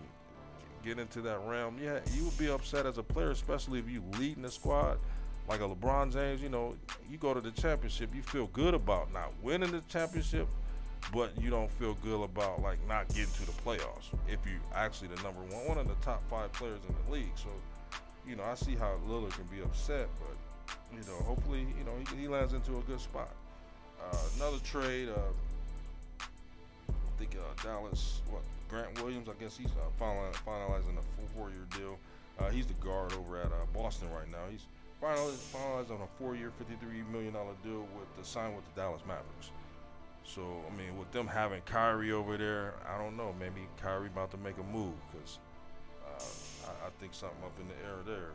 get 0.85 0.99
into 0.99 1.21
that 1.23 1.41
realm, 1.47 1.79
yeah, 1.83 2.01
you 2.15 2.25
would 2.25 2.39
be 2.39 2.51
upset 2.51 2.87
as 2.87 2.99
a 2.99 3.03
player, 3.03 3.31
especially 3.31 3.79
if 3.79 3.89
you 3.89 4.03
leading 4.19 4.43
the 4.43 4.51
squad. 4.51 4.99
Like 5.49 5.61
a 5.61 5.65
LeBron 5.65 6.13
James, 6.13 6.41
you 6.41 6.49
know, 6.49 6.75
you 7.11 7.19
go 7.19 7.35
to 7.35 7.41
the 7.41 7.51
championship, 7.51 8.15
you 8.15 8.23
feel 8.23 8.47
good 8.49 8.73
about 8.73 9.13
not 9.13 9.31
winning 9.43 9.73
the 9.73 9.83
championship, 9.89 10.49
but 11.13 11.33
you 11.39 11.51
don't 11.51 11.71
feel 11.73 11.95
good 12.03 12.23
about 12.23 12.63
like 12.63 12.79
not 12.89 13.09
getting 13.09 13.33
to 13.35 13.47
the 13.47 13.53
playoffs 13.53 14.09
if 14.27 14.39
you 14.47 14.59
actually 14.75 15.09
the 15.09 15.23
number 15.23 15.41
one, 15.41 15.69
one 15.69 15.79
of 15.79 15.87
the 15.87 15.95
top 15.97 16.23
five 16.31 16.51
players 16.53 16.81
in 16.89 16.95
the 17.05 17.13
league. 17.13 17.33
So, 17.37 17.49
you 18.27 18.37
know, 18.37 18.45
I 18.45 18.55
see 18.55 18.75
how 18.75 18.97
Lillard 19.07 19.33
can 19.33 19.45
be 19.45 19.63
upset, 19.63 20.09
but 20.19 20.77
you 20.93 21.07
know, 21.07 21.17
hopefully, 21.25 21.67
you 21.79 21.85
know, 21.85 21.93
he, 22.11 22.23
he 22.23 22.29
lands 22.29 22.55
into 22.55 22.79
a 22.79 22.81
good 22.83 23.01
spot. 23.01 23.31
Uh, 24.01 24.17
another 24.37 24.59
trade, 24.65 25.09
uh, 25.11 26.25
I 26.91 27.19
think 27.19 27.37
uh, 27.37 27.63
Dallas, 27.63 28.23
what 28.31 28.43
Grant 28.75 29.01
Williams, 29.01 29.29
I 29.29 29.41
guess 29.41 29.57
he's 29.57 29.71
uh, 29.79 30.05
finalizing 30.05 30.99
a 30.99 31.37
four-year 31.37 31.67
deal. 31.79 31.97
Uh, 32.41 32.51
he's 32.51 32.67
the 32.67 32.75
guard 32.75 33.13
over 33.13 33.39
at 33.39 33.47
uh, 33.47 33.67
Boston 33.73 34.09
right 34.11 34.29
now. 34.29 34.43
He's 34.51 34.67
finalized, 35.01 35.93
on 35.93 36.01
a 36.01 36.09
four-year, 36.19 36.51
fifty-three 36.59 37.03
million 37.13 37.35
dollar 37.35 37.53
deal 37.63 37.87
with 37.97 38.11
the 38.19 38.25
sign 38.25 38.57
with 38.57 38.65
the 38.75 38.81
Dallas 38.81 39.03
Mavericks. 39.07 39.53
So 40.25 40.43
I 40.43 40.77
mean, 40.77 40.99
with 40.99 41.13
them 41.13 41.29
having 41.29 41.61
Kyrie 41.67 42.11
over 42.11 42.37
there, 42.37 42.75
I 42.93 42.99
don't 42.99 43.17
know. 43.17 43.33
Maybe 43.39 43.69
Kyrie 43.81 44.09
about 44.09 44.33
to 44.33 44.39
make 44.39 44.57
a 44.59 44.77
move 44.77 44.95
because 45.13 45.39
uh, 46.05 46.69
I, 46.73 46.89
I 46.89 46.91
think 46.99 47.15
something 47.15 47.45
up 47.45 47.53
in 47.61 47.69
the 47.69 47.75
air 47.87 48.03
there. 48.05 48.31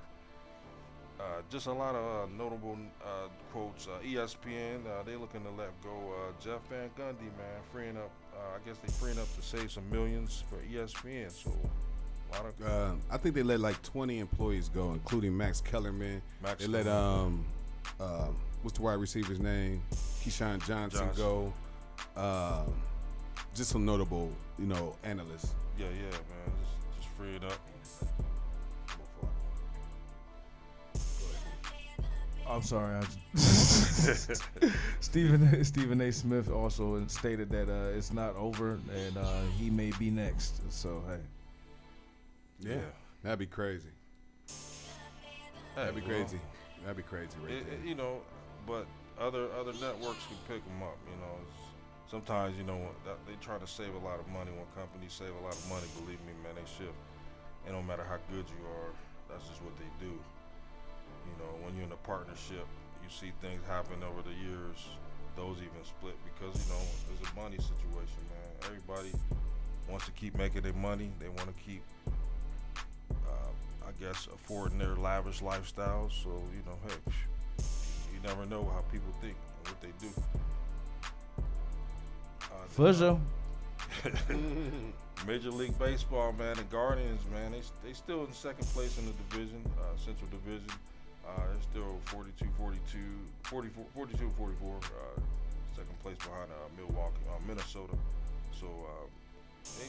Uh, 1.20 1.42
just 1.50 1.68
a 1.68 1.72
lot 1.72 1.96
of 1.96 2.30
uh, 2.30 2.32
notable 2.38 2.78
uh, 3.04 3.28
quotes. 3.52 3.88
Uh, 3.88 4.00
ESPN, 4.06 4.86
uh, 4.86 5.04
they 5.06 5.16
looking 5.16 5.44
to 5.44 5.50
let 5.52 5.70
go 5.84 5.90
uh, 5.90 6.32
Jeff 6.42 6.62
Van 6.70 6.90
Gundy, 6.98 7.28
man, 7.38 7.60
freeing 7.74 7.98
up. 7.98 8.12
Uh, 8.34 8.56
I 8.56 8.66
guess 8.68 8.78
they 8.78 8.92
freeing 8.94 9.20
up 9.20 9.28
to 9.36 9.42
save 9.42 9.70
some 9.70 9.90
millions 9.90 10.44
for 10.50 10.56
ESPN. 10.58 11.30
So 11.32 11.52
a 12.32 12.36
lot 12.38 12.46
of 12.46 12.66
Uh, 12.66 12.96
I 13.12 13.18
think 13.18 13.36
they 13.36 13.44
let 13.44 13.60
like 13.60 13.82
20 13.82 14.20
employees 14.20 14.70
go, 14.70 14.94
including 14.94 15.36
Max 15.36 15.60
Kellerman. 15.60 16.22
Max 16.42 16.62
they 16.62 16.68
let 16.68 16.88
um, 16.88 17.46
um, 18.00 18.38
what's 18.62 18.78
the 18.78 18.84
wide 18.84 18.94
receiver's 19.00 19.40
name? 19.40 19.82
Keyshawn 20.24 20.66
Johnson, 20.66 21.10
go. 21.18 21.52
uh, 22.16 22.64
just 23.54 23.72
some 23.72 23.84
notable, 23.84 24.32
you 24.58 24.68
know, 24.68 24.96
analysts. 25.04 25.54
Yeah, 25.78 25.88
yeah, 25.88 26.12
man. 26.12 26.54
Just, 26.62 27.02
just 27.02 27.10
free 27.18 27.36
it 27.36 27.44
up. 27.44 27.60
I'm 32.50 32.64
sorry. 32.64 32.96
I 32.96 33.04
Stephen 35.00 35.64
Stephen 35.64 36.02
A. 36.02 36.12
Smith 36.12 36.50
also 36.52 37.06
stated 37.08 37.50
that 37.52 37.70
uh, 37.70 37.96
it's 37.96 38.12
not 38.12 38.36
over 38.36 38.80
and 38.94 39.18
uh, 39.18 39.42
he 39.58 39.70
may 39.70 39.92
be 40.00 40.10
next. 40.10 40.62
So 40.72 41.04
hey, 41.08 41.20
Yeah, 42.70 42.76
Yeah. 42.76 42.82
that'd 43.24 43.40
be 43.40 43.46
crazy. 43.46 43.90
That'd 45.76 45.96
be 45.96 46.02
well, 46.02 46.10
crazy. 46.10 46.40
That'd 46.82 46.98
be 46.98 47.04
crazy, 47.04 47.36
right 47.44 47.52
It, 47.54 47.66
there. 47.70 47.88
you 47.88 47.94
know, 47.96 48.22
but 48.66 48.88
other 49.20 49.48
other 49.60 49.74
networks 49.74 50.26
can 50.28 50.38
pick 50.48 50.66
them 50.66 50.82
up. 50.82 50.98
You 51.06 51.18
know, 51.22 51.34
It's- 51.46 51.70
sometimes 52.10 52.58
you 52.58 52.64
know 52.64 52.80
that 53.06 53.18
they 53.28 53.36
try 53.42 53.60
to 53.60 53.68
save 53.68 53.94
a 53.94 54.00
lot 54.00 54.20
of 54.20 54.28
money. 54.30 54.50
When 54.52 54.66
companies 54.76 55.14
save 55.14 55.30
a 55.36 55.44
lot 55.46 55.54
of 55.54 55.70
money, 55.70 55.86
believe 56.02 56.20
me, 56.26 56.34
man, 56.42 56.56
they 56.56 56.66
shift. 56.66 56.98
And 57.68 57.76
no 57.76 57.84
matter 57.84 58.04
how 58.04 58.18
good 58.34 58.46
you 58.50 58.66
are, 58.66 58.90
that's 59.30 59.48
just 59.48 59.62
what 59.62 59.78
they 59.78 59.86
do. 60.04 60.18
You 61.26 61.36
know, 61.44 61.52
when 61.66 61.76
you're 61.76 61.86
in 61.86 61.92
a 61.92 62.04
partnership, 62.08 62.66
you 63.04 63.10
see 63.10 63.32
things 63.42 63.62
happen 63.68 64.04
over 64.04 64.22
the 64.22 64.36
years. 64.36 64.88
Those 65.36 65.58
even 65.58 65.84
split 65.84 66.16
because 66.26 66.56
you 66.60 66.74
know 66.74 66.82
it's 67.14 67.30
a 67.30 67.36
money 67.36 67.58
situation, 67.58 68.22
man. 68.30 68.50
Everybody 68.66 69.12
wants 69.90 70.06
to 70.06 70.12
keep 70.12 70.38
making 70.38 70.62
their 70.64 70.74
money. 70.74 71.12
They 71.20 71.30
want 71.30 71.48
to 71.48 71.64
keep 71.64 71.84
uh, 73.12 73.88
I 73.88 73.92
guess, 74.04 74.28
affording 74.34 74.78
their 74.78 74.96
lavish 74.96 75.42
lifestyles. 75.42 76.12
So, 76.24 76.44
you 76.54 76.64
know, 76.66 76.78
hey, 76.88 77.14
you 78.14 78.20
never 78.28 78.46
know 78.46 78.64
how 78.74 78.82
people 78.92 79.14
think 79.22 79.36
and 79.58 79.68
what 79.68 79.82
they 79.82 79.94
do. 80.00 80.12
Uh, 82.44 82.68
for 82.68 82.94
sure. 82.94 83.20
Major 85.28 85.52
League 85.52 85.78
Baseball, 85.78 86.34
man, 86.34 86.56
the 86.56 86.64
Guardians, 86.64 87.22
man, 87.32 87.52
they 87.52 87.62
they 87.86 87.94
still 87.94 88.24
in 88.26 88.32
second 88.32 88.68
place 88.68 88.98
in 88.98 89.06
the 89.06 89.12
division, 89.30 89.62
uh, 89.80 89.98
Central 89.98 90.30
Division. 90.30 90.70
Uh, 91.30 91.42
they're 91.52 91.62
still 91.62 92.00
42, 92.06 92.46
42, 92.58 92.98
44, 93.44 93.86
42, 93.94 94.32
44, 94.38 94.76
uh, 94.78 95.22
second 95.76 96.00
place 96.02 96.18
behind 96.18 96.50
uh, 96.52 96.68
Milwaukee, 96.78 97.22
uh, 97.30 97.34
Minnesota. 97.48 97.94
So 98.60 98.66
uh, 98.68 99.06
they 99.78 99.88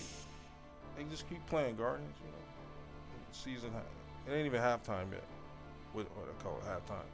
they 0.97 1.11
just 1.11 1.29
keep 1.29 1.45
playing 1.47 1.77
Guardians, 1.77 2.17
you 2.25 2.31
know. 2.31 2.37
Season, 3.33 3.71
it 4.27 4.33
ain't 4.33 4.47
even 4.47 4.61
halftime 4.61 5.11
yet. 5.13 5.25
What, 5.93 6.07
what 6.17 6.29
I 6.29 6.43
call 6.43 6.59
it 6.59 6.67
halftime. 6.67 7.09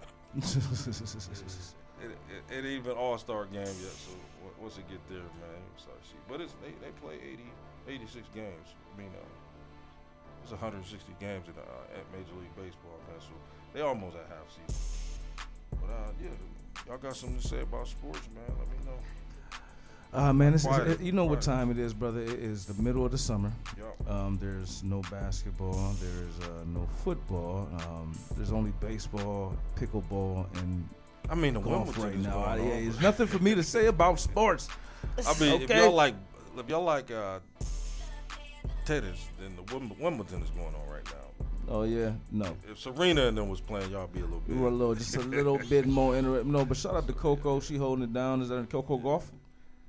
It, 1.97 2.11
it, 2.29 2.53
it 2.53 2.57
ain't 2.57 2.67
even 2.67 2.93
All 2.93 3.17
Star 3.17 3.47
game 3.47 3.65
yet, 3.65 3.97
so 3.97 4.13
once 4.61 4.77
it 4.77 4.87
get 4.89 5.01
there, 5.09 5.25
man, 5.41 5.63
start 5.79 5.97
see. 6.05 6.17
But 6.29 6.43
it's 6.43 6.53
they, 6.61 6.69
they 6.85 6.93
play 7.01 7.15
80, 7.17 7.43
86 7.89 8.29
games. 8.35 8.75
I 8.93 9.01
mean, 9.01 9.09
uh, 9.17 9.25
it's 10.47 10.53
160 10.53 11.13
games 11.19 11.49
in 11.49 11.55
uh, 11.55 11.99
at 11.99 12.05
Major 12.13 12.35
League 12.39 12.55
Baseball, 12.57 12.99
man. 13.09 13.19
So 13.21 13.35
they 13.75 13.81
almost 13.81 14.17
at 14.17 14.27
half 14.29 14.49
season. 14.51 14.81
But 15.73 15.91
uh, 15.91 16.11
yeah, 16.23 16.29
y'all 16.87 16.99
got 16.99 17.17
something 17.17 17.41
to 17.41 17.47
say 17.49 17.61
about 17.63 17.89
sports, 17.89 18.29
man? 18.33 18.45
Let 18.57 18.69
me 18.69 18.77
know. 18.87 18.99
Uh, 20.13 20.33
man, 20.33 20.55
it's, 20.55 20.65
Quiet, 20.65 20.89
it- 20.89 21.01
you 21.01 21.11
know 21.11 21.25
what 21.25 21.43
time 21.43 21.71
it 21.73 21.79
is, 21.81 21.93
brother. 21.93 22.21
It 22.21 22.31
is 22.31 22.65
the 22.65 22.81
middle 22.81 23.05
of 23.05 23.11
the 23.11 23.19
summer. 23.19 23.53
Yup. 23.77 24.09
Um, 24.11 24.39
there's 24.41 24.85
no 24.85 25.01
basketball. 25.11 25.95
There's 26.01 26.49
uh, 26.49 26.65
no 26.67 26.87
football. 27.05 27.69
Um, 27.81 28.17
there's 28.37 28.53
only 28.53 28.73
baseball, 28.81 29.57
pickleball, 29.75 30.47
and 30.61 30.89
I 31.29 31.35
mean, 31.35 31.55
the 31.55 31.61
golf 31.61 31.89
Wimbledon 31.99 32.05
right 32.05 32.15
is 32.21 32.25
now. 32.25 32.33
going 32.35 32.45
I, 32.47 32.53
on. 32.53 32.69
yeah, 32.69 32.81
there's 32.83 33.01
nothing 33.01 33.27
for 33.27 33.41
me 33.41 33.57
to 33.57 33.65
say 33.65 33.87
about 33.87 34.21
sports. 34.21 34.69
I 35.27 35.39
mean, 35.41 35.61
if 35.63 35.71
y'all 35.71 35.91
like, 35.93 36.15
if 36.57 36.69
y'all 36.69 36.85
like 36.85 37.11
uh, 37.11 37.41
tennis, 38.87 39.29
then 39.39 39.57
the 39.57 39.95
Wimbledon 40.01 40.43
is 40.43 40.51
going 40.51 40.75
on 40.75 40.89
right 40.89 41.05
now. 41.07 41.45
Oh 41.69 41.83
yeah, 41.83 42.13
no. 42.31 42.57
If 42.71 42.79
Serena 42.79 43.27
and 43.27 43.37
them 43.37 43.49
was 43.49 43.61
playing, 43.61 43.91
y'all 43.91 44.07
be 44.07 44.21
a 44.21 44.25
little 44.25 44.41
bit. 44.41 44.55
We 44.55 44.63
were 44.63 44.69
a 44.69 44.71
little, 44.71 44.95
just 44.95 45.17
a 45.17 45.21
little 45.21 45.59
bit 45.69 45.87
more 45.87 46.17
interested. 46.17 46.47
No, 46.47 46.65
but 46.65 46.77
shout 46.77 46.95
out 46.95 47.09
to 47.09 47.13
Coco. 47.13 47.59
She 47.59 47.77
holding 47.77 48.05
it 48.05 48.13
down. 48.13 48.41
Is 48.41 48.49
that 48.51 48.71
Coco 48.71 48.99
Gauff? 48.99 49.25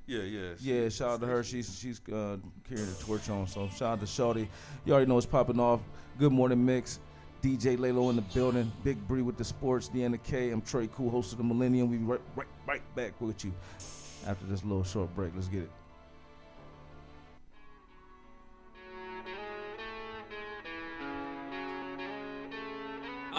Yeah, 0.08 0.24
yeah. 0.24 0.50
Yeah, 0.60 0.90
shout 0.90 1.10
out 1.10 1.22
to 1.22 1.28
her. 1.28 1.44
She's 1.44 1.78
she's 1.78 2.02
uh, 2.12 2.38
carrying 2.68 2.88
the 2.88 2.98
torch 3.00 3.30
on. 3.30 3.46
So 3.46 3.70
shout 3.70 3.94
out 3.94 4.00
to 4.00 4.08
Shorty. 4.08 4.50
You 4.86 4.94
already 4.94 5.08
know 5.08 5.18
it's 5.18 5.28
popping 5.28 5.60
off. 5.60 5.82
Good 6.18 6.32
morning 6.32 6.66
mix. 6.66 7.00
DJ 7.44 7.78
Laylo 7.78 8.10
in 8.10 8.16
the 8.16 8.24
building. 8.24 8.72
Big 8.84 9.08
Bree 9.08 9.22
with 9.22 9.38
the 9.38 9.44
sports. 9.44 9.90
DeAnna 9.94 10.22
Kay. 10.24 10.50
I'm 10.50 10.62
Tre 10.62 10.88
KuL, 10.88 11.12
host 11.12 11.34
of 11.34 11.38
the 11.38 11.44
Millennium. 11.44 11.92
We 11.92 11.98
be 11.98 12.04
right, 12.04 12.22
right, 12.36 12.48
right 12.66 12.96
back 12.96 13.22
with 13.22 13.46
you 13.46 13.54
after 14.26 14.48
this 14.48 14.64
little 14.64 14.84
short 14.84 15.14
break. 15.16 15.34
Let's 15.36 15.48
get 15.48 15.62
it. 15.62 15.72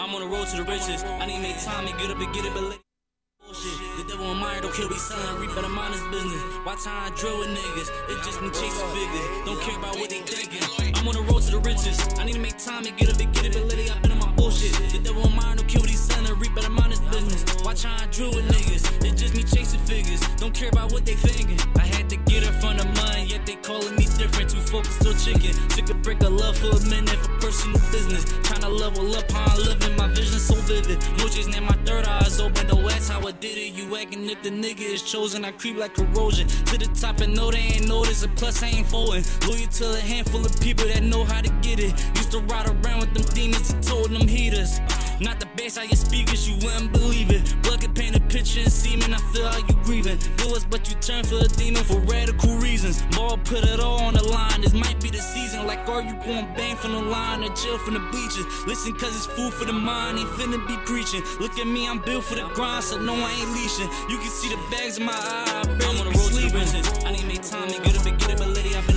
I'm 0.09 0.15
on 0.15 0.21
the 0.21 0.27
road 0.35 0.47
to 0.47 0.57
the 0.57 0.63
riches. 0.63 1.03
I 1.05 1.27
need 1.27 1.35
to 1.35 1.41
make 1.45 1.61
time 1.61 1.85
and 1.85 1.93
get 1.99 2.09
up 2.09 2.17
and 2.17 2.33
get 2.33 2.41
it, 2.41 2.51
but 2.55 2.63
let 2.63 2.81
bullshit. 3.45 3.77
The 4.01 4.09
devil 4.09 4.25
in 4.33 4.41
mind 4.41 4.63
don't 4.65 4.73
kill, 4.73 4.89
we 4.89 4.97
selling, 4.97 5.37
reap 5.37 5.53
better 5.53 5.69
mind 5.69 5.93
his 5.93 6.01
business. 6.09 6.41
Why 6.65 6.73
how 6.81 7.05
I 7.05 7.13
drill 7.13 7.37
with 7.37 7.53
niggas. 7.53 7.93
It 8.09 8.17
just 8.25 8.41
me 8.41 8.49
chasing 8.49 8.89
figures. 8.89 9.29
Don't 9.45 9.61
care 9.61 9.77
about 9.77 10.01
what 10.01 10.09
they 10.09 10.25
thinking. 10.25 10.65
I'm 10.97 11.07
on 11.07 11.13
the 11.13 11.21
road 11.29 11.45
to 11.45 11.51
the 11.51 11.61
riches. 11.61 12.01
I 12.17 12.25
need 12.25 12.33
to 12.33 12.41
make 12.41 12.57
time 12.57 12.89
and 12.89 12.97
get 12.97 13.13
up 13.13 13.21
and 13.21 13.29
get 13.35 13.45
it, 13.45 13.53
but 13.53 13.69
lately 13.69 13.85
I've 13.85 14.01
been 14.01 14.11
on 14.13 14.17
my 14.17 14.33
bullshit. 14.33 14.73
The 14.89 14.97
devil 14.97 15.21
in 15.29 15.35
mind 15.37 15.61
don't 15.61 15.69
kill, 15.69 15.85
what 15.85 15.93
he's 15.93 16.01
selling, 16.01 16.33
reap 16.41 16.55
better 16.57 16.73
mind 16.73 16.89
his 16.89 17.05
business. 17.13 17.45
Why 17.61 17.77
how 17.77 18.01
I 18.01 18.09
drill 18.09 18.33
with 18.33 18.49
niggas. 18.49 19.05
It 19.05 19.13
just 19.13 19.37
me 19.37 19.45
chasing 19.45 19.79
figures. 19.85 20.25
Don't 20.41 20.57
care 20.57 20.73
about 20.73 20.91
what 20.91 21.05
they 21.05 21.13
thinking. 21.21 21.61
I 21.77 21.85
had 21.85 22.09
to 22.09 22.17
get 22.25 22.41
her 22.49 22.53
from 22.57 22.81
the 22.81 22.85
mine, 22.97 23.29
yet 23.29 23.45
they 23.45 23.61
calling 23.61 23.93
focused 24.69 25.05
on 25.05 25.17
chicken. 25.17 25.53
Took 25.69 25.89
a 25.89 25.93
break 25.95 26.21
love 26.21 26.57
for 26.57 26.69
a 26.69 26.81
minute 26.89 27.09
for 27.09 27.33
personal 27.39 27.79
business. 27.91 28.23
Trying 28.43 28.61
to 28.61 28.69
level 28.69 29.15
up 29.15 29.29
how 29.31 29.53
I'm 29.53 29.57
living. 29.63 29.95
My 29.97 30.07
vision 30.07 30.39
so 30.39 30.55
vivid. 30.69 31.01
Chasing 31.17 31.55
and 31.55 31.65
my 31.65 31.77
third 31.85 32.05
eye's 32.05 32.39
open. 32.39 32.67
The 32.67 32.75
that's 32.75 33.09
how 33.09 33.25
I 33.25 33.31
did 33.31 33.57
it. 33.57 33.73
You 33.73 33.95
acting 33.95 34.29
if 34.29 34.41
the 34.43 34.49
nigga 34.49 34.81
is 34.81 35.01
chosen. 35.01 35.45
I 35.45 35.51
creep 35.51 35.77
like 35.77 35.93
corrosion. 35.95 36.47
To 36.47 36.77
the 36.77 36.89
top 36.99 37.21
and 37.21 37.33
know 37.35 37.49
they 37.49 37.59
ain't 37.59 37.87
noticed. 37.87 38.23
And 38.25 38.35
plus 38.37 38.61
I 38.61 38.67
ain't 38.67 38.87
folding. 38.87 39.23
Loyal 39.47 39.67
to 39.67 39.93
a 39.93 39.99
handful 39.99 40.45
of 40.45 40.59
people 40.59 40.85
that 40.87 41.03
know 41.03 41.23
how 41.23 41.41
to 41.41 41.49
get 41.61 41.79
it. 41.79 41.91
Used 42.15 42.31
to 42.31 42.39
ride 42.41 42.67
around 42.67 42.99
with 42.99 43.13
them 43.13 43.25
demons 43.33 43.71
and 43.71 43.81
told 43.83 44.11
them 44.11 44.27
heaters. 44.27 44.79
Not 45.21 45.39
the 45.39 45.47
bass 45.57 45.75
how 45.75 45.83
you 45.83 45.95
speakers, 45.95 46.47
you 46.47 46.55
wouldn't 46.65 46.93
believe 46.93 47.29
it. 47.29 47.43
Blood 47.61 47.81
can 47.81 47.93
paint 47.93 48.15
a 48.15 48.21
picture 48.21 48.61
and 48.61 48.71
semen, 48.71 49.13
I 49.13 49.17
feel 49.33 49.47
how 49.47 49.57
you 49.57 49.75
grieving. 49.83 50.17
Do 50.37 50.55
us, 50.55 50.63
but 50.63 50.87
you 50.89 50.95
turn 51.01 51.25
for 51.25 51.39
a 51.43 51.47
demon 51.59 51.83
for 51.83 51.99
radical 51.99 52.55
reasons. 52.55 53.01
Ball 53.15 53.37
put 53.43 53.65
it 53.65 53.79
all 53.81 53.99
on 53.99 54.13
the 54.13 54.23
line, 54.23 54.61
this 54.61 54.73
might 54.73 55.01
be 55.01 55.09
the 55.09 55.21
season. 55.21 55.67
Like, 55.67 55.87
are 55.89 56.01
you 56.01 56.13
going 56.23 56.47
bang 56.55 56.77
from 56.77 56.93
the 56.93 57.01
line 57.01 57.43
or 57.43 57.53
chill 57.53 57.77
from 57.79 57.95
the 57.95 57.99
bleachers? 58.11 58.45
Listen, 58.65 58.93
cause 58.93 59.15
it's 59.15 59.25
food 59.25 59.53
for 59.53 59.65
the 59.65 59.73
mind, 59.73 60.19
ain't 60.19 60.29
finna 60.29 60.65
be 60.67 60.77
preaching. 60.85 61.21
Look 61.39 61.59
at 61.59 61.67
me, 61.67 61.87
I'm 61.87 61.99
built 61.99 62.23
for 62.23 62.35
the 62.35 62.47
grind, 62.55 62.85
so 62.85 62.97
no, 62.97 63.13
I 63.13 63.31
ain't 63.31 63.51
leashing. 63.51 63.89
You 64.09 64.17
can 64.19 64.29
see 64.29 64.49
the 64.49 64.59
bags 64.71 64.97
in 64.97 65.05
my 65.05 65.13
eye, 65.13 65.61
I 65.61 65.63
barely 65.65 65.89
I'm 65.89 65.99
on 65.99 66.13
the 66.13 66.17
road 66.17 66.31
to 66.31 66.67
sleeping. 66.67 67.05
I 67.05 67.11
need 67.11 67.21
to 67.21 67.27
make 67.27 67.41
time 67.41 67.67
up 67.67 68.05
and 68.05 68.19
get 68.19 68.29
it, 68.29 68.37
but 68.37 68.47
lady, 68.49 68.75
I've 68.75 68.88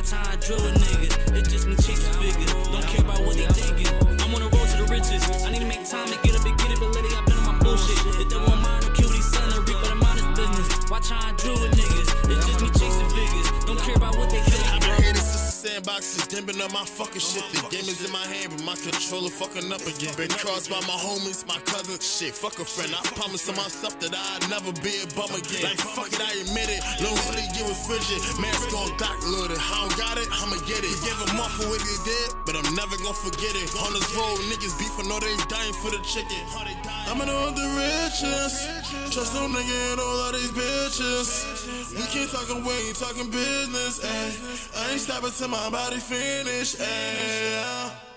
Watch 0.00 0.12
how 0.12 0.32
I 0.32 0.36
drill 0.36 0.56
with 0.64 0.80
niggas. 0.80 1.36
It 1.36 1.44
just 1.50 1.66
me 1.66 1.76
chasing 1.76 2.14
figures. 2.22 2.50
Don't 2.72 2.82
care 2.86 3.04
about 3.04 3.20
what 3.20 3.36
they 3.36 3.44
thinking. 3.52 3.86
I'm 4.24 4.34
on 4.34 4.40
the 4.40 4.48
road 4.48 4.66
to 4.72 4.76
the 4.80 4.88
riches. 4.88 5.20
I 5.44 5.50
need 5.50 5.60
to 5.60 5.66
make 5.66 5.84
time 5.84 6.08
and 6.08 6.22
get 6.22 6.40
up 6.40 6.46
and 6.46 6.56
get 6.56 6.70
it, 6.72 6.80
but 6.80 6.88
lady, 6.96 7.14
I've 7.14 7.26
been 7.26 7.36
on 7.36 7.44
my 7.44 7.58
bullshit. 7.62 7.98
The 8.16 8.24
devil 8.30 8.50
in 8.50 8.62
mind 8.62 8.80
don't 8.80 8.96
kill 8.96 9.10
these 9.10 9.30
selling, 9.30 9.62
reap 9.66 9.76
better 9.76 9.94
mind 9.96 10.20
his 10.20 10.38
business. 10.40 10.90
Watch 10.90 11.10
how 11.10 11.28
I 11.28 11.32
drill 11.36 11.60
with 11.60 11.72
niggas. 11.72 11.89
Sandboxes, 15.90 16.28
dipping 16.28 16.60
up 16.62 16.72
my 16.72 16.84
fucking 16.84 17.20
shit. 17.20 17.44
The 17.52 17.68
game 17.70 17.88
is 17.88 18.04
in 18.04 18.12
my 18.12 18.24
hand, 18.26 18.50
but 18.50 18.62
my 18.64 18.74
controller 18.76 19.30
fucking 19.30 19.72
up 19.72 19.82
again. 19.82 20.14
Been 20.16 20.30
crossed 20.30 20.70
by 20.70 20.80
my 20.86 20.98
homies, 20.98 21.46
my 21.46 21.58
cousin. 21.66 21.98
Shit, 22.00 22.34
fuck 22.34 22.58
a 22.58 22.64
friend. 22.64 22.94
I 22.94 23.02
promised 23.14 23.46
to 23.46 23.54
myself 23.54 23.98
that 24.00 24.14
I'd 24.14 24.48
never 24.50 24.72
be 24.82 25.02
a 25.02 25.06
bum 25.14 25.30
again. 25.34 25.64
Like 25.64 25.78
fuck 25.78 26.12
it, 26.12 26.20
I 26.20 26.32
admit 26.46 26.70
it. 26.70 26.82
Little 27.00 27.16
hoodie, 27.26 27.46
give 27.54 27.66
it 27.66 27.78
frigid. 27.86 28.20
Mask 28.40 28.70
on 28.74 28.90
dock 28.98 29.18
loaded. 29.26 29.58
I 29.58 29.86
don't 29.86 29.96
got 29.98 30.16
it, 30.18 30.28
I'ma 30.30 30.58
get 30.66 30.82
it. 30.82 30.94
Give 31.02 31.18
them 31.26 31.40
off 31.40 31.54
for 31.58 31.66
what 31.68 31.82
they 31.82 31.98
did, 32.06 32.28
but 32.46 32.54
I'm 32.54 32.70
never 32.74 32.96
gonna 33.02 33.16
forget 33.16 33.54
it. 33.56 33.68
On 33.82 33.90
this 33.92 34.08
road, 34.14 34.38
niggas 34.50 34.76
beefing, 34.78 35.08
know 35.08 35.18
they 35.18 35.34
dying 35.50 35.74
for 35.82 35.90
the 35.90 36.00
chicken. 36.06 36.40
I'm 37.08 37.20
in 37.20 37.28
all 37.28 37.50
the 37.52 37.66
riches. 37.74 38.54
Trust 39.10 39.34
no 39.34 39.48
nigga 39.48 39.78
and 39.92 40.00
all 40.00 40.18
of 40.28 40.32
these 40.34 40.52
bitches. 40.54 41.79
We 41.92 42.02
can't 42.06 42.30
talk 42.30 42.48
away, 42.50 42.86
ain't 42.86 42.96
talking 42.96 43.30
business. 43.30 44.04
Ay. 44.04 44.32
I 44.76 44.92
ain't 44.92 45.00
stopping 45.00 45.32
till 45.32 45.48
my 45.48 45.70
body 45.70 45.98
finish. 45.98 46.76
Ay. 46.80 48.09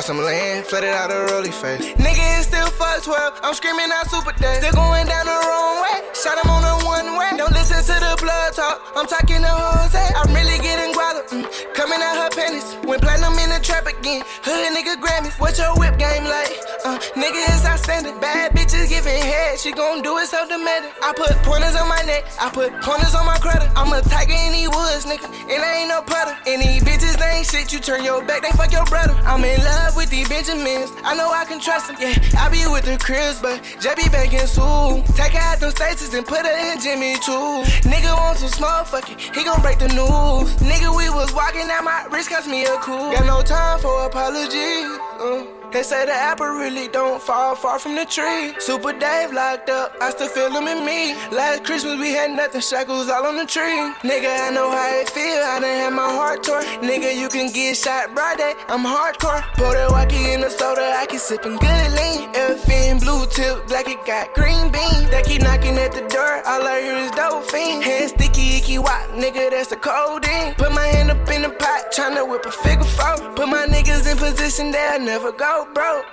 Bought 0.00 0.06
some 0.06 0.24
land, 0.24 0.64
flooded 0.64 0.88
out 0.88 1.10
a 1.12 1.30
rolly 1.30 1.50
face. 1.50 1.92
Nigga, 2.00 2.38
it's 2.38 2.46
still 2.48 2.70
fuck 2.70 3.02
12. 3.02 3.40
I'm 3.42 3.52
screaming 3.52 3.92
out 3.92 4.08
super 4.08 4.32
day. 4.32 4.56
Still 4.56 4.72
going 4.72 5.06
down 5.06 5.26
the 5.26 5.38
wrong 5.44 5.82
way. 5.82 6.00
Shot 6.14 6.42
him 6.42 6.50
on 6.50 6.64
a 6.64 6.84
one 6.86 7.09
Don't 7.36 7.52
listen 7.52 7.78
to 7.78 7.96
the 8.00 8.16
blood 8.20 8.54
talk. 8.54 8.82
I'm 8.96 9.06
talking 9.06 9.40
to 9.40 9.48
Jose. 9.48 10.02
I'm 10.16 10.34
really 10.34 10.58
getting 10.58 10.92
guala. 10.92 11.22
Mm, 11.30 11.46
coming 11.74 12.00
out 12.02 12.16
her 12.18 12.30
panties. 12.34 12.74
When 12.84 12.98
platinum 12.98 13.38
in 13.38 13.50
the 13.50 13.60
trap 13.62 13.86
again. 13.86 14.22
Hood 14.42 14.60
nigga 14.74 15.00
Grammys. 15.00 15.38
What's 15.38 15.58
your 15.58 15.72
whip 15.78 15.98
game 15.98 16.24
like? 16.24 16.50
Uh, 16.84 16.98
nigga, 17.14 17.40
it's 17.54 17.64
outstanding. 17.64 18.18
Bad 18.20 18.52
bitches 18.52 18.88
giving 18.88 19.22
head. 19.22 19.58
She 19.58 19.72
gon' 19.72 20.02
do 20.02 20.18
it 20.18 20.26
so 20.26 20.46
demanding. 20.48 20.90
I 21.02 21.12
put 21.14 21.30
pointers 21.46 21.76
on 21.76 21.88
my 21.88 22.02
neck. 22.02 22.26
I 22.40 22.50
put 22.50 22.72
pointers 22.82 23.14
on 23.14 23.26
my 23.26 23.38
credit. 23.38 23.70
I'm 23.76 23.92
a 23.92 24.02
tiger 24.02 24.34
in 24.34 24.52
these 24.52 24.68
woods, 24.68 25.06
nigga. 25.06 25.30
And 25.46 25.62
I 25.62 25.86
ain't 25.86 25.88
no 25.88 26.02
predator. 26.02 26.36
And 26.50 26.60
these 26.62 26.82
bitches, 26.82 27.16
they 27.16 27.40
ain't 27.40 27.46
shit. 27.46 27.72
You 27.72 27.78
turn 27.78 28.02
your 28.04 28.24
back, 28.24 28.42
they 28.42 28.50
fuck 28.52 28.72
your 28.72 28.84
brother. 28.86 29.14
I'm 29.22 29.44
in 29.44 29.62
love 29.62 29.94
with 29.94 30.10
these 30.10 30.28
Benjamins. 30.28 30.90
I 31.04 31.14
know 31.14 31.30
I 31.30 31.44
can 31.44 31.60
trust 31.60 31.88
them. 31.88 31.96
Yeah, 32.00 32.16
I 32.38 32.50
be 32.50 32.66
with 32.66 32.84
the 32.84 32.98
Chris, 32.98 33.38
but 33.40 33.62
JB 33.78 34.10
banking 34.10 34.46
Sue. 34.50 35.04
Take 35.14 35.38
her 35.38 35.38
out 35.38 35.60
them 35.60 35.70
stations 35.70 36.14
and 36.14 36.26
put 36.26 36.42
her 36.42 36.72
in 36.72 36.80
Jimmy 36.80 37.19
too. 37.20 37.62
Nigga 37.88 38.16
want 38.16 38.38
some 38.38 38.48
small 38.48 38.84
fucking, 38.84 39.18
he 39.18 39.44
gon' 39.44 39.60
break 39.60 39.78
the 39.78 39.88
news. 39.88 40.54
Nigga, 40.56 40.96
we 40.96 41.08
was 41.10 41.32
walking 41.32 41.68
out 41.70 41.84
my 41.84 42.06
wrist, 42.10 42.30
cost 42.30 42.48
me 42.48 42.64
a 42.64 42.76
cool. 42.78 43.12
Got 43.12 43.26
no 43.26 43.42
time 43.42 43.78
for 43.80 44.06
apology. 44.06 44.84
Uh. 45.20 45.59
They 45.72 45.84
say 45.84 46.04
the 46.04 46.12
apple 46.12 46.48
really 46.48 46.88
don't 46.88 47.22
fall 47.22 47.54
far 47.54 47.78
from 47.78 47.94
the 47.94 48.04
tree. 48.04 48.54
Super 48.58 48.92
Dave 48.92 49.32
locked 49.32 49.70
up, 49.70 49.94
I 50.00 50.10
still 50.10 50.26
feel 50.26 50.50
him 50.50 50.66
in 50.66 50.84
me. 50.84 51.14
Last 51.30 51.62
Christmas 51.64 51.96
we 52.00 52.10
had 52.10 52.32
nothing, 52.32 52.60
shackles 52.60 53.08
all 53.08 53.24
on 53.24 53.36
the 53.36 53.46
tree. 53.46 53.78
Nigga, 54.02 54.48
I 54.48 54.50
know 54.50 54.68
how 54.68 55.00
it 55.00 55.08
feel, 55.08 55.38
I 55.38 55.60
done 55.60 55.78
had 55.78 55.92
my 55.94 56.10
heart 56.10 56.42
torn. 56.42 56.64
Nigga, 56.82 57.16
you 57.16 57.28
can 57.28 57.52
get 57.52 57.76
shot 57.76 58.12
bright 58.16 58.38
day, 58.38 58.54
I'm 58.68 58.82
hardcore. 58.82 59.42
Pour 59.54 59.70
the 59.70 59.86
wacky 59.94 60.34
in 60.34 60.40
the 60.40 60.50
soda, 60.50 60.92
I 60.96 61.06
keep 61.06 61.20
sipping 61.20 61.56
good 61.56 61.90
lean. 61.94 62.32
FN 62.34 62.98
blue 62.98 63.26
tip, 63.26 63.68
black 63.68 63.86
it 63.86 64.04
got 64.04 64.34
green 64.34 64.72
bean. 64.72 65.08
They 65.08 65.22
keep 65.22 65.42
knocking 65.42 65.78
at 65.78 65.92
the 65.92 66.02
door, 66.08 66.42
all 66.50 66.66
I 66.66 66.80
hear 66.80 66.96
is 66.96 67.12
dope 67.12 67.44
fiend. 67.44 67.84
Hand 67.84 68.10
sticky, 68.10 68.56
icky 68.58 68.78
wop, 68.78 69.06
nigga, 69.10 69.50
that's 69.50 69.68
the 69.68 69.76
codeine. 69.76 70.54
Put 70.54 70.72
my 70.72 70.86
hand 70.86 71.12
up 71.12 71.28
in 71.30 71.42
the 71.42 71.50
pot, 71.50 71.92
tryna 71.94 72.28
whip 72.28 72.44
a 72.44 72.50
figure 72.50 72.82
four. 72.82 73.16
Put 73.36 73.48
my 73.48 73.66
niggas 73.66 74.10
in 74.10 74.18
position, 74.18 74.72
they'll 74.72 74.98
never 74.98 75.30
go 75.30 75.59
broke. 75.66 76.06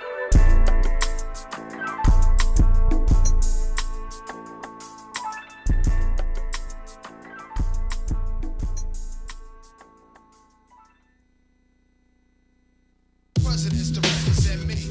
Presidents 13.42 13.90
to 13.92 14.00
represent 14.00 14.66
me. 14.66 14.90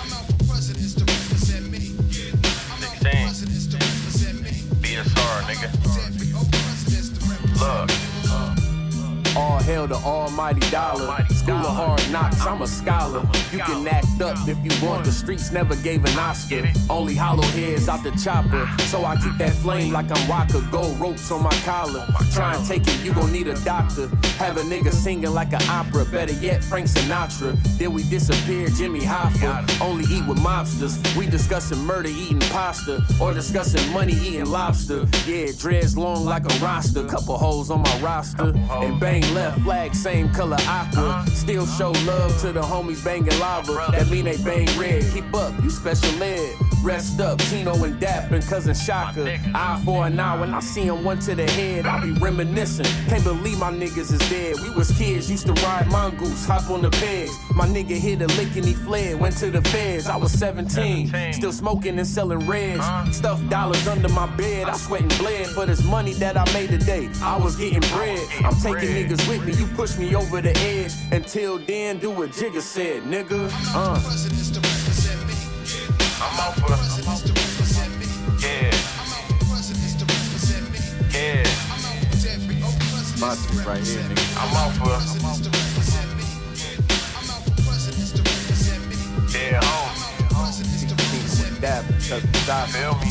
I'm 0.00 0.12
out 0.12 0.26
for 0.26 0.44
presidents 0.44 0.94
to 0.94 1.04
represent 1.04 1.70
me. 1.70 1.94
I'm 1.96 2.84
out 2.84 2.96
for 2.98 3.08
presidents 3.08 3.66
to 3.68 3.76
represent 3.76 4.42
me. 4.42 4.50
BSR, 4.82 5.42
nigga. 5.48 5.68
Oh, 7.62 7.86
Look. 9.26 9.36
All 9.36 9.58
hail 9.58 9.86
the 9.86 9.96
almighty 9.96 10.68
dollar. 10.70 11.24
School 11.40 11.54
of 11.54 11.74
hard 11.74 12.12
knocks, 12.12 12.44
I'm 12.44 12.60
a 12.60 12.66
scholar. 12.66 13.22
You 13.50 13.60
can 13.60 13.88
act 13.88 14.20
up 14.20 14.36
if 14.46 14.58
you 14.62 14.86
want, 14.86 15.06
the 15.06 15.10
streets 15.10 15.50
never 15.50 15.74
gave 15.76 16.04
an 16.04 16.18
Oscar. 16.18 16.68
Only 16.90 17.14
hollow 17.14 17.42
heads 17.42 17.88
out 17.88 18.04
the 18.04 18.10
chopper. 18.10 18.68
So 18.88 19.06
I 19.06 19.16
keep 19.16 19.38
that 19.38 19.54
flame 19.54 19.90
like 19.90 20.10
I'm 20.10 20.30
rocker. 20.30 20.60
Gold 20.70 21.00
ropes 21.00 21.30
on 21.30 21.42
my 21.42 21.54
collar. 21.64 22.06
Try 22.34 22.56
and 22.56 22.66
take 22.66 22.86
it, 22.86 23.02
you 23.02 23.14
gon' 23.14 23.32
need 23.32 23.48
a 23.48 23.54
doctor. 23.64 24.08
Have 24.36 24.58
a 24.58 24.62
nigga 24.62 24.92
singing 24.92 25.32
like 25.32 25.54
an 25.54 25.62
opera. 25.62 26.04
Better 26.04 26.34
yet, 26.34 26.62
Frank 26.62 26.88
Sinatra. 26.88 27.56
Then 27.78 27.94
we 27.94 28.02
disappear, 28.02 28.68
Jimmy 28.68 29.00
Hoffa. 29.00 29.80
Only 29.80 30.04
eat 30.14 30.26
with 30.26 30.38
mobsters. 30.38 31.16
We 31.16 31.26
discussing 31.26 31.78
murder, 31.78 32.10
eating 32.10 32.40
pasta. 32.50 33.02
Or 33.18 33.32
discussing 33.32 33.90
money, 33.94 34.12
eating 34.12 34.44
lobster. 34.44 35.06
Yeah, 35.26 35.52
dreads 35.56 35.96
long 35.96 36.26
like 36.26 36.44
a 36.44 36.54
roster. 36.62 37.06
Couple 37.06 37.38
holes 37.38 37.70
on 37.70 37.80
my 37.80 37.98
roster. 38.00 38.52
And 38.70 39.00
bang 39.00 39.22
left, 39.32 39.60
flag 39.62 39.94
same 39.94 40.30
color 40.34 40.58
aqua. 40.66 41.24
Still 41.40 41.66
show 41.66 41.92
love 42.04 42.38
to 42.42 42.52
the 42.52 42.60
homies 42.60 43.02
banging 43.02 43.38
lava. 43.40 43.72
That 43.92 44.10
mean 44.10 44.26
they 44.26 44.36
bang 44.36 44.68
red. 44.78 45.02
Keep 45.10 45.34
up, 45.34 45.54
you 45.62 45.70
special 45.70 46.22
ed. 46.22 46.69
Rest 46.82 47.20
up, 47.20 47.38
Tino 47.38 47.74
and 47.84 48.00
Dap 48.00 48.30
and 48.32 48.42
cousin 48.42 48.74
Shaka. 48.74 49.38
Eye 49.54 49.82
for 49.84 50.06
an 50.06 50.18
eye 50.18 50.40
when 50.40 50.54
I 50.54 50.60
see 50.60 50.82
him 50.82 51.04
one 51.04 51.18
to 51.20 51.34
the 51.34 51.46
head. 51.50 51.84
I 51.84 52.00
be 52.02 52.12
reminiscing. 52.12 52.86
Can't 53.06 53.22
believe 53.22 53.58
my 53.58 53.70
niggas 53.70 54.10
is 54.10 54.30
dead. 54.30 54.56
We 54.62 54.70
was 54.70 54.90
kids, 54.92 55.30
used 55.30 55.46
to 55.46 55.52
ride 55.64 55.88
mongoose, 55.88 56.46
hop 56.46 56.70
on 56.70 56.80
the 56.80 56.90
pegs. 56.90 57.32
My 57.54 57.66
nigga 57.66 57.98
hit 57.98 58.22
a 58.22 58.26
lick 58.28 58.56
and 58.56 58.64
he 58.64 58.72
fled. 58.72 59.20
Went 59.20 59.36
to 59.38 59.50
the 59.50 59.60
feds. 59.68 60.06
I 60.06 60.16
was 60.16 60.32
17, 60.32 61.34
still 61.34 61.52
smoking 61.52 61.98
and 61.98 62.06
selling 62.06 62.46
reds. 62.46 62.84
Stuffed 63.14 63.48
dollars 63.50 63.86
under 63.86 64.08
my 64.08 64.26
bed. 64.36 64.68
I 64.68 64.76
sweat 64.76 65.02
and 65.02 65.18
bled 65.18 65.48
for 65.48 65.66
this 65.66 65.84
money 65.84 66.14
that 66.14 66.38
I 66.38 66.50
made 66.54 66.70
today. 66.70 67.10
I 67.22 67.36
was 67.36 67.56
getting 67.56 67.80
bread. 67.94 68.26
I'm 68.42 68.54
taking 68.54 68.88
niggas 68.88 69.28
with 69.28 69.44
me. 69.44 69.52
You 69.52 69.66
push 69.76 69.98
me 69.98 70.14
over 70.14 70.40
the 70.40 70.56
edge. 70.56 70.92
Until 71.12 71.58
then, 71.58 71.98
do 71.98 72.10
what 72.10 72.30
Jigga 72.30 72.62
said, 72.62 73.02
nigga. 73.02 73.50
Uh. 73.74 74.69
I'm 76.22 76.38
out 76.38 76.54
for. 76.54 76.66
Presidents 76.66 77.22
to 77.22 77.32
represent 77.32 77.92
me. 77.98 78.06
Yeah. 78.44 78.70
I'm 79.00 79.08
out 79.08 79.24
for 79.24 79.40
presidents 79.48 79.94
to 79.96 80.04
represent 80.04 80.64
me. 80.68 80.80
Yeah. 81.16 81.44
I'm 81.72 81.84
out 81.88 81.96
for 82.12 82.28
every 82.28 82.60
presidents 82.60 83.20
My 83.20 83.34
shit 83.34 83.64
right 83.66 83.80
here, 83.80 84.04
nigga. 84.04 84.36
I'm 84.36 84.56
out 84.56 84.72
for. 84.76 84.84
Presidents 84.84 85.40
to 85.40 85.48
represent 85.48 86.10
me. 86.20 86.24
Yeah, 86.60 86.84
I'm 87.16 87.30
out 87.30 87.42
for 87.44 87.56
presidents 87.64 88.12
to 88.12 88.20
represent 88.20 88.82
me. 88.88 88.96
Yeah, 89.32 89.64
home. 89.64 90.00
Dap, 91.60 91.84
cousin 92.08 92.28
Feel 92.68 92.94
me? 93.00 93.08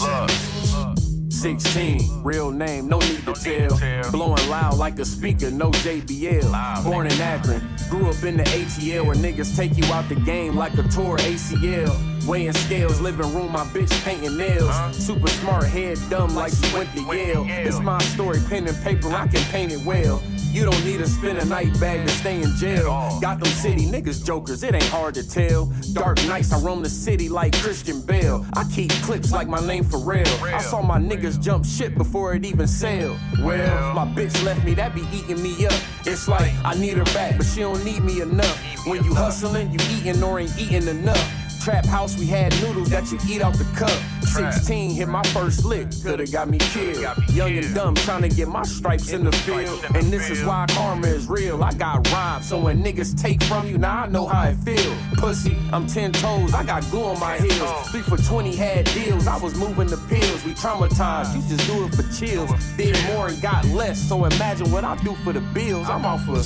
Look. 0.00 1.01
16, 1.42 2.22
real 2.22 2.52
name, 2.52 2.86
no 2.86 3.00
need 3.00 3.24
to 3.24 3.32
tell. 3.32 4.12
Blowing 4.12 4.48
loud 4.48 4.78
like 4.78 5.00
a 5.00 5.04
speaker, 5.04 5.50
no 5.50 5.72
JBL. 5.72 6.84
Born 6.84 7.08
in 7.08 7.20
Akron, 7.20 7.60
grew 7.90 8.08
up 8.08 8.22
in 8.22 8.36
the 8.36 8.44
ATL 8.44 9.06
where 9.06 9.16
niggas 9.16 9.56
take 9.56 9.76
you 9.76 9.84
out 9.92 10.08
the 10.08 10.14
game 10.14 10.54
like 10.54 10.74
a 10.74 10.84
tour 10.84 11.18
ACL. 11.18 12.28
Weighing 12.28 12.52
scales, 12.52 13.00
living 13.00 13.34
room, 13.34 13.50
my 13.50 13.64
bitch 13.64 13.90
painting 14.04 14.36
nails. 14.36 14.96
Super 14.96 15.26
smart, 15.26 15.64
head 15.64 15.98
dumb 16.08 16.32
like 16.36 16.52
she 16.52 16.72
went 16.76 16.94
to 16.94 17.02
Yale. 17.12 17.44
It's 17.48 17.80
my 17.80 17.98
story, 17.98 18.38
pen 18.48 18.68
and 18.68 18.80
paper, 18.84 19.08
I 19.08 19.26
can 19.26 19.42
paint 19.50 19.72
it 19.72 19.84
well. 19.84 20.22
You 20.52 20.66
don't 20.66 20.84
need 20.84 20.98
to 20.98 21.06
spend 21.06 21.38
a 21.38 21.46
night 21.46 21.80
bag 21.80 22.06
to 22.06 22.12
stay 22.12 22.42
in 22.42 22.54
jail. 22.56 22.84
Got 23.22 23.40
Gotham 23.40 23.54
City, 23.54 23.86
niggas 23.86 24.22
jokers, 24.22 24.62
it 24.62 24.74
ain't 24.74 24.84
hard 24.84 25.14
to 25.14 25.26
tell. 25.26 25.72
Dark 25.94 26.18
nights, 26.26 26.52
I 26.52 26.58
roam 26.60 26.82
the 26.82 26.90
city 26.90 27.30
like 27.30 27.54
Christian 27.54 28.02
Bale. 28.02 28.44
I 28.52 28.64
keep 28.64 28.90
clips 29.02 29.32
like 29.32 29.48
my 29.48 29.66
name 29.66 29.82
for 29.82 29.98
real. 29.98 30.28
I 30.44 30.58
saw 30.58 30.82
my 30.82 30.98
niggas 30.98 31.40
jump 31.40 31.64
shit 31.64 31.96
before 31.96 32.34
it 32.34 32.44
even 32.44 32.66
sailed. 32.66 33.18
Well, 33.40 33.94
my 33.94 34.04
bitch 34.04 34.44
left 34.44 34.62
me, 34.62 34.74
that 34.74 34.94
be 34.94 35.06
eating 35.10 35.42
me 35.42 35.64
up. 35.64 35.72
It's 36.04 36.28
like 36.28 36.52
I 36.66 36.74
need 36.74 36.98
her 36.98 37.04
back, 37.14 37.38
but 37.38 37.46
she 37.46 37.60
don't 37.60 37.82
need 37.82 38.04
me 38.04 38.20
enough. 38.20 38.86
When 38.86 39.02
you 39.04 39.14
hustling, 39.14 39.70
you 39.70 39.78
eating 39.90 40.22
or 40.22 40.38
ain't 40.38 40.52
eating 40.58 40.86
enough. 40.86 41.62
Trap 41.64 41.86
house, 41.86 42.18
we 42.18 42.26
had 42.26 42.52
noodles 42.60 42.90
that 42.90 43.10
you 43.10 43.18
eat 43.26 43.40
out 43.40 43.54
the 43.54 43.64
cup. 43.74 43.96
16, 44.32 44.92
hit 44.92 45.08
my 45.08 45.22
first 45.24 45.64
lick, 45.64 45.88
coulda 46.02 46.26
got 46.26 46.48
me 46.48 46.56
killed. 46.58 47.04
Young 47.30 47.56
and 47.58 47.74
dumb, 47.74 47.94
trying 47.94 48.22
to 48.22 48.28
get 48.28 48.48
my 48.48 48.62
stripes 48.62 49.10
in 49.10 49.24
the 49.24 49.32
field. 49.32 49.84
And 49.94 50.10
this 50.10 50.30
is 50.30 50.42
why 50.42 50.64
karma 50.70 51.08
is 51.08 51.28
real. 51.28 51.62
I 51.62 51.72
got 51.74 52.10
rhymes, 52.10 52.48
so 52.48 52.58
when 52.58 52.82
niggas 52.82 53.20
take 53.20 53.42
from 53.42 53.66
you, 53.66 53.76
now 53.76 54.04
I 54.04 54.06
know 54.08 54.26
how 54.26 54.48
it 54.48 54.56
feel. 54.56 54.96
Pussy, 55.18 55.56
I'm 55.70 55.86
10 55.86 56.12
toes, 56.12 56.54
I 56.54 56.64
got 56.64 56.82
glue 56.90 57.04
on 57.04 57.20
my 57.20 57.36
heels. 57.36 57.90
3 57.90 58.00
for 58.00 58.16
20 58.16 58.56
had 58.56 58.86
deals, 58.86 59.26
I 59.26 59.36
was 59.36 59.54
moving 59.54 59.88
the 59.88 59.98
pills. 60.08 60.44
We 60.44 60.54
traumatized, 60.54 61.34
you 61.36 61.42
just 61.54 61.68
do 61.68 61.84
it 61.84 61.94
for 61.94 62.02
chills. 62.18 62.50
Did 62.76 62.96
more 63.08 63.28
and 63.28 63.40
got 63.42 63.66
less, 63.66 64.00
so 64.00 64.24
imagine 64.24 64.70
what 64.70 64.84
I 64.84 64.96
do 65.02 65.14
for 65.16 65.34
the 65.34 65.40
bills. 65.40 65.90
I'm 65.90 66.06
off 66.06 66.24
for. 66.24 66.42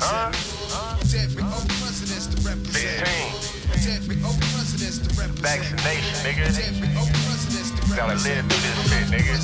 Huh? 0.00 0.32
Vaccination, 5.40 6.16
nigga. 6.24 6.48
Gotta 7.94 8.14
live 8.14 8.44
through 8.46 8.62
this 8.62 8.78
shit, 8.88 9.06
nigga. 9.08 9.36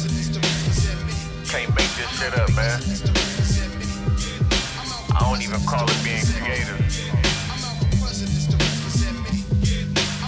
Can't 1.50 1.70
make 1.76 1.92
this 1.96 2.10
shit 2.18 2.34
up, 2.38 2.48
man. 2.54 2.80
I 5.14 5.18
don't 5.20 5.42
even 5.42 5.60
call 5.66 5.84
it 5.88 6.00
being 6.02 6.24
creative. 6.24 6.78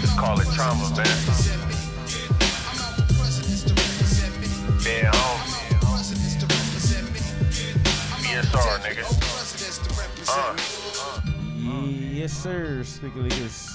Just 0.00 0.16
call 0.18 0.38
it 0.40 0.48
trauma, 0.54 0.90
man. 0.96 1.18
Being 4.84 5.06
home. 5.06 5.40
BSR, 8.22 8.78
nigga. 8.84 9.04
Uh. 10.28 10.54
Yes, 12.14 12.32
sir. 12.32 12.82
Speaking 12.84 13.24
of 13.24 13.30
this, 13.30 13.73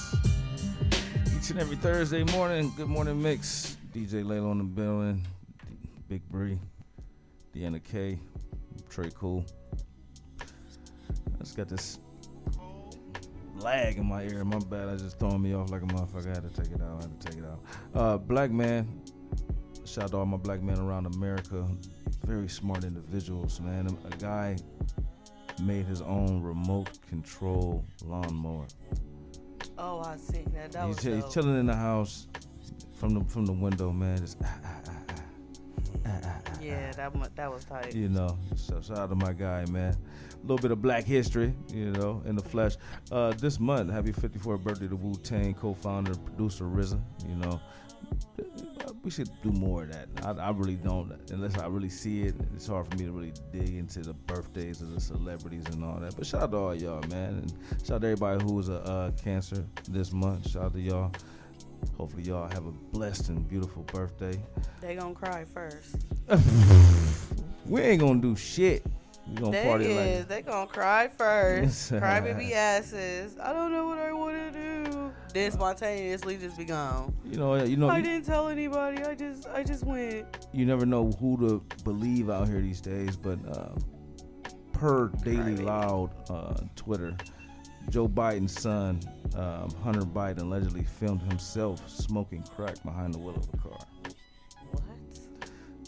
each 1.49 1.53
and 1.53 1.61
every 1.61 1.77
Thursday 1.77 2.23
morning, 2.25 2.71
good 2.77 2.87
morning 2.87 3.19
mix. 3.19 3.75
DJ 3.91 4.23
Laylo 4.23 4.51
on 4.51 4.59
the 4.59 4.63
building, 4.63 5.25
Big 6.07 6.21
Bree, 6.29 6.59
DeAnna 7.55 7.83
Kay, 7.83 8.19
Tre 8.87 9.09
KuL. 9.09 9.43
I 10.39 11.39
just 11.39 11.57
got 11.57 11.67
this 11.67 11.97
lag 13.55 13.97
in 13.97 14.05
my 14.05 14.25
ear. 14.25 14.45
My 14.45 14.59
bad. 14.59 14.89
I 14.89 14.95
just 14.97 15.17
throwing 15.17 15.41
me 15.41 15.55
off 15.55 15.71
like 15.71 15.81
a 15.81 15.85
motherfucker. 15.85 16.27
I 16.27 16.35
had 16.35 16.53
to 16.53 16.61
take 16.61 16.71
it 16.71 16.83
out. 16.83 16.99
I 16.99 17.07
had 17.07 17.19
to 17.19 17.27
take 17.27 17.39
it 17.39 17.45
out. 17.45 17.59
Uh, 17.95 18.17
black 18.19 18.51
man. 18.51 19.01
Shout 19.85 20.03
out 20.03 20.11
to 20.11 20.17
all 20.17 20.27
my 20.27 20.37
black 20.37 20.61
men 20.61 20.77
around 20.77 21.07
America. 21.15 21.67
Very 22.25 22.47
smart 22.47 22.83
individuals, 22.83 23.59
man. 23.59 23.87
A 24.05 24.15
guy 24.17 24.55
made 25.63 25.87
his 25.87 26.03
own 26.03 26.43
remote 26.43 26.99
control 27.09 27.83
lawnmower. 28.05 28.67
Oh, 29.77 29.99
I 29.99 30.17
seen 30.17 30.45
that. 30.53 30.71
That 30.73 30.87
he's, 30.87 30.95
was 30.95 31.03
he's 31.03 31.23
dope. 31.23 31.33
chilling 31.33 31.59
in 31.59 31.65
the 31.65 31.75
house 31.75 32.27
from 32.93 33.13
the 33.13 33.23
from 33.25 33.45
the 33.45 33.53
window, 33.53 33.91
man. 33.91 34.17
Just 34.17 34.37
ah, 34.43 34.57
ah, 34.65 34.81
ah, 36.05 36.41
Yeah, 36.61 36.91
that 36.93 37.35
that 37.35 37.51
was 37.51 37.63
tight. 37.65 37.95
you 37.95 38.09
know. 38.09 38.37
So 38.55 38.81
shout 38.81 38.97
out 38.97 39.09
to 39.09 39.15
my 39.15 39.33
guy, 39.33 39.65
man. 39.65 39.95
A 40.33 40.41
little 40.41 40.57
bit 40.57 40.71
of 40.71 40.81
black 40.81 41.03
history, 41.03 41.53
you 41.73 41.91
know, 41.91 42.21
in 42.25 42.35
the 42.35 42.43
flesh. 42.43 42.75
Uh, 43.11 43.31
this 43.33 43.59
month, 43.59 43.91
happy 43.91 44.11
54th 44.13 44.63
birthday 44.63 44.87
to 44.87 44.95
Wu 44.95 45.15
Tang 45.15 45.53
co-founder, 45.53 46.15
producer 46.15 46.63
RZA. 46.65 46.99
You 47.27 47.35
know, 47.35 47.59
we 49.03 49.11
should 49.11 49.29
do 49.41 49.51
more 49.51 49.83
of 49.83 49.91
that. 49.93 50.07
I, 50.23 50.47
I 50.47 50.51
really 50.51 50.75
don't, 50.75 51.11
unless 51.31 51.57
I 51.57 51.67
really 51.67 51.89
see 51.89 52.23
it. 52.23 52.35
It's 52.55 52.67
hard 52.67 52.87
for 52.89 52.97
me 52.97 53.05
to 53.05 53.11
really 53.11 53.33
dig 53.51 53.75
into 53.75 54.01
the 54.01 54.13
birthdays 54.13 54.81
of 54.81 54.93
the 54.93 54.99
celebrities 55.01 55.63
and 55.71 55.83
all 55.83 55.99
that. 55.99 56.15
But 56.15 56.25
shout 56.25 56.43
out 56.43 56.51
to 56.51 56.57
all 56.57 56.75
y'all, 56.75 57.01
man, 57.09 57.35
and 57.35 57.53
shout 57.85 57.95
out 57.95 58.01
to 58.01 58.07
everybody 58.07 58.43
who 58.43 58.53
was 58.53 58.69
a 58.69 58.81
uh, 58.83 59.11
cancer 59.11 59.65
this 59.89 60.11
month. 60.11 60.49
Shout 60.49 60.63
out 60.65 60.73
to 60.73 60.81
y'all. 60.81 61.11
Hopefully, 61.97 62.23
y'all 62.23 62.49
have 62.49 62.65
a 62.65 62.71
blessed 62.71 63.29
and 63.29 63.47
beautiful 63.47 63.83
birthday. 63.83 64.39
They 64.81 64.95
gonna 64.95 65.15
cry 65.15 65.45
first. 65.45 65.95
We 67.69 67.81
ain't 67.81 68.01
gonna 68.01 68.19
do 68.19 68.35
shit. 68.35 68.83
We 69.27 69.35
gonna 69.35 69.51
They 69.51 69.63
party 69.63 69.85
is. 69.85 70.19
like 70.19 70.27
They 70.27 70.41
gonna 70.41 70.65
cry 70.65 71.07
first. 71.07 71.89
Cry 71.99 72.19
baby 72.19 72.53
asses. 72.55 73.37
I 73.37 73.53
don't 73.53 73.71
know 73.71 73.85
what 73.85 73.99
I 73.99 74.11
want 74.11 74.35
to 74.35 74.59
do. 75.09 75.33
Then 75.33 75.51
spontaneously 75.51 76.37
just 76.37 76.57
be 76.57 76.65
gone. 76.65 77.13
you 77.25 77.37
know. 77.37 77.55
You 77.63 77.77
know. 77.77 77.89
I 77.89 77.97
You, 77.97 78.03
didn't 78.03 78.25
tell 78.25 78.47
anybody. 78.49 79.03
I 79.03 79.15
just 79.15 79.47
I 79.47 79.63
just 79.63 79.83
went. 79.85 80.47
you 80.53 80.65
never 80.65 80.85
know 80.85 81.11
who 81.19 81.37
to 81.47 81.63
believe 81.83 82.29
out 82.29 82.47
here 82.47 82.61
these 82.61 82.81
days, 82.81 83.15
but 83.15 83.39
uh, 83.51 83.69
per 84.73 85.07
Daily 85.23 85.57
Loud 85.57 86.11
uh, 86.29 86.55
Twitter, 86.75 87.15
Joe 87.89 88.07
Biden's 88.07 88.59
son, 88.59 88.99
um, 89.35 89.69
Hunter 89.83 90.01
Biden, 90.01 90.41
allegedly 90.41 90.83
filmed 90.83 91.21
himself 91.23 91.87
smoking 91.89 92.43
crack 92.43 92.81
behind 92.83 93.13
the 93.13 93.19
wheel 93.19 93.35
of 93.35 93.47
a 93.53 93.57
car. 93.57 93.79
What? 94.71 94.83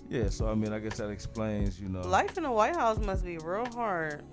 Yeah, 0.10 0.28
so 0.30 0.50
I 0.50 0.56
mean, 0.56 0.74
I 0.74 0.80
guess 0.80 0.98
that 0.98 1.10
explains, 1.10 1.80
you 1.80 1.88
know. 1.88 2.02
Life 2.02 2.38
in 2.38 2.44
the 2.44 2.52
White 2.52 2.76
House 2.76 2.98
must 3.00 3.24
be 3.24 3.38
real 3.38 3.66
hard. 3.68 4.24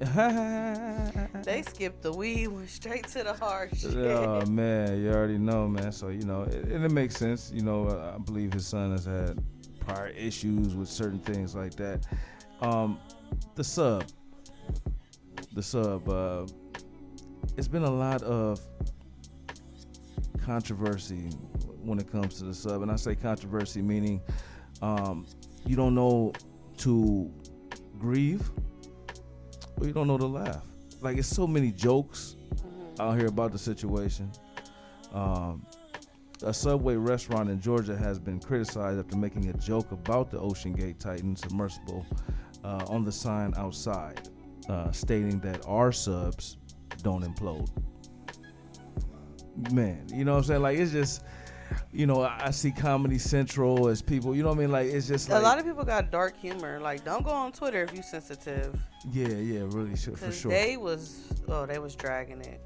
They 1.44 1.62
skipped 1.62 2.02
the 2.02 2.12
weed, 2.12 2.48
went 2.48 2.68
straight 2.68 3.06
to 3.08 3.24
the 3.24 3.32
hard 3.32 3.76
shit. 3.76 3.96
Oh 3.96 4.44
man, 4.46 5.02
you 5.02 5.10
already 5.10 5.38
know, 5.38 5.66
man. 5.66 5.90
So 5.92 6.08
you 6.08 6.22
know, 6.22 6.42
it, 6.42 6.66
and 6.66 6.84
it 6.84 6.92
makes 6.92 7.16
sense. 7.16 7.50
You 7.52 7.62
know, 7.62 7.86
uh, 7.88 8.12
I 8.14 8.18
believe 8.18 8.52
his 8.52 8.66
son 8.66 8.92
has 8.92 9.06
had 9.06 9.42
prior 9.80 10.08
issues 10.08 10.74
with 10.76 10.88
certain 10.88 11.18
things 11.18 11.54
like 11.54 11.74
that. 11.76 12.06
Um, 12.60 12.98
the 13.54 13.64
sub, 13.64 14.04
the 15.54 15.62
sub. 15.62 16.08
Uh, 16.08 16.46
it's 17.56 17.68
been 17.68 17.84
a 17.84 17.90
lot 17.90 18.22
of 18.22 18.60
controversy 20.44 21.30
when 21.82 21.98
it 21.98 22.10
comes 22.10 22.38
to 22.38 22.44
the 22.44 22.54
sub, 22.54 22.82
and 22.82 22.90
I 22.90 22.96
say 22.96 23.14
controversy 23.14 23.82
meaning 23.82 24.20
um, 24.80 25.26
you 25.66 25.74
don't 25.76 25.94
know 25.94 26.32
to 26.78 27.32
grieve 27.98 28.48
or 29.80 29.86
you 29.86 29.92
don't 29.92 30.06
know 30.06 30.18
to 30.18 30.26
laugh. 30.26 30.64
Like 31.00 31.18
it's 31.18 31.28
so 31.28 31.46
many 31.46 31.70
jokes 31.72 32.36
out 32.98 33.16
here 33.16 33.28
about 33.28 33.52
the 33.52 33.58
situation. 33.58 34.30
Um, 35.12 35.64
a 36.42 36.54
Subway 36.54 36.94
restaurant 36.96 37.50
in 37.50 37.60
Georgia 37.60 37.96
has 37.96 38.18
been 38.18 38.38
criticized 38.38 38.98
after 38.98 39.16
making 39.16 39.48
a 39.48 39.52
joke 39.54 39.90
about 39.92 40.30
the 40.30 40.38
OceanGate 40.38 40.98
Titan 40.98 41.34
submersible 41.34 42.06
uh, 42.64 42.84
on 42.88 43.04
the 43.04 43.12
sign 43.12 43.54
outside, 43.56 44.28
uh, 44.68 44.90
stating 44.92 45.40
that 45.40 45.64
our 45.66 45.90
subs 45.90 46.56
don't 47.02 47.24
implode. 47.24 47.68
Man, 49.72 50.06
you 50.12 50.24
know 50.24 50.32
what 50.32 50.38
I'm 50.38 50.44
saying? 50.44 50.62
Like 50.62 50.78
it's 50.78 50.92
just, 50.92 51.24
you 51.92 52.06
know, 52.06 52.22
I, 52.22 52.46
I 52.46 52.50
see 52.50 52.70
Comedy 52.70 53.18
Central 53.18 53.88
as 53.88 54.02
people. 54.02 54.34
You 54.34 54.42
know 54.42 54.50
what 54.50 54.58
I 54.58 54.60
mean? 54.60 54.70
Like 54.72 54.86
it's 54.88 55.08
just 55.08 55.28
a 55.30 55.38
lot 55.38 55.58
of 55.58 55.64
people 55.64 55.84
got 55.84 56.10
dark 56.10 56.36
humor. 56.36 56.78
Like, 56.80 57.04
don't 57.04 57.24
go 57.24 57.30
on 57.30 57.52
Twitter 57.52 57.82
if 57.82 57.94
you 57.96 58.02
sensitive. 58.02 58.78
yeah, 59.12 59.28
yeah, 59.28 59.60
really, 59.68 59.96
should, 59.96 60.18
for 60.18 60.32
sure. 60.32 60.50
they 60.50 60.76
was 60.76 61.20
oh 61.48 61.66
they 61.66 61.78
was 61.78 61.94
dragging 61.94 62.40
it. 62.42 62.60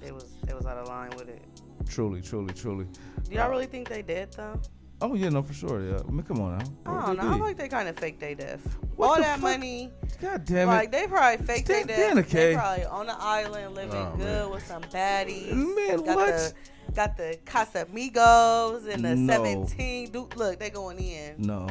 They 0.00 0.12
was 0.12 0.24
they 0.44 0.54
was 0.54 0.66
out 0.66 0.76
of 0.78 0.88
line 0.88 1.10
with 1.16 1.28
it. 1.28 1.42
truly, 1.88 2.20
truly, 2.22 2.52
truly. 2.54 2.86
Do 3.24 3.34
y'all 3.34 3.46
Uh, 3.46 3.50
really 3.50 3.66
think 3.66 3.88
they 3.88 4.02
did 4.02 4.32
though? 4.32 4.60
Oh 5.02 5.14
yeah, 5.14 5.28
no, 5.28 5.42
for 5.42 5.52
sure. 5.52 5.82
Yeah, 5.82 5.98
I 6.06 6.10
mean, 6.10 6.22
come 6.22 6.40
on 6.40 6.56
now. 6.58 6.64
I 6.86 6.90
What 6.90 7.06
don't 7.06 7.16
know. 7.18 7.22
I 7.22 7.26
did? 7.26 7.32
feel 7.36 7.44
like 7.46 7.56
they 7.58 7.68
kind 7.68 7.88
of 7.88 7.98
fake 7.98 8.18
they 8.18 8.34
death. 8.34 8.78
What 8.96 9.08
All 9.08 9.14
the 9.16 9.22
that 9.22 9.32
fuck? 9.40 9.42
money. 9.42 9.90
God 10.22 10.44
damn 10.46 10.68
it. 10.68 10.72
Like 10.72 10.90
they 10.92 11.06
probably 11.06 11.44
fake 11.44 11.66
their 11.66 11.82
Stand- 11.82 11.88
death. 11.88 12.08
Dana 12.14 12.22
They 12.22 12.28
K. 12.30 12.54
probably 12.54 12.84
on 12.86 13.06
the 13.06 13.16
island 13.18 13.74
living 13.74 13.94
Oh, 13.94 14.14
good 14.16 14.24
man. 14.24 14.50
with 14.50 14.66
some 14.66 14.82
baddies. 14.84 15.52
Man, 15.52 15.98
got 16.02 16.16
what? 16.16 16.26
The, 16.28 16.52
got 16.96 17.16
the 17.16 17.38
Casamigos 17.44 18.88
and 18.92 19.04
the 19.04 19.14
No. 19.14 19.32
17. 19.32 20.10
Dude, 20.10 20.36
look, 20.36 20.58
they 20.58 20.70
going 20.70 20.98
in. 20.98 21.34
No, 21.38 21.68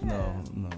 no, 0.00 0.42
no. 0.54 0.68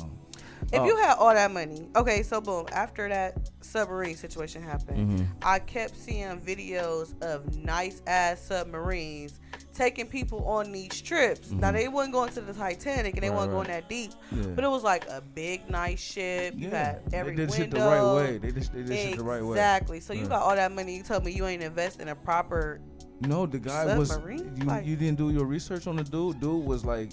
If 0.72 0.80
Oh. 0.80 0.86
you 0.86 0.96
had 0.96 1.16
all 1.18 1.32
that 1.32 1.52
money, 1.52 1.88
okay, 1.94 2.22
so 2.22 2.40
boom, 2.40 2.66
after 2.72 3.08
that 3.08 3.36
submarine 3.60 4.16
situation 4.16 4.62
happened, 4.62 5.20
Mhm. 5.20 5.26
I 5.42 5.58
kept 5.60 5.96
seeing 5.96 6.40
videos 6.40 7.14
of 7.22 7.54
nice 7.54 8.00
ass 8.06 8.40
submarines 8.40 9.38
taking 9.74 10.06
people 10.06 10.44
on 10.48 10.72
these 10.72 11.00
trips. 11.00 11.50
Now 11.50 11.70
Mhm. 11.70 11.74
they 11.74 11.88
wasn't 11.88 12.14
going 12.14 12.32
to 12.32 12.40
the 12.40 12.52
Titanic 12.54 13.14
and 13.14 13.22
they 13.22 13.28
Right, 13.28 13.36
wasn't 13.36 13.52
going 13.52 13.66
that 13.68 13.88
deep, 13.88 14.12
Yeah. 14.32 14.42
but 14.54 14.64
it 14.64 14.68
was 14.68 14.82
like 14.82 15.06
a 15.08 15.20
big 15.20 15.68
nice 15.68 16.00
ship. 16.00 16.54
You 16.56 16.70
Yeah, 16.70 16.98
they 17.08 17.18
every 17.18 17.36
did 17.36 17.52
shit 17.52 17.70
the 17.70 17.76
window. 17.76 18.16
right 18.16 18.22
way. 18.30 18.38
They 18.38 18.50
did- 18.50 18.70
they 18.72 18.82
did 18.82 18.96
shit 19.10 19.16
the 19.18 19.24
right 19.24 19.42
way. 19.44 19.50
Exactly. 19.50 20.00
So 20.00 20.12
you 20.12 20.26
got 20.26 20.42
all 20.42 20.54
that 20.56 20.72
money. 20.72 20.96
You 20.96 21.02
told 21.02 21.24
me 21.24 21.32
you 21.32 21.46
ain't 21.46 21.62
invest 21.62 22.00
in 22.00 22.08
a 22.08 22.16
proper. 22.16 22.80
No, 23.20 23.46
the 23.46 23.58
guy 23.58 23.96
was. 23.96 24.10
You, 24.56 24.64
Like- 24.64 24.86
you 24.86 24.96
didn't 24.96 25.18
do 25.18 25.30
your 25.30 25.46
research 25.46 25.86
on 25.86 25.96
the 25.96 26.04
dude. 26.04 26.40
Dude 26.40 26.64
was 26.64 26.84
like 26.84 27.10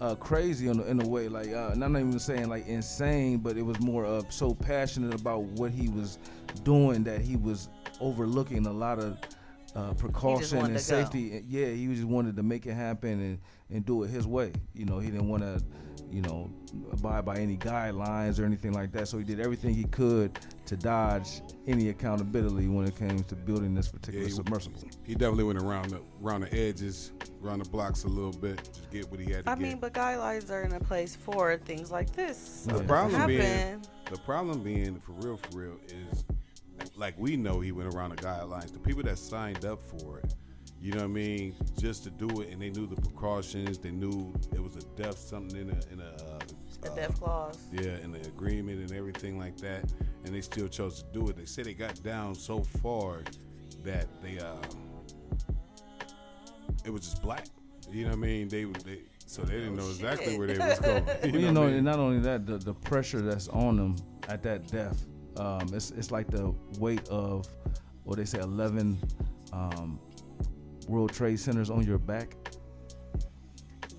uh, 0.00 0.14
crazy 0.16 0.68
in, 0.68 0.78
a- 0.80 0.84
in 0.84 1.00
a 1.02 1.08
way. 1.08 1.28
Like 1.28 1.48
uh, 1.48 1.70
and 1.72 1.84
I'm 1.84 1.92
not 1.92 2.00
even 2.00 2.18
saying 2.18 2.48
like 2.48 2.66
insane, 2.66 3.38
but 3.38 3.56
it 3.56 3.62
was 3.62 3.78
more 3.80 4.04
of 4.04 4.32
so 4.32 4.54
passionate 4.54 5.14
about 5.20 5.42
what 5.42 5.70
he 5.72 5.88
was 5.88 6.18
doing 6.64 7.02
that 7.04 7.20
he 7.20 7.36
was 7.36 7.68
overlooking 8.00 8.66
a 8.66 8.72
lot 8.72 8.98
of 8.98 9.18
uh, 9.74 9.92
precaution 9.94 10.58
and 10.58 10.66
to 10.68 10.72
go. 10.74 10.78
safety. 10.78 11.42
Yeah, 11.48 11.66
he 11.66 11.86
just 11.88 12.04
wanted 12.04 12.36
to 12.36 12.42
make 12.42 12.66
it 12.66 12.74
happen 12.74 13.20
and, 13.20 13.38
and 13.70 13.84
do 13.86 14.02
it 14.04 14.08
his 14.10 14.26
way. 14.26 14.52
You 14.74 14.84
know, 14.84 14.98
he 14.98 15.10
didn't 15.10 15.28
want 15.28 15.42
to, 15.42 15.62
you 16.12 16.20
know, 16.20 16.50
abide 16.92 17.24
by 17.24 17.36
any 17.36 17.56
guidelines 17.56 18.38
or 18.38 18.44
anything 18.44 18.72
like 18.72 18.92
that. 18.92 19.08
So 19.08 19.16
he 19.18 19.24
did 19.24 19.40
everything 19.40 19.74
he 19.74 19.84
could 19.84 20.38
to 20.66 20.76
dodge 20.76 21.40
any 21.66 21.88
accountability 21.88 22.68
when 22.68 22.86
it 22.86 22.96
came 22.96 23.20
to 23.24 23.34
building 23.34 23.74
this 23.74 23.88
particular 23.88 24.20
Yeah, 24.24 24.28
he- 24.28 24.34
submersible. 24.34 24.78
He 25.04 25.14
definitely 25.14 25.44
went 25.44 25.62
around 25.62 25.90
the 25.90 26.00
around 26.22 26.42
the 26.42 26.54
edges, 26.54 27.12
around 27.42 27.60
the 27.64 27.68
blocks 27.70 28.04
a 28.04 28.08
little 28.08 28.32
bit, 28.32 28.62
just 28.74 28.90
get 28.90 29.10
what 29.10 29.20
he 29.20 29.32
had 29.32 29.44
to 29.46 29.50
I 29.50 29.54
get. 29.54 29.62
mean, 29.62 29.78
but 29.78 29.94
guidelines 29.94 30.50
are 30.50 30.62
in 30.62 30.72
a 30.74 30.80
place 30.80 31.16
for 31.16 31.56
things 31.56 31.90
like 31.90 32.12
this. 32.14 32.64
The 32.68 32.78
to 32.78 32.84
problem 32.84 33.26
being, 33.26 33.82
the 34.10 34.18
problem 34.18 34.62
being 34.62 35.00
for 35.00 35.12
real, 35.12 35.38
for 35.50 35.58
real, 35.58 35.76
is 35.88 36.24
like 36.96 37.14
we 37.18 37.36
know 37.36 37.60
he 37.60 37.72
went 37.72 37.94
around 37.94 38.10
the 38.10 38.16
guidelines. 38.16 38.72
The 38.72 38.78
people 38.78 39.02
that 39.04 39.18
signed 39.18 39.64
up 39.64 39.80
for 39.80 40.18
it, 40.18 40.34
you 40.82 40.90
know 40.90 40.98
what 40.98 41.04
I 41.04 41.08
mean, 41.08 41.54
just 41.78 42.02
to 42.04 42.10
do 42.10 42.40
it, 42.40 42.50
and 42.50 42.60
they 42.60 42.70
knew 42.70 42.88
the 42.88 43.00
precautions. 43.00 43.78
They 43.78 43.92
knew 43.92 44.34
it 44.52 44.60
was 44.60 44.74
a 44.74 44.82
death 45.00 45.16
something 45.16 45.60
in 45.60 45.70
a 45.70 45.92
in 45.92 46.00
a, 46.00 46.08
uh, 46.24 46.38
a 46.82 46.90
uh, 46.90 46.94
death 46.96 47.20
clause. 47.20 47.58
Yeah, 47.72 47.98
in 48.02 48.10
the 48.10 48.18
agreement 48.26 48.80
and 48.80 48.92
everything 48.92 49.38
like 49.38 49.56
that, 49.58 49.84
and 50.24 50.34
they 50.34 50.40
still 50.40 50.66
chose 50.66 51.00
to 51.00 51.12
do 51.12 51.28
it. 51.28 51.36
They 51.36 51.44
said 51.44 51.66
they 51.66 51.74
got 51.74 52.02
down 52.02 52.34
so 52.34 52.64
far 52.82 53.22
that 53.84 54.08
they 54.20 54.40
uh, 54.40 54.56
it 56.84 56.90
was 56.90 57.02
just 57.02 57.22
black. 57.22 57.46
You 57.88 58.04
know 58.04 58.10
what 58.10 58.16
I 58.16 58.20
mean? 58.20 58.48
They 58.48 58.64
they 58.64 59.02
so 59.24 59.42
they 59.42 59.54
didn't 59.54 59.76
know 59.76 59.88
exactly 59.88 60.36
where 60.36 60.48
they 60.48 60.58
was 60.58 60.80
going. 60.80 61.04
Well, 61.06 61.26
you 61.26 61.32
what 61.32 61.48
I 61.48 61.50
know, 61.52 61.66
mean? 61.66 61.74
and 61.74 61.84
not 61.84 62.00
only 62.00 62.18
that, 62.18 62.44
the, 62.44 62.58
the 62.58 62.74
pressure 62.74 63.20
that's 63.20 63.46
on 63.48 63.76
them 63.76 63.96
at 64.28 64.42
that 64.42 64.66
death, 64.66 65.06
um, 65.36 65.68
it's 65.72 65.92
it's 65.92 66.10
like 66.10 66.28
the 66.28 66.52
weight 66.80 67.08
of 67.08 67.46
what 68.02 68.18
they 68.18 68.24
say, 68.24 68.40
eleven 68.40 68.98
um, 69.52 70.00
World 70.88 71.12
Trade 71.12 71.38
Centers 71.40 71.70
on 71.70 71.84
your 71.84 71.98
back. 71.98 72.36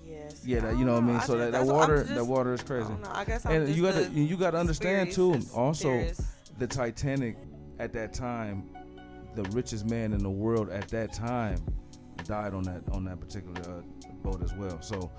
Yes. 0.04 0.42
Yeah, 0.44 0.60
that, 0.60 0.76
you 0.78 0.84
know 0.84 0.94
what 0.94 1.02
I 1.02 1.06
mean. 1.06 1.16
I 1.16 1.24
So 1.24 1.36
that, 1.38 1.52
that 1.52 1.64
water, 1.66 2.02
just- 2.02 2.14
that 2.14 2.24
water 2.24 2.52
is 2.54 2.62
crazy. 2.62 2.88
know. 2.88 3.10
I 3.12 3.24
guess 3.24 3.44
I'm 3.46 3.52
and 3.62 3.74
you 3.74 3.82
got 3.82 3.94
to 3.94 4.10
you 4.10 4.36
got 4.36 4.52
to 4.52 4.58
understand 4.58 5.12
too. 5.12 5.40
Also, 5.54 6.06
the 6.58 6.66
Titanic 6.66 7.36
at 7.78 7.92
that 7.94 8.12
time, 8.12 8.68
the 9.34 9.42
richest 9.50 9.86
man 9.90 10.12
in 10.12 10.22
the 10.22 10.30
world 10.30 10.70
at 10.70 10.88
that 10.88 11.12
time 11.12 11.58
died 12.24 12.54
on 12.54 12.62
that 12.64 12.82
on 12.92 13.04
that 13.04 13.20
particular 13.20 13.60
uh, 13.62 13.82
boat 14.22 14.42
as 14.42 14.54
well. 14.54 14.80
So 14.80 15.10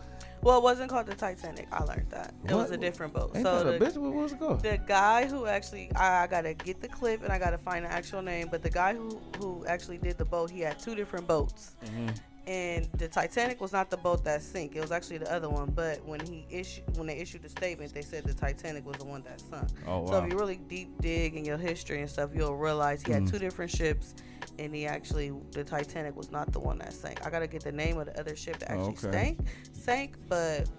Well, 0.45 0.59
it 0.59 0.63
wasn't 0.63 0.91
called 0.91 1.07
the 1.07 1.15
Titanic. 1.15 1.67
I 1.71 1.83
learned 1.83 2.11
that 2.11 2.31
it 2.47 2.53
was 2.53 2.69
a 2.69 2.77
different 2.77 3.13
boat. 3.13 3.31
Ain't 3.33 3.43
so 3.43 3.63
the, 3.63 3.83
bitch? 3.83 3.97
What 3.97 4.13
was 4.13 4.31
it 4.33 4.37
called? 4.39 4.61
the 4.61 4.77
guy 4.77 5.25
who 5.25 5.47
actually, 5.47 5.91
I, 5.95 6.23
I 6.23 6.27
gotta 6.27 6.53
get 6.53 6.81
the 6.81 6.87
clip 6.87 7.23
and 7.23 7.33
I 7.33 7.39
gotta 7.39 7.57
find 7.57 7.83
the 7.83 7.91
actual 7.91 8.21
name. 8.21 8.49
But 8.51 8.61
the 8.61 8.69
guy 8.69 8.93
who 8.93 9.19
who 9.39 9.65
actually 9.65 9.97
did 9.97 10.19
the 10.19 10.25
boat, 10.25 10.51
he 10.51 10.61
had 10.61 10.77
two 10.77 10.93
different 10.93 11.27
boats. 11.27 11.75
Mm-hmm. 11.83 12.09
And 12.47 12.87
the 12.99 13.07
Titanic 13.07 13.59
was 13.59 13.73
not 13.73 13.89
the 13.89 13.97
boat 13.97 14.23
that 14.25 14.43
sank. 14.43 14.75
It 14.75 14.81
was 14.81 14.91
actually 14.91 15.17
the 15.17 15.33
other 15.33 15.49
one. 15.49 15.71
But 15.71 16.05
when 16.05 16.19
he 16.19 16.45
issued, 16.51 16.95
when 16.95 17.07
they 17.07 17.17
issued 17.17 17.41
the 17.41 17.49
statement, 17.49 17.91
they 17.91 18.03
said 18.03 18.23
the 18.23 18.35
Titanic 18.35 18.85
was 18.85 18.97
the 18.97 19.05
one 19.05 19.23
that 19.23 19.41
sunk. 19.41 19.69
Oh, 19.87 20.01
wow. 20.01 20.11
So 20.11 20.23
if 20.23 20.31
you 20.31 20.37
really 20.37 20.57
deep 20.57 21.01
dig 21.01 21.33
in 21.35 21.43
your 21.43 21.57
history 21.57 22.01
and 22.01 22.09
stuff, 22.09 22.29
you'll 22.35 22.55
realize 22.55 23.01
he 23.01 23.11
had 23.11 23.23
Mm. 23.23 23.31
two 23.31 23.39
different 23.39 23.71
ships, 23.71 24.13
and 24.59 24.73
he 24.73 24.85
actually 24.85 25.31
the 25.51 25.63
Titanic 25.63 26.15
was 26.15 26.31
not 26.31 26.51
the 26.51 26.59
one 26.59 26.77
that 26.79 26.93
sank. 26.93 27.25
I 27.25 27.29
gotta 27.29 27.47
get 27.47 27.63
the 27.63 27.71
name 27.71 27.97
of 27.97 28.07
the 28.07 28.19
other 28.19 28.35
ship 28.35 28.59
that 28.59 28.71
actually 28.71 29.09
okay. 29.09 29.11
sank, 29.11 29.39
sank, 29.73 30.15
but 30.27 30.69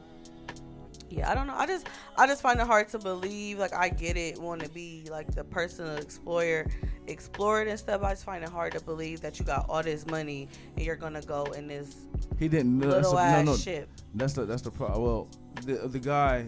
yeah, 1.08 1.30
I 1.30 1.34
don't 1.34 1.46
know. 1.46 1.54
I 1.54 1.66
just 1.66 1.88
I 2.16 2.26
just 2.26 2.42
find 2.42 2.60
it 2.60 2.66
hard 2.66 2.88
to 2.90 2.98
believe. 2.98 3.58
Like 3.58 3.74
I 3.74 3.88
get 3.88 4.16
it, 4.16 4.40
want 4.40 4.62
to 4.62 4.68
be 4.68 5.06
like 5.10 5.34
the 5.34 5.44
personal 5.44 5.96
explorer, 5.96 6.66
explore 7.06 7.62
it 7.62 7.68
and 7.68 7.78
stuff. 7.78 8.02
I 8.02 8.12
just 8.12 8.24
find 8.24 8.42
it 8.42 8.50
hard 8.50 8.72
to 8.72 8.80
believe 8.80 9.20
that 9.20 9.38
you 9.38 9.44
got 9.44 9.66
all 9.68 9.82
this 9.82 10.06
money 10.06 10.48
and 10.76 10.84
you're 10.84 10.96
gonna 10.96 11.22
go 11.22 11.44
in 11.44 11.68
this 11.68 11.96
He 12.38 12.48
didn't. 12.48 12.80
That's 12.80 12.94
little 12.94 13.12
the, 13.12 13.20
ass 13.20 13.44
no, 13.44 13.52
no, 13.52 13.58
ship. 13.58 13.88
That's 14.14 14.32
the 14.32 14.46
that's 14.46 14.62
the 14.62 14.70
problem. 14.70 15.02
Well, 15.02 15.28
the 15.64 15.88
the 15.88 16.00
guy 16.00 16.46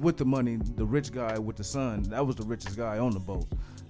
with 0.00 0.16
the 0.16 0.24
money, 0.24 0.58
the 0.76 0.84
rich 0.84 1.12
guy 1.12 1.38
with 1.38 1.56
the 1.56 1.64
son, 1.64 2.02
that 2.04 2.24
was 2.26 2.36
the 2.36 2.44
richest 2.44 2.76
guy 2.76 2.98
on 2.98 3.12
the 3.12 3.20
boat. 3.20 3.46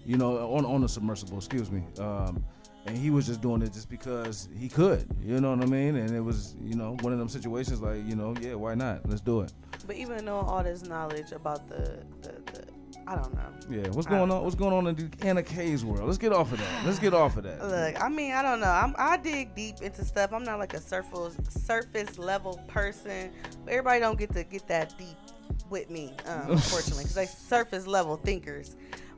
You 0.06 0.16
know, 0.16 0.54
on 0.54 0.64
on 0.64 0.82
the 0.82 0.88
submersible. 0.88 1.38
Excuse 1.38 1.70
me. 1.70 1.82
Um, 1.98 2.44
and 2.86 2.96
he 2.96 3.10
was 3.10 3.26
just 3.26 3.40
doing 3.40 3.62
it 3.62 3.72
just 3.72 3.88
because 3.88 4.48
he 4.58 4.68
could. 4.68 5.06
You 5.22 5.40
know 5.40 5.50
what 5.50 5.62
I 5.62 5.66
mean? 5.66 5.96
And 5.96 6.10
it 6.10 6.20
was 6.20 6.56
you 6.62 6.74
know 6.74 6.96
one 7.00 7.12
of 7.12 7.18
them 7.18 7.28
situations 7.28 7.80
like 7.80 8.06
you 8.06 8.16
know 8.16 8.34
yeah 8.40 8.54
why 8.54 8.74
not 8.74 9.08
let's 9.08 9.20
do 9.20 9.40
it. 9.40 9.52
But 9.86 9.96
even 9.96 10.24
knowing 10.24 10.46
all 10.46 10.62
this 10.62 10.82
knowledge 10.82 11.32
about 11.32 11.68
the 11.68 12.02
the, 12.22 12.32
the 12.52 12.64
I 13.06 13.16
don't 13.16 13.34
know. 13.34 13.50
Yeah. 13.68 13.88
What's 13.90 14.06
going 14.06 14.30
on? 14.30 14.42
What's 14.44 14.54
going 14.54 14.72
on 14.72 14.86
in 14.86 14.96
DeAnna 14.96 15.44
K's 15.44 15.84
world? 15.84 16.06
Let's 16.06 16.18
get 16.18 16.32
off 16.32 16.52
of 16.52 16.58
that. 16.58 16.86
Let's 16.86 16.98
get 16.98 17.12
off 17.12 17.36
of 17.36 17.44
that. 17.44 17.60
Look, 17.62 18.02
I 18.02 18.08
mean, 18.08 18.32
I 18.32 18.42
don't 18.42 18.60
know. 18.60 18.70
I'm, 18.70 18.94
I 18.96 19.18
dig 19.18 19.54
deep 19.54 19.82
into 19.82 20.04
stuff. 20.04 20.32
I'm 20.32 20.44
not 20.44 20.58
like 20.58 20.72
a 20.74 20.80
surface 20.80 21.36
surface 21.48 22.18
level 22.18 22.62
person, 22.66 23.30
but 23.64 23.72
everybody 23.72 24.00
don't 24.00 24.18
get 24.18 24.32
to 24.32 24.44
get 24.44 24.66
that 24.68 24.96
deep 24.96 25.16
with 25.68 25.90
me, 25.90 26.14
um, 26.26 26.42
unfortunately, 26.52 27.04
because 27.04 27.14
they 27.14 27.26
surface 27.26 27.86
level 27.86 28.16
thinkers. 28.16 28.76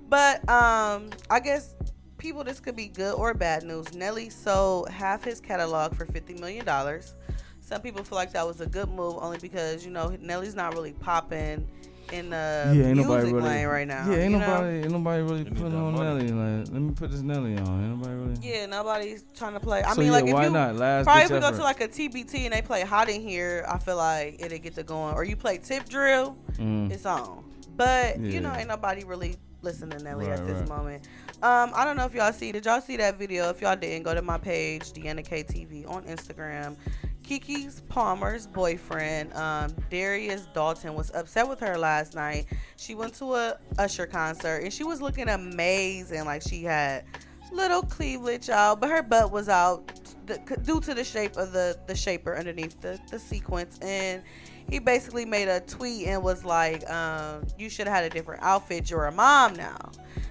But 0.08 0.48
um, 0.48 1.10
I 1.30 1.40
guess 1.40 1.74
people, 2.18 2.44
this 2.44 2.60
could 2.60 2.76
be 2.76 2.88
good 2.88 3.14
or 3.14 3.34
bad 3.34 3.62
news. 3.64 3.94
Nelly 3.94 4.30
sold 4.30 4.88
half 4.90 5.24
his 5.24 5.40
catalog 5.40 5.94
for 5.94 6.06
fifty 6.06 6.34
million 6.34 6.64
dollars. 6.64 7.14
Some 7.60 7.80
people 7.82 8.04
feel 8.04 8.16
like 8.16 8.32
that 8.32 8.46
was 8.46 8.60
a 8.60 8.66
good 8.66 8.88
move, 8.88 9.16
only 9.20 9.38
because 9.38 9.84
you 9.84 9.90
know 9.90 10.16
Nelly's 10.20 10.54
not 10.54 10.72
really 10.74 10.92
popping 10.92 11.66
in 12.12 12.30
the 12.30 12.72
yeah, 12.72 12.84
ain't 12.84 12.94
music 12.94 13.06
nobody 13.08 13.32
really. 13.32 13.48
lane 13.48 13.66
right 13.66 13.88
now. 13.88 14.08
Yeah, 14.08 14.16
ain't 14.18 14.32
you 14.34 14.38
know? 14.38 14.46
nobody, 14.46 14.76
ain't 14.76 14.90
nobody 14.92 15.22
really 15.22 15.44
putting 15.44 15.74
on 15.74 15.92
money. 15.94 16.30
Nelly. 16.30 16.58
Like, 16.60 16.72
let 16.72 16.80
me 16.82 16.92
put 16.92 17.10
this 17.10 17.20
Nelly 17.22 17.56
on. 17.58 17.66
Ain't 17.84 17.98
nobody 17.98 18.14
really. 18.14 18.36
Yeah, 18.40 18.66
nobody's 18.66 19.24
trying 19.34 19.54
to 19.54 19.60
play. 19.60 19.82
I 19.82 19.92
So, 19.94 19.96
mean, 20.00 20.06
yeah, 20.06 20.12
like 20.12 20.26
if 20.28 20.32
why 20.32 20.44
you 20.44 20.50
not? 20.50 20.76
Last 20.76 21.04
probably 21.06 21.24
if 21.24 21.30
we 21.32 21.40
go 21.40 21.50
to 21.50 21.62
like 21.64 21.80
a 21.80 21.88
TBT 21.88 22.44
and 22.44 22.52
they 22.52 22.62
play 22.62 22.82
Hot 22.82 23.08
in 23.08 23.20
Here, 23.20 23.66
I 23.68 23.78
feel 23.78 23.96
like 23.96 24.36
it'll 24.38 24.58
get 24.58 24.76
to 24.76 24.84
going. 24.84 25.14
Or 25.14 25.24
you 25.24 25.34
play 25.34 25.58
Tip 25.58 25.88
Drill, 25.88 26.36
Mm. 26.58 26.92
it's 26.92 27.04
on. 27.06 27.42
But 27.76 28.20
you 28.20 28.40
know, 28.40 28.54
ain't 28.54 28.68
nobody 28.68 29.02
really 29.04 29.36
listening 29.66 29.98
to 29.98 30.04
Nelly 30.04 30.28
Right, 30.28 30.38
at 30.38 30.46
this 30.46 30.60
right. 30.60 30.68
moment. 30.68 31.08
Um, 31.42 31.72
I 31.74 31.84
don't 31.84 31.96
know 31.96 32.06
if 32.06 32.14
y'all 32.14 32.32
see. 32.32 32.52
Did 32.52 32.64
y'all 32.64 32.80
see 32.80 32.96
that 32.96 33.18
video? 33.18 33.50
If 33.50 33.60
y'all 33.60 33.76
didn't, 33.76 34.04
go 34.04 34.14
to 34.14 34.22
my 34.22 34.38
page, 34.38 34.92
Deanna 34.92 35.24
K 35.24 35.42
TV 35.42 35.88
on 35.90 36.04
Instagram. 36.04 36.76
Keke's 37.24 37.82
Palmer's 37.88 38.46
boyfriend, 38.46 39.34
um, 39.34 39.74
Darius 39.90 40.46
Dalton, 40.54 40.94
was 40.94 41.10
upset 41.12 41.48
with 41.48 41.58
her 41.58 41.76
last 41.76 42.14
night. 42.14 42.46
She 42.76 42.94
went 42.94 43.14
to 43.14 43.34
a 43.34 43.58
Usher 43.78 44.06
concert 44.06 44.62
and 44.62 44.72
she 44.72 44.84
was 44.84 45.02
looking 45.02 45.28
amazing, 45.28 46.24
like 46.24 46.42
she 46.42 46.62
had 46.62 47.04
little 47.52 47.82
cleavage 47.82 48.48
out, 48.48 48.80
but 48.80 48.90
her 48.90 49.02
butt 49.02 49.32
was 49.32 49.48
out 49.48 50.00
due 50.62 50.80
to 50.80 50.94
the 50.94 51.04
shape 51.04 51.36
of 51.36 51.52
the 51.52 51.76
the 51.88 51.94
shaper 51.94 52.36
underneath 52.36 52.80
the 52.80 53.00
the 53.10 53.18
sequence. 53.18 53.78
And 53.80 54.22
he 54.70 54.78
basically 54.78 55.24
made 55.24 55.48
a 55.48 55.60
tweet 55.60 56.06
and 56.06 56.22
was 56.22 56.44
like, 56.44 56.88
um, 56.90 57.44
"You 57.58 57.68
should 57.70 57.86
have 57.86 57.96
had 57.96 58.04
a 58.04 58.10
different 58.10 58.42
outfit. 58.42 58.90
You're 58.90 59.06
a 59.06 59.12
mom 59.12 59.54
now." 59.54 59.76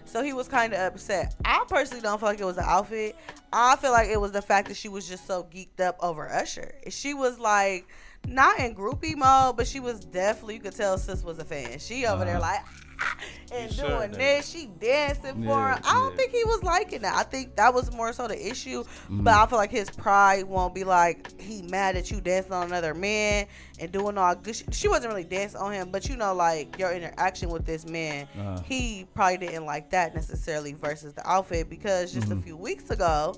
So 0.06 0.24
he 0.24 0.34
was 0.34 0.48
kind 0.48 0.74
of 0.74 0.80
upset. 0.94 1.36
I 1.44 1.64
personally 1.68 2.02
don't 2.02 2.20
feel 2.20 2.30
like 2.30 2.40
it 2.40 2.46
was 2.46 2.56
the 2.56 2.64
outfit. 2.64 3.16
I 3.52 3.76
feel 3.76 3.92
like 3.92 4.08
it 4.10 4.20
was 4.20 4.32
the 4.32 4.42
fact 4.42 4.68
that 4.70 4.78
she 4.78 4.88
was 4.90 5.08
just 5.08 5.26
so 5.28 5.44
geeked 5.44 5.80
up 5.82 5.98
over 6.02 6.30
Usher. 6.32 6.74
She 6.90 7.14
was 7.14 7.38
like 7.40 7.88
not 8.28 8.60
in 8.60 8.74
groupie 8.76 9.16
mode, 9.16 9.58
but 9.58 9.68
she 9.68 9.80
was 9.80 10.00
definitely 10.02 10.56
you 10.56 10.60
could 10.62 10.76
tell 10.76 10.98
sis 10.98 11.24
was 11.24 11.40
a 11.40 11.46
fan. 11.46 11.80
She 11.80 12.06
over 12.06 12.24
there 12.26 12.38
Uh-huh. 12.38 12.42
like 12.54 12.62
and 13.54 13.72
You 13.72 13.78
doing 13.78 14.00
said 14.00 14.12
that. 14.14 14.18
this, 14.18 14.50
she 14.50 14.68
dancing 14.80 15.36
for 15.36 15.40
Yeah, 15.50 15.76
him. 15.76 15.82
I 15.86 15.94
don't 15.94 16.12
yeah. 16.12 16.18
think 16.18 16.32
he 16.32 16.44
was 16.46 16.64
liking 16.64 17.02
that. 17.04 17.16
I 17.16 17.24
think 17.24 17.56
that 17.56 17.74
was 17.74 17.92
more 17.94 18.14
so 18.14 18.28
the 18.28 18.50
issue. 18.50 18.84
Mm-hmm. 18.84 19.24
But 19.24 19.34
I 19.34 19.46
feel 19.46 19.58
like 19.58 19.72
his 19.72 19.90
pride 19.90 20.46
won't 20.46 20.74
be 20.74 20.84
like 20.84 21.40
he 21.40 21.62
mad 21.64 21.96
at 21.96 22.10
you 22.12 22.22
dancing 22.22 22.54
on 22.54 22.68
another 22.68 22.94
man 22.94 23.48
and 23.80 23.92
doing 23.92 24.18
all 24.18 24.36
good. 24.36 24.56
She, 24.56 24.64
she 24.72 24.88
wasn't 24.88 25.10
really 25.14 25.24
dancing 25.26 25.60
on 25.62 25.72
him, 25.74 25.90
but 25.92 26.08
you 26.10 26.16
know, 26.16 26.34
like 26.34 26.78
your 26.80 26.92
interaction 26.94 27.50
with 27.50 27.66
this 27.66 27.86
man, 27.86 28.28
Uh-huh. 28.38 28.62
he 28.66 29.06
probably 29.14 29.38
didn't 29.48 29.66
like 29.66 29.90
that 29.92 30.16
necessarily 30.16 30.74
versus 30.74 31.14
the 31.14 31.28
outfit 31.30 31.70
because 31.70 32.14
just 32.14 32.28
Mm-hmm. 32.30 32.40
a 32.40 32.42
few 32.42 32.58
weeks 32.58 32.90
ago. 32.90 33.36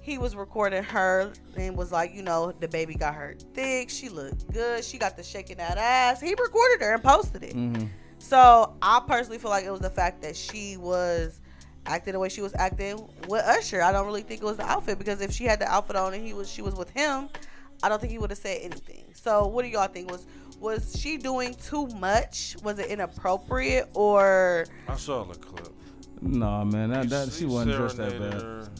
He 0.00 0.16
was 0.16 0.34
recording 0.34 0.82
her 0.84 1.32
and 1.58 1.76
was 1.76 1.92
like, 1.92 2.14
you 2.14 2.22
know, 2.22 2.50
the 2.60 2.68
baby 2.68 2.94
got 2.94 3.14
her 3.14 3.34
thick. 3.52 3.90
She 3.90 4.08
looked 4.08 4.50
good. 4.54 4.82
She 4.82 4.96
got 4.96 5.18
the 5.18 5.22
shaking 5.22 5.58
that 5.58 5.76
ass. 5.76 6.18
He 6.18 6.30
recorded 6.30 6.80
her 6.80 6.94
and 6.94 7.02
posted 7.02 7.42
it. 7.42 7.54
Mm-hmm. 7.54 7.84
So 8.18 8.74
I 8.82 9.00
personally 9.06 9.38
feel 9.38 9.50
like 9.50 9.64
it 9.64 9.70
was 9.70 9.80
the 9.80 9.90
fact 9.90 10.22
that 10.22 10.36
she 10.36 10.76
was 10.76 11.40
acting 11.86 12.12
the 12.12 12.18
way 12.18 12.28
she 12.28 12.42
was 12.42 12.54
acting 12.56 13.08
with 13.28 13.42
Usher. 13.44 13.82
I 13.82 13.92
don't 13.92 14.06
really 14.06 14.22
think 14.22 14.42
it 14.42 14.44
was 14.44 14.58
the 14.58 14.66
outfit 14.66 14.98
because 14.98 15.20
if 15.20 15.32
she 15.32 15.44
had 15.44 15.60
the 15.60 15.66
outfit 15.66 15.96
on 15.96 16.14
and 16.14 16.24
he 16.24 16.34
was 16.34 16.50
she 16.50 16.62
was 16.62 16.74
with 16.74 16.90
him, 16.90 17.28
I 17.82 17.88
don't 17.88 18.00
think 18.00 18.12
he 18.12 18.18
would 18.18 18.30
have 18.30 18.38
said 18.38 18.58
anything. 18.62 19.04
So 19.14 19.46
what 19.46 19.62
do 19.62 19.68
y'all 19.68 19.88
think 19.88 20.10
was 20.10 20.26
was 20.60 20.98
she 21.00 21.16
doing 21.16 21.54
too 21.54 21.86
much? 21.88 22.56
Was 22.62 22.78
it 22.78 22.86
inappropriate 22.86 23.88
or 23.94 24.66
I 24.88 24.96
saw 24.96 25.24
the 25.24 25.38
clip. 25.38 25.72
Nah, 26.20 26.64
man, 26.64 26.90
that, 26.90 27.08
that 27.08 27.32
she 27.32 27.40
He 27.40 27.46
wasn't 27.46 27.76
dressed 27.76 27.96
that 27.98 28.10
serenaded 28.10 28.64
bad. 28.64 28.70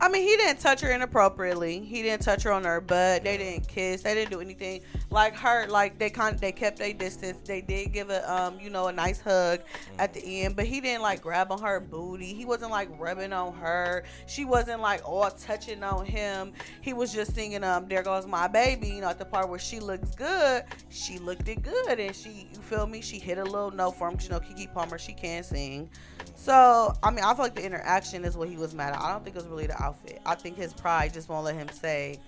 I 0.00 0.08
mean, 0.08 0.22
he 0.22 0.36
didn't 0.36 0.60
touch 0.60 0.80
her 0.80 0.90
inappropriately. 0.90 1.80
He 1.80 2.02
didn't 2.02 2.22
touch 2.22 2.42
her 2.42 2.52
on 2.52 2.64
her 2.64 2.80
butt. 2.80 3.24
They 3.24 3.36
didn't 3.36 3.68
kiss. 3.68 4.02
They 4.02 4.14
didn't 4.14 4.30
do 4.30 4.40
anything 4.40 4.80
like 5.10 5.36
her. 5.36 5.66
Like 5.68 5.98
they 5.98 6.10
kind, 6.10 6.34
of 6.34 6.40
they 6.40 6.52
kept 6.52 6.78
their 6.78 6.92
distance. 6.92 7.38
They 7.46 7.60
did 7.60 7.92
give 7.92 8.10
a, 8.10 8.32
um, 8.32 8.58
you 8.60 8.70
know, 8.70 8.88
a 8.88 8.92
nice 8.92 9.20
hug 9.20 9.60
at 9.98 10.12
the 10.12 10.42
end. 10.42 10.56
But 10.56 10.66
he 10.66 10.80
didn't 10.80 11.02
like 11.02 11.22
grab 11.22 11.52
on 11.52 11.62
her 11.62 11.80
booty. 11.80 12.34
He 12.34 12.44
wasn't 12.44 12.70
like 12.70 12.88
rubbing 12.98 13.32
on 13.32 13.54
her. 13.54 14.04
She 14.26 14.44
wasn't 14.44 14.80
like 14.80 15.06
all 15.08 15.30
touching 15.30 15.82
on 15.82 16.04
him. 16.04 16.52
He 16.80 16.92
was 16.92 17.12
just 17.12 17.34
singing, 17.34 17.64
um, 17.64 17.88
"There 17.88 18.02
Goes 18.02 18.26
My 18.26 18.48
Baby." 18.48 18.88
You 18.88 19.00
know, 19.00 19.08
at 19.08 19.18
the 19.18 19.24
part 19.24 19.48
where 19.48 19.58
she 19.58 19.80
looks 19.80 20.14
good, 20.14 20.64
she 20.90 21.18
looked 21.18 21.48
it 21.48 21.62
good, 21.62 22.00
and 22.00 22.14
she, 22.14 22.48
you 22.52 22.60
feel 22.60 22.86
me? 22.86 23.00
She 23.00 23.18
hit 23.18 23.38
a 23.38 23.44
little 23.44 23.70
note 23.70 23.92
for 23.92 24.08
him. 24.08 24.18
You 24.20 24.30
know, 24.30 24.40
Keke 24.40 24.72
Palmer, 24.72 24.98
she 24.98 25.12
can 25.12 25.42
sing. 25.42 25.90
So, 26.36 26.94
I 27.02 27.10
mean, 27.10 27.24
I 27.24 27.32
feel 27.34 27.44
like 27.44 27.54
the 27.54 27.64
interaction 27.64 28.24
is 28.24 28.36
what 28.36 28.48
he 28.48 28.56
was 28.56 28.74
mad 28.74 28.92
at. 28.92 29.00
I 29.00 29.12
don't 29.12 29.24
think 29.24 29.36
it 29.36 29.42
was 29.42 29.48
really 29.48 29.66
the 29.66 29.82
outfit. 29.84 30.20
I 30.26 30.34
think 30.34 30.56
his 30.56 30.72
pride 30.72 31.12
just 31.12 31.28
won't 31.28 31.44
let 31.44 31.54
him 31.54 31.68
say, 31.68 32.18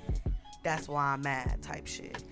"That's 0.62 0.88
why 0.88 1.12
I'm 1.12 1.22
mad" 1.22 1.62
type 1.62 1.86
shit. 1.86 2.22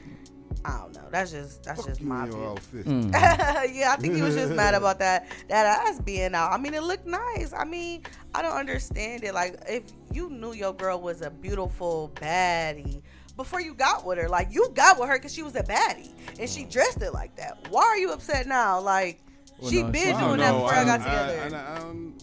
I 0.67 0.79
don't 0.79 0.95
know. 0.95 1.09
That's 1.11 1.31
just 1.31 1.63
that's 1.63 1.81
Fuck 1.81 1.89
just 1.89 2.01
you 2.01 2.07
my 2.07 2.23
and 2.25 2.33
your 2.33 2.41
view. 2.41 2.51
outfit. 2.51 2.87
Mm. 2.87 3.13
yeah, 3.75 3.93
I 3.93 3.97
think 3.97 4.15
he 4.15 4.23
was 4.23 4.35
just 4.35 4.53
mad 4.53 4.75
about 4.81 4.99
that 5.01 5.27
that 5.49 5.87
ass 5.87 6.01
being 6.01 6.35
out. 6.35 6.53
I 6.53 6.57
mean, 6.59 6.73
it 6.75 6.83
looked 6.83 7.07
nice. 7.07 7.53
I 7.57 7.65
mean, 7.65 8.03
I 8.35 8.41
don't 8.43 8.57
understand 8.57 9.25
it. 9.25 9.35
Like, 9.35 9.57
if 9.69 9.83
you 10.13 10.31
knew 10.31 10.53
your 10.55 10.73
girl 10.73 11.01
was 11.01 11.21
a 11.23 11.31
beautiful 11.31 12.11
baddie 12.15 13.03
before 13.37 13.61
you 13.61 13.75
got 13.75 14.07
with 14.07 14.17
her, 14.17 14.29
like 14.29 14.49
you 14.53 14.71
got 14.75 14.99
with 14.99 15.09
her 15.09 15.19
because 15.19 15.35
she 15.35 15.43
was 15.43 15.55
a 15.57 15.63
baddie 15.63 16.13
and 16.39 16.49
she 16.49 16.65
dressed 16.65 17.03
it 17.03 17.13
like 17.13 17.35
that. 17.37 17.59
Why 17.69 17.83
are 17.83 17.99
you 17.99 18.13
upset 18.13 18.47
now? 18.47 18.81
Like, 18.81 19.21
Well, 19.59 19.71
she 19.71 19.83
no, 19.83 19.91
been 19.91 20.03
she- 20.03 20.11
doing 20.13 20.19
don't 20.19 20.39
that 20.39 20.53
before 20.53 20.73
I, 20.75 20.85
got 20.85 20.99
together. 20.99 21.57
I, 21.57 21.59
I, 21.59 21.77
I, 21.77 21.79
don't, 21.81 22.15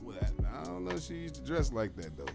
I 0.59 0.63
don't 0.63 0.85
know 0.85 0.97
she 0.97 1.13
used 1.15 1.35
to 1.35 1.41
dress 1.41 1.71
like 1.71 1.95
that 1.97 2.17
though. 2.17 2.25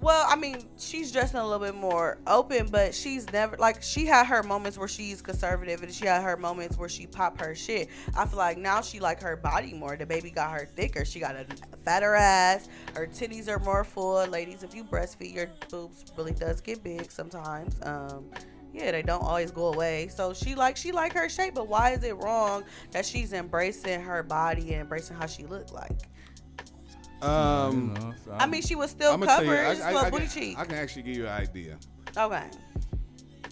Well, 0.00 0.24
I 0.26 0.34
mean, 0.34 0.64
she's 0.78 1.12
dressing 1.12 1.38
a 1.38 1.44
little 1.44 1.58
bit 1.64 1.74
more 1.74 2.18
open, 2.26 2.68
but 2.68 2.94
she's 2.94 3.30
never 3.32 3.58
like 3.58 3.82
she 3.82 4.06
had 4.06 4.24
her 4.26 4.42
moments 4.42 4.78
where 4.78 4.88
she's 4.88 5.20
conservative 5.20 5.82
and 5.82 5.92
she 5.92 6.06
had 6.06 6.22
her 6.22 6.38
moments 6.38 6.78
where 6.78 6.88
she 6.88 7.06
pop 7.06 7.38
her 7.38 7.54
shit. 7.54 7.88
I 8.16 8.24
feel 8.24 8.38
like 8.38 8.56
now 8.56 8.80
she 8.80 8.98
like 8.98 9.20
her 9.20 9.36
body 9.36 9.74
more. 9.74 9.96
The 9.96 10.06
baby 10.06 10.30
got 10.30 10.52
her 10.52 10.64
thicker. 10.74 11.04
She 11.04 11.20
got 11.20 11.36
a 11.36 11.44
fatter 11.84 12.14
ass. 12.14 12.68
Her 12.94 13.06
titties 13.06 13.46
are 13.48 13.58
more 13.58 13.84
full. 13.84 14.26
Ladies, 14.26 14.62
if 14.62 14.74
you 14.74 14.84
breastfeed, 14.84 15.34
your 15.34 15.48
boobs 15.68 16.04
really 16.16 16.32
does 16.32 16.62
get 16.62 16.82
big 16.82 17.12
sometimes. 17.12 17.76
Um, 17.82 18.24
yeah, 18.72 18.92
they 18.92 19.02
don't 19.02 19.22
always 19.22 19.50
go 19.50 19.72
away. 19.72 20.08
So 20.08 20.32
she 20.32 20.54
like 20.54 20.78
she 20.78 20.92
like 20.92 21.12
her 21.12 21.28
shape, 21.28 21.54
but 21.54 21.68
why 21.68 21.90
is 21.90 22.04
it 22.04 22.16
wrong 22.16 22.64
that 22.92 23.04
she's 23.04 23.34
embracing 23.34 24.00
her 24.00 24.22
body 24.22 24.72
and 24.72 24.80
embracing 24.80 25.16
how 25.16 25.26
she 25.26 25.44
look 25.44 25.72
like? 25.72 26.00
Um, 27.22 27.94
You 27.96 28.02
know, 28.02 28.14
so 28.24 28.32
I 28.32 28.46
mean, 28.46 28.62
she 28.62 28.74
was 28.74 28.90
still 28.90 29.12
I'm 29.12 29.20
gonna 29.20 29.32
tell 29.32 29.44
you, 29.44 29.50
covered. 29.50 29.66
I, 29.66 29.72
It's 29.72 29.80
I, 29.82 29.92
little 29.92 30.06
I 30.06 30.10
booty 30.10 30.26
can, 30.26 30.34
cheek. 30.42 30.58
I 30.58 30.64
can 30.64 30.74
actually 30.76 31.02
give 31.02 31.16
you 31.16 31.26
an 31.26 31.32
idea. 31.32 31.78
Okay. 32.16 32.44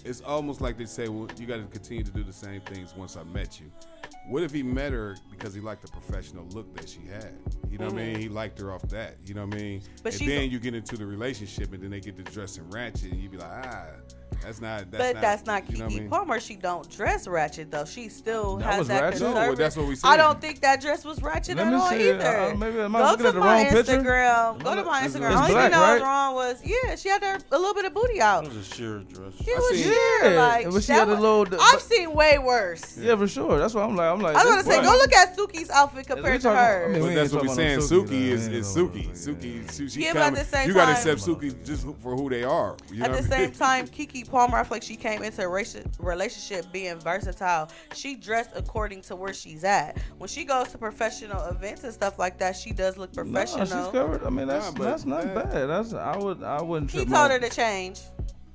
it's 0.05 0.21
almost 0.23 0.61
like 0.61 0.77
they 0.79 0.85
say, 0.87 1.09
well, 1.09 1.29
you 1.39 1.47
got 1.47 1.57
to 1.59 1.65
continue 1.65 2.03
to 2.03 2.11
do 2.11 2.25
the 2.25 2.33
same 2.33 2.61
things 2.63 2.95
once 2.97 3.17
I 3.17 3.23
met 3.25 3.61
you. 3.61 3.71
What 4.29 4.43
if 4.43 4.53
he 4.53 4.63
met 4.63 4.93
her 4.93 5.17
because 5.31 5.55
he 5.55 5.61
liked 5.61 5.83
the 5.83 5.89
professional 5.89 6.45
look 6.49 6.75
that 6.77 6.89
she 6.89 7.01
had? 7.11 7.35
You 7.71 7.79
know 7.79 7.87
what 7.87 7.95
I 7.95 7.97
mean? 8.07 8.17
Mhm. 8.17 8.21
He 8.21 8.29
liked 8.29 8.59
her 8.59 8.73
off 8.73 8.83
that. 8.89 9.17
You 9.25 9.35
know 9.35 9.47
what 9.47 9.55
I 9.55 9.59
mean? 9.59 9.83
But 10.03 10.13
and 10.13 10.21
she's 10.21 10.29
then 10.29 10.41
a- 10.43 10.45
you 10.45 10.59
get 10.59 10.75
into 10.75 10.97
the 10.97 11.07
relationship, 11.07 11.73
and 11.73 11.83
then 11.83 11.91
they 11.91 12.01
get 12.01 12.17
to 12.17 12.23
dressing 12.25 12.69
ratchet, 12.71 13.13
and 13.13 13.23
you 13.23 13.29
be 13.31 13.37
like, 13.39 13.67
ah, 13.67 13.87
that's 14.43 14.61
not. 14.61 14.91
That's 14.91 15.05
but 15.05 15.15
not, 15.15 15.21
that's 15.23 15.47
not 15.47 15.71
you 15.71 15.77
Keke 15.77 15.79
know 15.81 15.85
I 15.87 15.89
mean? 15.89 16.09
Palmer. 16.11 16.41
She 16.41 16.57
don't 16.57 16.89
dress 16.91 17.27
ratchet 17.29 17.71
though. 17.71 17.85
She 17.85 18.09
still 18.09 18.57
That 18.57 18.65
has 18.67 18.79
was 18.81 18.89
that 18.89 19.03
ratchet? 19.03 19.21
No, 19.21 19.27
conservative. 19.33 19.59
that's 19.59 19.77
what 19.77 19.87
we 19.89 19.97
I 20.05 20.17
don't 20.17 20.41
think 20.41 20.61
that 20.61 20.81
dress 20.81 21.05
was 21.05 21.21
ratchet 21.23 21.57
Let 21.57 21.67
at 21.67 21.73
all 21.75 21.89
see 21.91 22.09
either. 22.11 22.39
Uh, 22.53 22.55
maybe 22.55 22.81
am 22.81 22.97
I 22.97 22.99
Go 23.01 23.05
looking 23.11 23.23
to 23.25 23.29
at 23.29 23.35
the 23.35 23.41
my 23.41 23.63
wrong 23.65 23.73
picture? 23.73 23.93
Instagram. 23.99 24.63
Go 24.65 24.75
to 24.75 24.85
my 24.85 24.99
It's- 25.05 25.13
Instagram. 25.15 25.31
it's 25.33 25.41
Only 25.41 25.53
black, 25.53 25.71
thing 25.73 25.81
I 25.81 25.83
right? 25.83 25.93
was 25.95 26.03
wrong 26.03 26.35
was 26.35 26.63
yeah, 26.65 26.97
she 26.97 27.09
had 27.09 27.23
her 27.23 27.39
a 27.51 27.59
little 27.59 27.75
bit 27.75 27.85
of 27.85 27.95
booty 27.95 28.21
out. 28.21 28.45
It 28.45 28.49
was 28.55 28.71
a 28.71 28.75
sheer 28.75 28.99
dress. 29.01 29.33
She 29.45 29.53
was 29.55 29.71
seen- 29.75 29.85
sheer, 29.85 30.33
Yeah, 30.33 30.41
like 30.41 30.71
but 30.71 30.83
she 30.83 30.87
that 30.93 30.99
had 31.01 31.09
a 31.09 31.21
little- 31.21 31.45
the- 31.45 31.59
I've 31.61 31.81
seen 31.83 32.13
way 32.15 32.39
worse. 32.39 32.97
Yeah, 32.99 33.17
for 33.17 33.29
sure. 33.29 33.59
That's 33.59 33.75
why 33.75 33.83
I'm 33.83 33.97
like, 33.97 34.09
I'm 34.11 34.21
like. 34.21 34.37
I 34.37 34.45
was 34.45 34.65
gonna 34.65 34.77
say, 34.77 34.83
go 34.83 34.93
look 34.93 35.13
at 35.15 35.37
Suki's 35.37 35.71
outfit 35.71 36.07
compared 36.07 36.41
to 36.41 36.49
talking- 36.49 36.59
I 36.59 36.65
hers. 36.65 36.93
mean, 36.97 37.03
But 37.09 37.15
that's 37.15 37.33
what 37.33 37.47
we're 37.47 37.55
saying. 37.55 37.79
Suki, 37.81 38.09
Suki, 38.09 38.29
is, 38.29 38.49
is 38.49 38.67
Suki. 38.67 39.11
Suki. 39.11 39.65
Suki. 39.67 39.93
She 39.93 40.05
Yeah, 40.05 40.13
but 40.15 40.23
at 40.23 40.35
the 40.35 40.45
same 40.45 40.69
you 40.69 40.75
gotta 40.75 40.93
accept 40.93 41.21
Suki 41.21 41.65
just 41.65 41.87
for 42.03 42.15
who 42.17 42.29
they 42.31 42.45
are. 42.45 42.77
At 43.03 43.13
the 43.13 43.23
same 43.23 43.51
time, 43.53 43.87
Keke 43.89 44.28
Palmer, 44.31 44.59
I 44.59 44.63
feel 44.63 44.77
like 44.77 44.83
she 44.83 44.97
came 44.97 45.23
into 45.23 45.43
a 45.43 45.49
relationship 45.49 46.71
being 46.73 46.99
versatile. 46.99 47.71
She 47.95 48.15
dressed 48.15 48.51
according 48.55 49.03
to 49.03 49.17
where 49.17 49.33
she's 49.35 49.65
at. 49.65 49.99
When 50.19 50.29
she 50.29 50.45
goes 50.45 50.69
to 50.69 50.79
professional 50.79 51.43
events 51.47 51.85
and 51.85 51.93
stuff 51.93 52.19
like 52.19 52.39
that, 52.39 52.57
she 52.57 52.73
does 52.73 52.97
look 52.97 53.13
professional. 53.13 53.59
professional. 53.67 53.85
she's 53.85 53.93
covered. 53.93 54.25
I 54.25 54.31
mean, 54.31 54.47
that's 54.47 54.73
Nah, 54.75 54.85
that's 54.85 55.05
not 55.05 55.35
bad. 55.35 55.67
That's 55.69 55.93
I 55.95 56.17
would 56.17 56.43
I 56.43 56.63
wouldn't. 56.63 56.91
he 56.91 56.99
told 56.99 57.11
my- 57.11 57.29
her 57.29 57.39
to 57.39 57.49
change. 57.51 58.01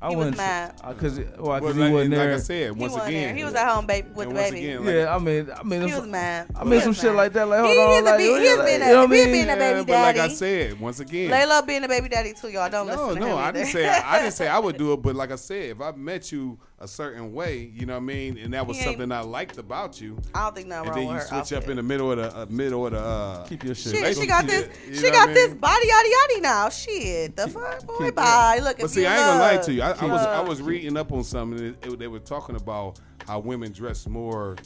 I 0.04 0.10
he 0.10 0.16
was 0.16 0.26
wouldn't 0.26 0.38
mad. 0.38 0.76
because 0.88 1.20
well, 1.20 1.60
But 1.62 1.64
like, 1.64 1.74
he 1.76 1.80
wasn't 1.80 1.94
like 1.94 2.10
there. 2.20 2.34
I 2.34 2.38
said, 2.38 2.66
He 2.66 2.72
once 2.72 2.94
wasn't 2.94 3.10
again, 3.10 3.24
there. 3.28 3.36
He 3.36 3.44
was 3.46 3.54
at 3.54 3.74
home 3.74 3.86
baby 3.86 4.10
with 4.14 4.28
and 4.28 4.36
the 4.38 4.42
baby. 4.42 4.60
again, 4.68 4.86
like- 4.86 4.96
yeah, 4.96 5.16
I 5.16 5.20
mean, 5.20 5.50
I 5.58 5.64
mean, 5.64 5.88
he 5.88 5.94
was 5.96 6.08
mad. 6.08 6.48
I 6.56 6.64
mean, 6.64 6.74
was 6.76 6.84
some 6.84 6.94
shit 6.94 7.16
like 7.16 7.32
that. 7.34 7.48
Like, 7.48 7.60
hold 7.62 7.72
He 7.72 7.80
on, 7.80 7.92
is 7.94 8.00
a 8.02 8.04
like, 8.04 8.18
be- 8.18 8.24
you 8.26 8.36
he 8.36 8.46
has 8.46 8.58
know, 8.58 8.66
been 8.66 8.82
a- 8.82 8.86
you 8.86 8.92
know 8.94 9.00
I 9.00 9.04
he 9.04 9.08
mean? 9.08 9.32
been 9.32 9.44
a 9.44 9.46
Yeah, 9.48 9.56
baby 9.74 9.86
but 9.86 10.02
like 10.02 10.18
I 10.18 10.28
said, 10.28 10.80
once 10.80 11.00
again, 11.00 11.32
Laylo 11.32 11.66
being 11.66 11.84
a 11.84 11.88
baby 11.88 12.10
daddy 12.10 12.34
too, 12.34 12.50
y'all. 12.50 12.70
Don't 12.70 12.88
no, 12.88 12.94
listen 12.94 13.16
to 13.16 13.20
no, 13.22 13.28
him 13.28 13.38
I 13.38 13.42
either. 13.48 13.60
didn't 13.60 13.72
say 13.72 13.88
I 13.90 14.20
didn't 14.20 14.34
say 14.42 14.48
I 14.50 14.60
would 14.60 14.78
do 14.78 14.94
it, 14.94 15.02
but 15.02 15.16
like 15.16 15.32
I 15.32 15.36
said, 15.36 15.64
if 15.72 15.82
I 15.82 15.92
met 15.92 16.32
you 16.32 16.60
a 16.84 16.88
certain 16.88 17.32
way, 17.34 17.72
you 17.74 17.86
know 17.86 17.94
what 17.94 18.00
I 18.04 18.06
mean, 18.06 18.38
and 18.38 18.54
that 18.54 18.68
was 18.68 18.78
He 18.78 18.84
something 18.84 19.10
I 19.12 19.22
liked 19.22 19.58
about 19.58 20.02
you, 20.02 20.18
I 20.36 20.44
don't 20.44 20.56
think 20.56 20.68
nothing 20.68 20.88
and 20.90 20.96
then 20.98 21.04
you 21.08 21.14
with 21.14 21.30
her 21.30 21.44
switch 21.46 21.54
up 21.58 21.70
in 21.70 21.78
the 21.78 21.84
middle 21.84 22.12
of 22.12 22.18
the 22.18 22.38
uh, 22.38 22.46
middle 22.50 22.86
of 22.86 22.92
the 22.92 23.00
uh, 23.00 23.46
Keep 23.48 23.64
your 23.64 23.74
shit. 23.76 23.96
Shit, 23.96 24.18
she 24.18 24.28
got 24.28 24.46
this. 24.46 24.68
You 24.88 24.96
She 24.96 25.10
got 25.10 25.30
what 25.30 25.30
I 25.30 25.34
this 25.34 25.50
mean? 25.52 25.58
body 25.60 25.88
yaddy 25.88 26.10
yaddy 26.38 26.42
now. 26.42 26.70
Shit, 26.70 27.36
the 27.38 27.48
fuck, 27.48 27.86
boy, 27.88 27.98
keep- 28.00 28.16
bye. 28.16 28.60
Look, 28.62 28.78
But 28.78 28.86
if 28.86 28.92
see, 28.92 29.02
you 29.02 29.08
I 29.08 29.12
ain't 29.12 29.20
gonna 29.20 29.40
lie 29.40 29.58
to 29.64 29.74
you. 29.74 29.82
I, 29.82 29.92
I 29.92 30.06
was 30.06 30.22
I 30.22 30.42
was 30.42 30.62
reading 30.62 30.98
up 30.98 31.12
on 31.14 31.24
something. 31.24 31.58
And 31.60 31.76
it, 31.84 31.94
it- 31.94 32.00
they 32.00 32.08
were 32.10 32.20
talking 32.20 32.58
about 32.58 33.00
how 33.26 33.40
women 33.40 33.72
dress 33.72 34.06
more, 34.08 34.58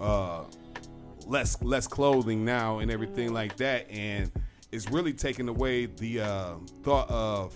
uh, 0.00 0.44
less 1.26 1.60
less 1.62 1.86
clothing 1.86 2.44
now 2.44 2.80
and 2.80 2.90
everything 2.90 3.26
Mm-hmm. 3.28 3.34
like 3.34 3.56
that, 3.56 3.90
and 3.90 4.30
it's 4.70 4.90
really 4.90 5.14
taking 5.14 5.48
away 5.48 5.86
the 5.86 6.20
uh, 6.20 6.54
thought 6.82 7.08
of 7.10 7.54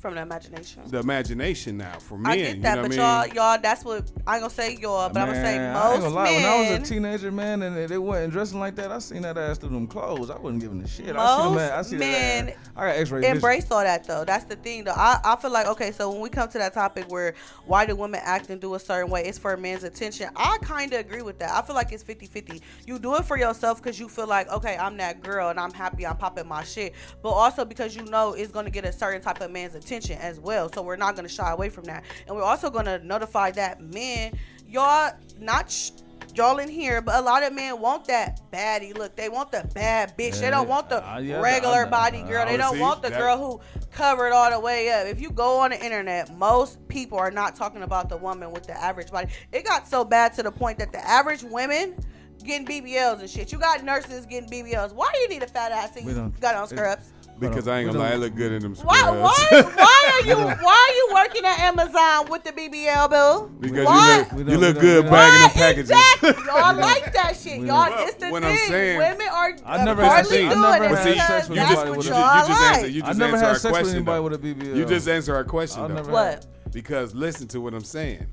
from 0.00 0.14
the 0.16 0.22
imagination. 0.22 0.82
the 0.86 0.98
imagination 0.98 1.76
now 1.76 1.98
for 1.98 2.18
men. 2.18 2.32
I 2.32 2.36
get 2.36 2.56
you 2.56 2.62
that, 2.62 2.74
know 2.76 2.82
but 2.82 2.90
what 2.90 2.98
I 2.98 3.02
y'all, 3.18 3.26
mean? 3.26 3.34
y'all, 3.34 3.58
that's 3.62 3.84
what 3.84 4.10
I 4.26 4.34
ain't 4.36 4.42
gonna 4.42 4.50
say 4.50 4.76
y'all, 4.76 5.08
but 5.10 5.20
I'm 5.22 5.28
gonna 5.28 5.44
say 5.44 5.56
Man, 5.58 5.76
I 5.76 5.88
most 5.94 6.00
gonna 6.02 6.14
lie. 6.14 6.24
men. 6.24 6.34
When 6.42 6.44
I 6.44 6.70
was 6.78 6.88
a 6.88 6.92
teenager, 6.92 7.30
man, 7.32 7.62
and 7.62 7.76
they- 7.76 7.86
they 7.86 7.98
wasn't 7.98 8.32
dressing 8.32 8.58
like 8.60 8.74
that, 8.76 8.90
I 8.92 8.98
seen 8.98 9.22
that 9.22 9.36
ass 9.38 9.58
through 9.58 9.70
them 9.70 9.86
clothes. 9.86 10.30
I 10.30 10.38
wasn't 10.38 10.60
giving 10.62 10.80
a 10.82 10.88
shit. 10.88 11.14
I 11.16 11.36
seen 11.36 11.44
them. 11.44 11.54
Most 11.54 11.72
I 11.72 11.82
seen 11.82 11.98
men 11.98 12.46
that 12.46 12.54
ass. 12.54 12.60
I 12.76 12.86
got 12.88 12.96
X-ray 12.96 13.20
vision. 13.20 13.36
embrace 13.36 13.70
all 13.70 13.82
that 13.82 14.04
though. 14.04 14.24
That's 14.24 14.44
the 14.44 14.56
thing 14.56 14.84
though. 14.84 14.92
I, 14.96 15.20
I 15.24 15.36
feel 15.36 15.50
like 15.52 15.66
okay, 15.66 15.92
so 15.92 16.10
when 16.10 16.20
we 16.20 16.28
come 16.30 16.48
to 16.48 16.58
that 16.58 16.74
topic 16.74 17.10
where 17.10 17.34
why 17.66 17.86
do 17.86 17.94
women 17.96 18.20
act 18.24 18.50
and 18.50 18.60
do 18.60 18.74
a 18.74 18.78
certain 18.80 19.10
way, 19.10 19.24
it's 19.24 19.38
for 19.38 19.52
a 19.52 19.58
man's 19.58 19.84
attention. 19.84 20.30
I 20.36 20.58
kind 20.62 20.92
of 20.92 21.00
agree 21.00 21.22
with 21.22 21.38
that. 21.40 21.50
I 21.52 21.62
feel 21.66 21.74
like 21.76 21.92
it's 21.92 22.02
50-50. 22.04 22.60
You 22.86 22.98
do 22.98 23.14
it 23.16 23.24
for 23.24 23.36
yourself 23.38 23.82
because 23.82 23.98
you 24.00 24.08
feel 24.08 24.26
like 24.26 24.48
okay, 24.50 24.76
I'm 24.76 24.96
that 24.98 25.22
girl 25.22 25.48
and 25.50 25.60
I'm 25.60 25.72
happy, 25.72 26.06
I'm 26.06 26.16
popping 26.16 26.46
my 26.48 26.62
shit, 26.64 26.94
but 27.22 27.30
also 27.30 27.64
because 27.64 27.94
you 27.96 28.04
know 28.04 28.32
it's 28.34 28.52
gonna 28.52 28.70
get 28.70 28.84
a 28.84 28.92
certain 28.92 29.20
type 29.20 29.40
of 29.40 29.50
man's 29.50 29.71
attention 29.74 30.18
as 30.18 30.38
well. 30.40 30.70
So 30.72 30.82
we're 30.82 30.96
not 30.96 31.16
gonna 31.16 31.28
shy 31.28 31.50
away 31.50 31.68
from 31.68 31.84
that, 31.84 32.04
and 32.26 32.36
we're 32.36 32.42
also 32.42 32.70
gonna 32.70 32.98
notify 33.00 33.50
that 33.52 33.80
men, 33.80 34.32
y'all 34.66 35.12
not. 35.38 35.70
Sh- 35.70 35.90
Y'all 36.34 36.60
in 36.60 36.68
here, 36.70 37.02
but 37.02 37.16
a 37.16 37.20
lot 37.20 37.42
of 37.42 37.52
men 37.52 37.78
want 37.78 38.06
that 38.06 38.40
baddie 38.50 38.96
look. 38.96 39.14
They 39.16 39.28
want 39.28 39.52
the 39.52 39.68
bad 39.74 40.16
bitch. 40.16 40.40
they 40.40 40.48
don't 40.48 40.66
want 40.66 40.88
the 40.88 41.06
uh, 41.06 41.18
yeah, 41.18 41.38
regular 41.42 41.84
body 41.84 42.22
girl. 42.22 42.46
They 42.46 42.56
don't 42.56 42.76
see 42.76 42.80
want 42.80 43.02
the 43.02 43.10
that- 43.10 43.18
girl 43.18 43.36
who 43.36 43.60
covered 43.90 44.32
all 44.32 44.50
the 44.50 44.58
way 44.58 44.88
up. 44.90 45.06
If 45.06 45.20
you 45.20 45.30
go 45.30 45.58
on 45.58 45.70
the 45.72 45.84
internet, 45.84 46.34
most 46.38 46.78
people 46.88 47.18
are 47.18 47.30
not 47.30 47.54
talking 47.54 47.82
about 47.82 48.08
the 48.08 48.16
woman 48.16 48.50
with 48.50 48.66
the 48.66 48.72
average 48.82 49.10
body. 49.10 49.30
It 49.52 49.66
got 49.66 49.86
so 49.86 50.06
bad 50.06 50.32
to 50.34 50.42
the 50.42 50.50
point 50.52 50.78
that 50.78 50.90
the 50.90 51.06
average 51.06 51.42
women 51.42 51.96
getting 52.42 52.66
BBLs 52.66 53.20
and 53.20 53.28
shit. 53.28 53.52
You 53.52 53.58
got 53.58 53.84
nurses 53.84 54.24
getting 54.24 54.48
BBLs. 54.48 54.94
Why 54.94 55.10
do 55.12 55.20
you 55.20 55.28
need 55.28 55.42
a 55.42 55.46
fat 55.48 55.70
ass 55.70 55.90
you 56.02 56.32
got 56.40 56.54
on 56.54 56.64
it- 56.64 56.70
scrubs? 56.70 57.12
Because 57.50 57.68
I 57.68 57.80
ain't 57.80 57.86
gonna 57.92 57.98
lie, 57.98 58.12
I 58.12 58.16
look 58.16 58.34
good 58.34 58.52
in 58.52 58.62
them 58.62 58.74
Why, 58.76 58.98
scrubs. 58.98 59.18
why, 59.20 59.62
why 59.76 60.20
are 60.22 60.26
you 60.28 60.36
why 60.64 60.88
are 60.90 60.94
you 60.94 61.10
working 61.14 61.44
at 61.44 61.58
Amazon 61.60 62.30
with 62.30 62.44
the 62.44 62.52
BBL, 62.52 63.10
Bill? 63.10 63.48
because 63.60 63.86
Why? 63.86 64.26
you 64.32 64.38
look, 64.38 64.48
you 64.48 64.58
look 64.58 64.78
good 64.80 65.02
don't- 65.02 65.10
bagging 65.12 65.48
the 65.48 65.54
packages. 65.54 65.90
exactly? 65.90 66.44
Y'all 66.46 66.76
like 66.76 67.12
that 67.12 67.36
shit. 67.36 67.60
Y'all, 67.60 67.90
don't- 67.90 68.08
it's 68.08 68.14
the 68.16 68.30
What 68.30 68.42
thing. 68.42 68.52
I'm 68.52 68.68
saying- 68.68 68.98
Women 68.98 69.28
are 69.32 69.56
I 69.66 69.84
never 69.84 70.02
had 70.02 70.10
hardly 70.12 70.30
sex- 70.30 70.44
I 70.44 70.48
doing 70.54 70.62
never 70.62 70.84
it 70.84 70.88
had 70.88 71.04
because 71.04 71.26
sex 71.26 71.48
with 71.48 71.58
You 71.58 71.62
that's 71.64 71.74
just, 71.74 71.88
what 71.96 72.04
you, 72.04 72.10
y'all 72.12 72.46
just, 72.46 72.50
like. 72.50 72.74
answer, 72.76 72.88
you 72.88 73.02
I 73.02 73.06
just 73.06 73.18
never 73.18 73.32
answer 73.32 73.44
had 73.46 73.48
our 73.52 73.54
sex 73.58 73.64
with 73.64 73.72
question. 73.72 73.96
anybody 73.96 74.16
though. 74.18 74.22
with 74.22 74.34
a 74.34 74.38
BBL. 74.66 74.76
You 74.76 74.84
just 74.86 75.08
answer 75.08 75.34
our 75.34 75.44
question. 75.44 75.94
Though. 75.94 76.02
What? 76.04 76.46
Because 76.72 77.14
listen 77.14 77.48
to 77.48 77.60
what 77.60 77.74
I'm 77.74 77.84
saying. 77.84 78.26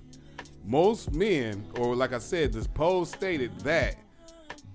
Most 0.66 1.12
men, 1.14 1.66
or 1.78 1.95
like 1.95 2.14
I 2.14 2.20
said, 2.20 2.53
this 2.53 2.68
poll 2.68 3.03
stated 3.05 3.57
that 3.62 3.95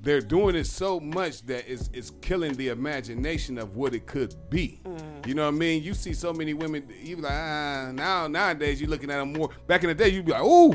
they're 0.05 0.21
doing 0.21 0.55
it 0.55 0.67
so 0.67 1.01
much 1.01 1.43
that 1.47 1.65
it's, 1.71 1.91
it's 1.93 2.11
killing 2.21 2.53
the 2.55 2.69
imagination 2.69 3.59
of 3.59 3.75
what 3.75 3.95
it 3.95 4.07
could 4.07 4.35
be. 4.51 4.81
Mm. 4.85 5.27
You 5.27 5.35
know 5.35 5.47
what 5.47 5.55
I 5.55 5.59
mean? 5.59 5.83
You 5.83 5.95
see 5.95 6.13
so 6.13 6.33
many 6.33 6.55
women, 6.55 6.87
you 7.03 7.17
be 7.17 7.23
like, 7.23 7.33
ah, 7.33 7.91
now 7.93 8.27
nowadays 8.27 8.81
you're 8.81 8.91
looking 8.91 9.11
at 9.11 9.19
them 9.19 9.33
more. 9.33 9.51
Back 9.67 9.83
in 9.83 9.89
the 9.89 9.95
day, 9.95 10.09
you'd 10.11 10.27
be 10.27 10.33
like, 10.33 10.43
ooh. 10.43 10.75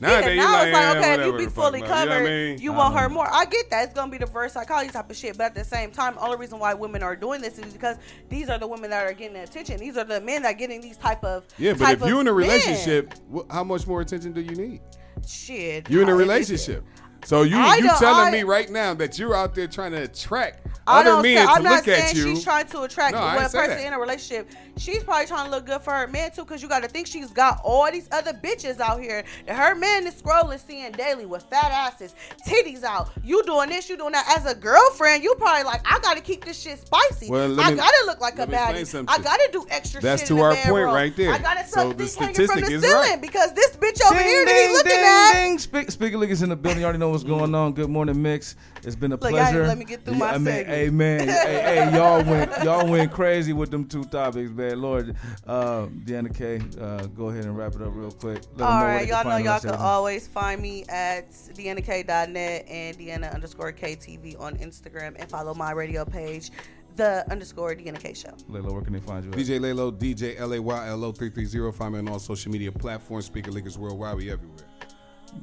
Nowadays, 0.00 0.36
yeah, 0.36 0.42
now 0.42 0.52
like, 0.52 0.66
it's 0.66 0.74
like, 0.74 0.96
okay, 0.96 1.20
if 1.20 1.26
you 1.26 1.38
be 1.38 1.46
fully 1.46 1.80
covered, 1.80 2.02
You 2.02 2.06
know 2.08 2.16
I 2.16 2.22
mean? 2.24 2.58
you 2.58 2.72
want 2.72 2.98
her 2.98 3.08
more. 3.08 3.28
I 3.32 3.44
get 3.44 3.70
that. 3.70 3.84
It's 3.84 3.94
gonna 3.94 4.10
be 4.10 4.18
the 4.18 4.26
reverse 4.26 4.54
psychology 4.54 4.90
type 4.90 5.08
of 5.08 5.16
shit. 5.16 5.38
But 5.38 5.44
at 5.44 5.54
the 5.54 5.64
same 5.64 5.92
time, 5.92 6.14
the 6.14 6.22
only 6.22 6.38
reason 6.38 6.58
why 6.58 6.74
women 6.74 7.04
are 7.04 7.14
doing 7.14 7.40
this 7.40 7.56
is 7.56 7.72
because 7.72 7.98
these 8.28 8.48
are 8.48 8.58
the 8.58 8.66
women 8.66 8.90
that 8.90 9.06
are 9.06 9.12
getting 9.12 9.34
the 9.34 9.44
attention. 9.44 9.78
These 9.78 9.96
are 9.96 10.02
the 10.02 10.20
men 10.20 10.42
that 10.42 10.54
are 10.56 10.58
getting 10.58 10.80
these 10.80 10.96
type 10.96 11.22
of 11.22 11.44
Yeah, 11.56 11.74
but 11.74 11.92
if 11.92 12.00
you're 12.00 12.20
in 12.20 12.26
a 12.26 12.32
of 12.32 12.36
men. 12.36 12.48
relationship, 12.48 13.14
how 13.48 13.62
much 13.62 13.86
more 13.86 14.00
attention 14.00 14.32
do 14.32 14.40
you 14.40 14.56
need? 14.56 14.80
shit, 15.24 15.88
You're 15.88 16.02
in 16.02 16.08
a 16.08 16.14
relationship. 16.14 16.84
So 17.24 17.42
you 17.42 17.56
I 17.56 17.76
you 17.76 17.88
telling 17.98 18.28
I- 18.28 18.30
me 18.30 18.42
right 18.42 18.70
now 18.70 18.94
that 18.94 19.18
you're 19.18 19.34
out 19.34 19.54
there 19.54 19.66
trying 19.68 19.92
to 19.92 20.02
attract 20.02 20.66
I 20.84 21.00
other 21.02 21.22
men 21.22 21.36
say, 21.36 21.44
I'm 21.44 21.62
not 21.62 21.86
look 21.86 21.88
at 21.96 22.08
saying 22.08 22.16
you. 22.16 22.34
she's 22.34 22.42
trying 22.42 22.66
to 22.66 22.82
attract 22.82 23.14
No, 23.14 23.20
I 23.20 23.36
one 23.36 23.44
person 23.50 23.68
that. 23.76 23.86
in 23.86 23.92
a 23.92 23.98
relationship. 24.00 24.50
She's 24.76 25.04
probably 25.04 25.26
trying 25.26 25.44
to 25.44 25.50
look 25.52 25.64
good 25.66 25.80
for 25.82 25.92
her 25.92 26.08
man 26.08 26.32
too, 26.32 26.42
because 26.44 26.60
you 26.60 26.68
got 26.68 26.82
to 26.82 26.88
think 26.88 27.06
she's 27.06 27.30
got 27.30 27.60
all 27.62 27.88
these 27.92 28.08
other 28.10 28.32
bitches 28.32 28.80
out 28.80 29.00
here 29.00 29.22
that 29.46 29.54
her 29.56 29.76
man 29.76 30.08
is 30.08 30.14
scrolling, 30.20 30.58
seeing 30.58 30.90
daily 30.90 31.24
with 31.24 31.44
fat 31.44 31.70
asses, 31.70 32.16
titties 32.44 32.82
out. 32.82 33.10
You 33.22 33.44
doing 33.44 33.68
this, 33.68 33.88
you 33.88 33.96
doing 33.96 34.10
that. 34.12 34.26
As 34.36 34.44
a 34.50 34.56
girlfriend, 34.56 35.22
you 35.22 35.36
probably 35.36 35.62
like, 35.62 35.82
I 35.84 36.00
got 36.00 36.14
to 36.16 36.20
keep 36.22 36.44
this 36.44 36.60
shit 36.60 36.80
spicy. 36.84 37.30
Well, 37.30 37.60
I 37.60 37.70
me- 37.70 37.76
got 37.76 37.90
to 38.00 38.06
look 38.06 38.20
like 38.20 38.40
a 38.40 38.46
baddie. 38.48 39.04
I 39.08 39.18
got 39.18 39.36
to 39.36 39.48
do 39.52 39.64
extra 39.70 40.00
That's 40.02 40.26
to 40.26 40.40
our 40.40 40.56
point 40.56 40.86
right 40.86 41.14
there. 41.16 41.32
I 41.32 41.38
got 41.38 41.58
to 41.58 41.68
So 41.68 41.92
the 41.92 42.08
statistic 42.08 42.50
from 42.50 42.60
the 42.62 42.72
is 42.72 42.82
ceiling 42.82 42.96
right. 43.10 43.20
because 43.20 43.52
this 43.52 43.76
bitch 43.76 43.91
over 44.00 44.18
Ding, 44.18 44.26
here 44.26 44.44
that 44.44 44.52
ding, 44.52 44.68
he 44.68 44.74
looking 44.74 44.90
ding, 44.92 45.04
at. 45.04 45.32
ding. 45.32 45.58
Speak, 45.58 45.90
Speaker 45.90 46.24
is 46.24 46.42
in 46.42 46.48
the 46.48 46.56
building. 46.56 46.80
You 46.80 46.84
already 46.84 46.98
know 46.98 47.10
what's 47.10 47.24
going 47.24 47.54
on. 47.54 47.72
Good 47.72 47.90
morning, 47.90 48.20
Mix. 48.20 48.56
It's 48.84 48.96
been 48.96 49.12
a 49.12 49.16
Look, 49.16 49.30
pleasure. 49.30 49.66
let 49.66 49.78
me 49.78 49.84
get 49.84 50.04
through 50.04 50.14
Yeah, 50.14 50.18
my 50.18 50.32
I 50.32 50.38
mean, 50.38 50.64
hey 50.66 50.90
man, 50.90 51.28
hey, 51.28 51.86
hey, 51.88 51.94
y'all 51.96 52.24
went 52.24 52.50
y'all 52.64 52.88
went 52.88 53.12
crazy 53.12 53.52
with 53.52 53.70
them 53.70 53.84
two 53.84 54.04
topics, 54.04 54.50
man. 54.50 54.80
Lord, 54.80 55.14
uh, 55.46 55.86
DeAnna 56.04 56.34
Kay, 56.36 56.60
uh, 56.80 57.06
go 57.06 57.28
ahead 57.28 57.44
and 57.44 57.56
wrap 57.56 57.74
it 57.74 57.82
up 57.82 57.90
real 57.94 58.10
quick. 58.10 58.42
Let 58.56 58.68
All 58.68 58.82
right, 58.84 59.06
y'all 59.06 59.24
know 59.24 59.36
y'all 59.36 59.60
can 59.60 59.70
always 59.74 60.26
find 60.26 60.60
me 60.60 60.84
at 60.88 61.30
deannak.net 61.30 62.66
and 62.68 62.98
deanna 62.98 63.32
underscore 63.34 63.72
ktv 63.72 64.40
on 64.40 64.56
Instagram 64.58 65.14
and 65.18 65.28
follow 65.30 65.54
my 65.54 65.72
radio 65.72 66.04
page, 66.04 66.50
the 66.96 67.24
underscore 67.30 67.74
Deanna 67.74 68.00
K 68.00 68.14
show. 68.14 68.30
Laylo, 68.50 68.72
where 68.72 68.82
can 68.82 68.92
they 68.92 69.00
find 69.00 69.24
you? 69.24 69.30
At? 69.30 69.38
DJ 69.38 69.60
Laylo, 69.60 69.92
DJ 69.92 70.38
L 70.38 70.52
A 70.52 70.60
Y 70.60 70.88
L 70.88 71.04
O 71.04 71.12
three 71.12 71.30
three 71.30 71.44
zero. 71.44 71.72
Find 71.72 71.92
me 71.94 71.98
on 72.00 72.08
all 72.08 72.18
social 72.18 72.52
media 72.52 72.72
platforms. 72.72 73.26
Speaker 73.26 73.50
Leakers 73.50 73.76
Worldwide. 73.76 74.16
We 74.16 74.30
everywhere. 74.30 74.66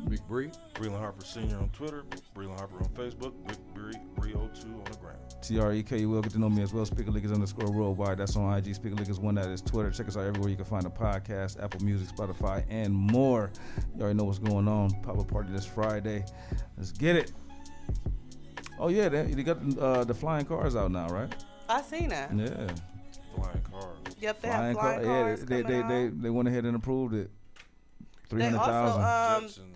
Big 0.08 0.26
Bree. 0.28 0.52
Breland 0.76 1.00
Harper 1.00 1.26
Sr. 1.26 1.58
on 1.58 1.70
Twitter, 1.70 2.04
Breland 2.36 2.60
Harper 2.60 2.78
on 2.78 2.90
Facebook, 2.90 3.34
Big 3.48 3.58
Bree, 3.74 3.94
Bree02 4.16 4.66
on 4.66 4.84
the 4.92 4.98
ground. 4.98 5.18
T 5.42 5.60
R 5.60 5.74
E 5.74 5.84
K. 5.84 6.00
You 6.00 6.10
will 6.10 6.22
get 6.22 6.32
to 6.34 6.40
know 6.40 6.50
me 6.50 6.62
as 6.62 6.74
well. 6.74 6.86
Speaker 6.86 7.12
Leakers 7.12 7.34
underscore 7.34 7.72
worldwide. 7.72 8.18
That's 8.18 8.36
on 8.36 8.56
IG. 8.58 8.76
Speaker 8.76 8.96
Leakers 8.96 9.20
one. 9.20 9.36
That 9.36 9.48
is 9.48 9.62
Twitter. 9.62 9.90
Check 9.90 10.08
us 10.08 10.18
out 10.18 10.26
everywhere 10.26 10.50
you 10.50 10.56
can 10.56 10.66
find 10.66 10.86
a 10.86 10.90
podcast, 10.90 11.62
Apple 11.64 11.84
Music, 11.84 12.16
Spotify, 12.16 12.64
and 12.70 12.94
more. 12.94 13.52
You 13.96 14.04
already 14.04 14.18
know 14.18 14.26
what's 14.26 14.40
going 14.40 14.68
on. 14.68 14.92
Pop 15.02 15.18
up 15.18 15.28
party 15.28 15.52
this 15.52 15.66
Friday. 15.66 16.24
Let's 16.78 16.92
get 16.92 17.16
it. 17.16 17.32
Oh 18.80 18.88
yeah, 18.88 19.10
they, 19.10 19.24
they 19.24 19.44
got 19.44 19.58
uh, 19.78 20.04
the 20.04 20.14
flying 20.14 20.46
cars 20.46 20.76
out 20.76 20.92
now, 20.92 21.08
right? 21.10 21.34
I 21.68 21.82
seen 21.82 22.10
that. 22.10 22.34
Yeah, 22.34 22.48
Flying 23.36 23.62
cars. 23.72 24.16
Yep, 24.22 24.42
they 24.42 24.48
flying 24.48 24.64
have 24.64 24.74
flying 24.76 25.04
car- 25.04 25.04
cars 25.04 25.40
Yeah, 25.42 25.46
they 25.46 25.56
they 25.62 25.82
coming 25.82 25.88
they, 25.88 26.08
they 26.08 26.16
they 26.24 26.30
went 26.30 26.48
ahead 26.48 26.66
and 26.66 26.76
approved 26.76 27.14
it. 27.14 27.30
Three 28.30 28.44
hundred 28.44 28.60
thousand. 28.60 29.02
They 29.02 29.08
also 29.08 29.62
um 29.62 29.70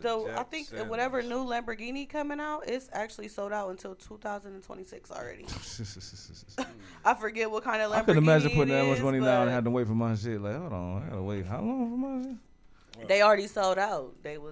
the 0.00 0.38
I 0.38 0.42
think 0.44 0.68
whatever 0.88 1.22
new 1.22 1.44
Lamborghini 1.44 2.08
coming 2.08 2.40
out, 2.40 2.68
it's 2.68 2.88
actually 2.92 3.28
sold 3.28 3.52
out 3.52 3.70
until 3.70 3.94
2026 3.96 5.10
already. 5.10 5.44
I 7.04 7.14
forget 7.14 7.50
what 7.50 7.64
kind 7.64 7.82
of 7.82 7.90
Lamborghini. 7.90 7.96
I 7.96 8.02
couldn't 8.02 8.22
imagine 8.24 8.50
putting 8.50 8.74
that 8.74 8.86
much 8.86 9.00
money 9.02 9.18
down 9.20 9.42
and 9.42 9.50
having 9.50 9.64
to 9.64 9.70
wait 9.70 9.86
for 9.86 9.94
my 9.94 10.14
shit. 10.14 10.40
Like, 10.40 10.56
hold 10.56 10.72
on, 10.72 11.02
I 11.02 11.08
gotta 11.10 11.22
wait. 11.22 11.46
How 11.46 11.60
long 11.60 11.90
for 11.90 11.96
my 11.96 12.22
shit? 12.22 13.08
They 13.08 13.22
already 13.22 13.46
sold 13.46 13.78
out. 13.78 14.14
They 14.22 14.38
was 14.38 14.46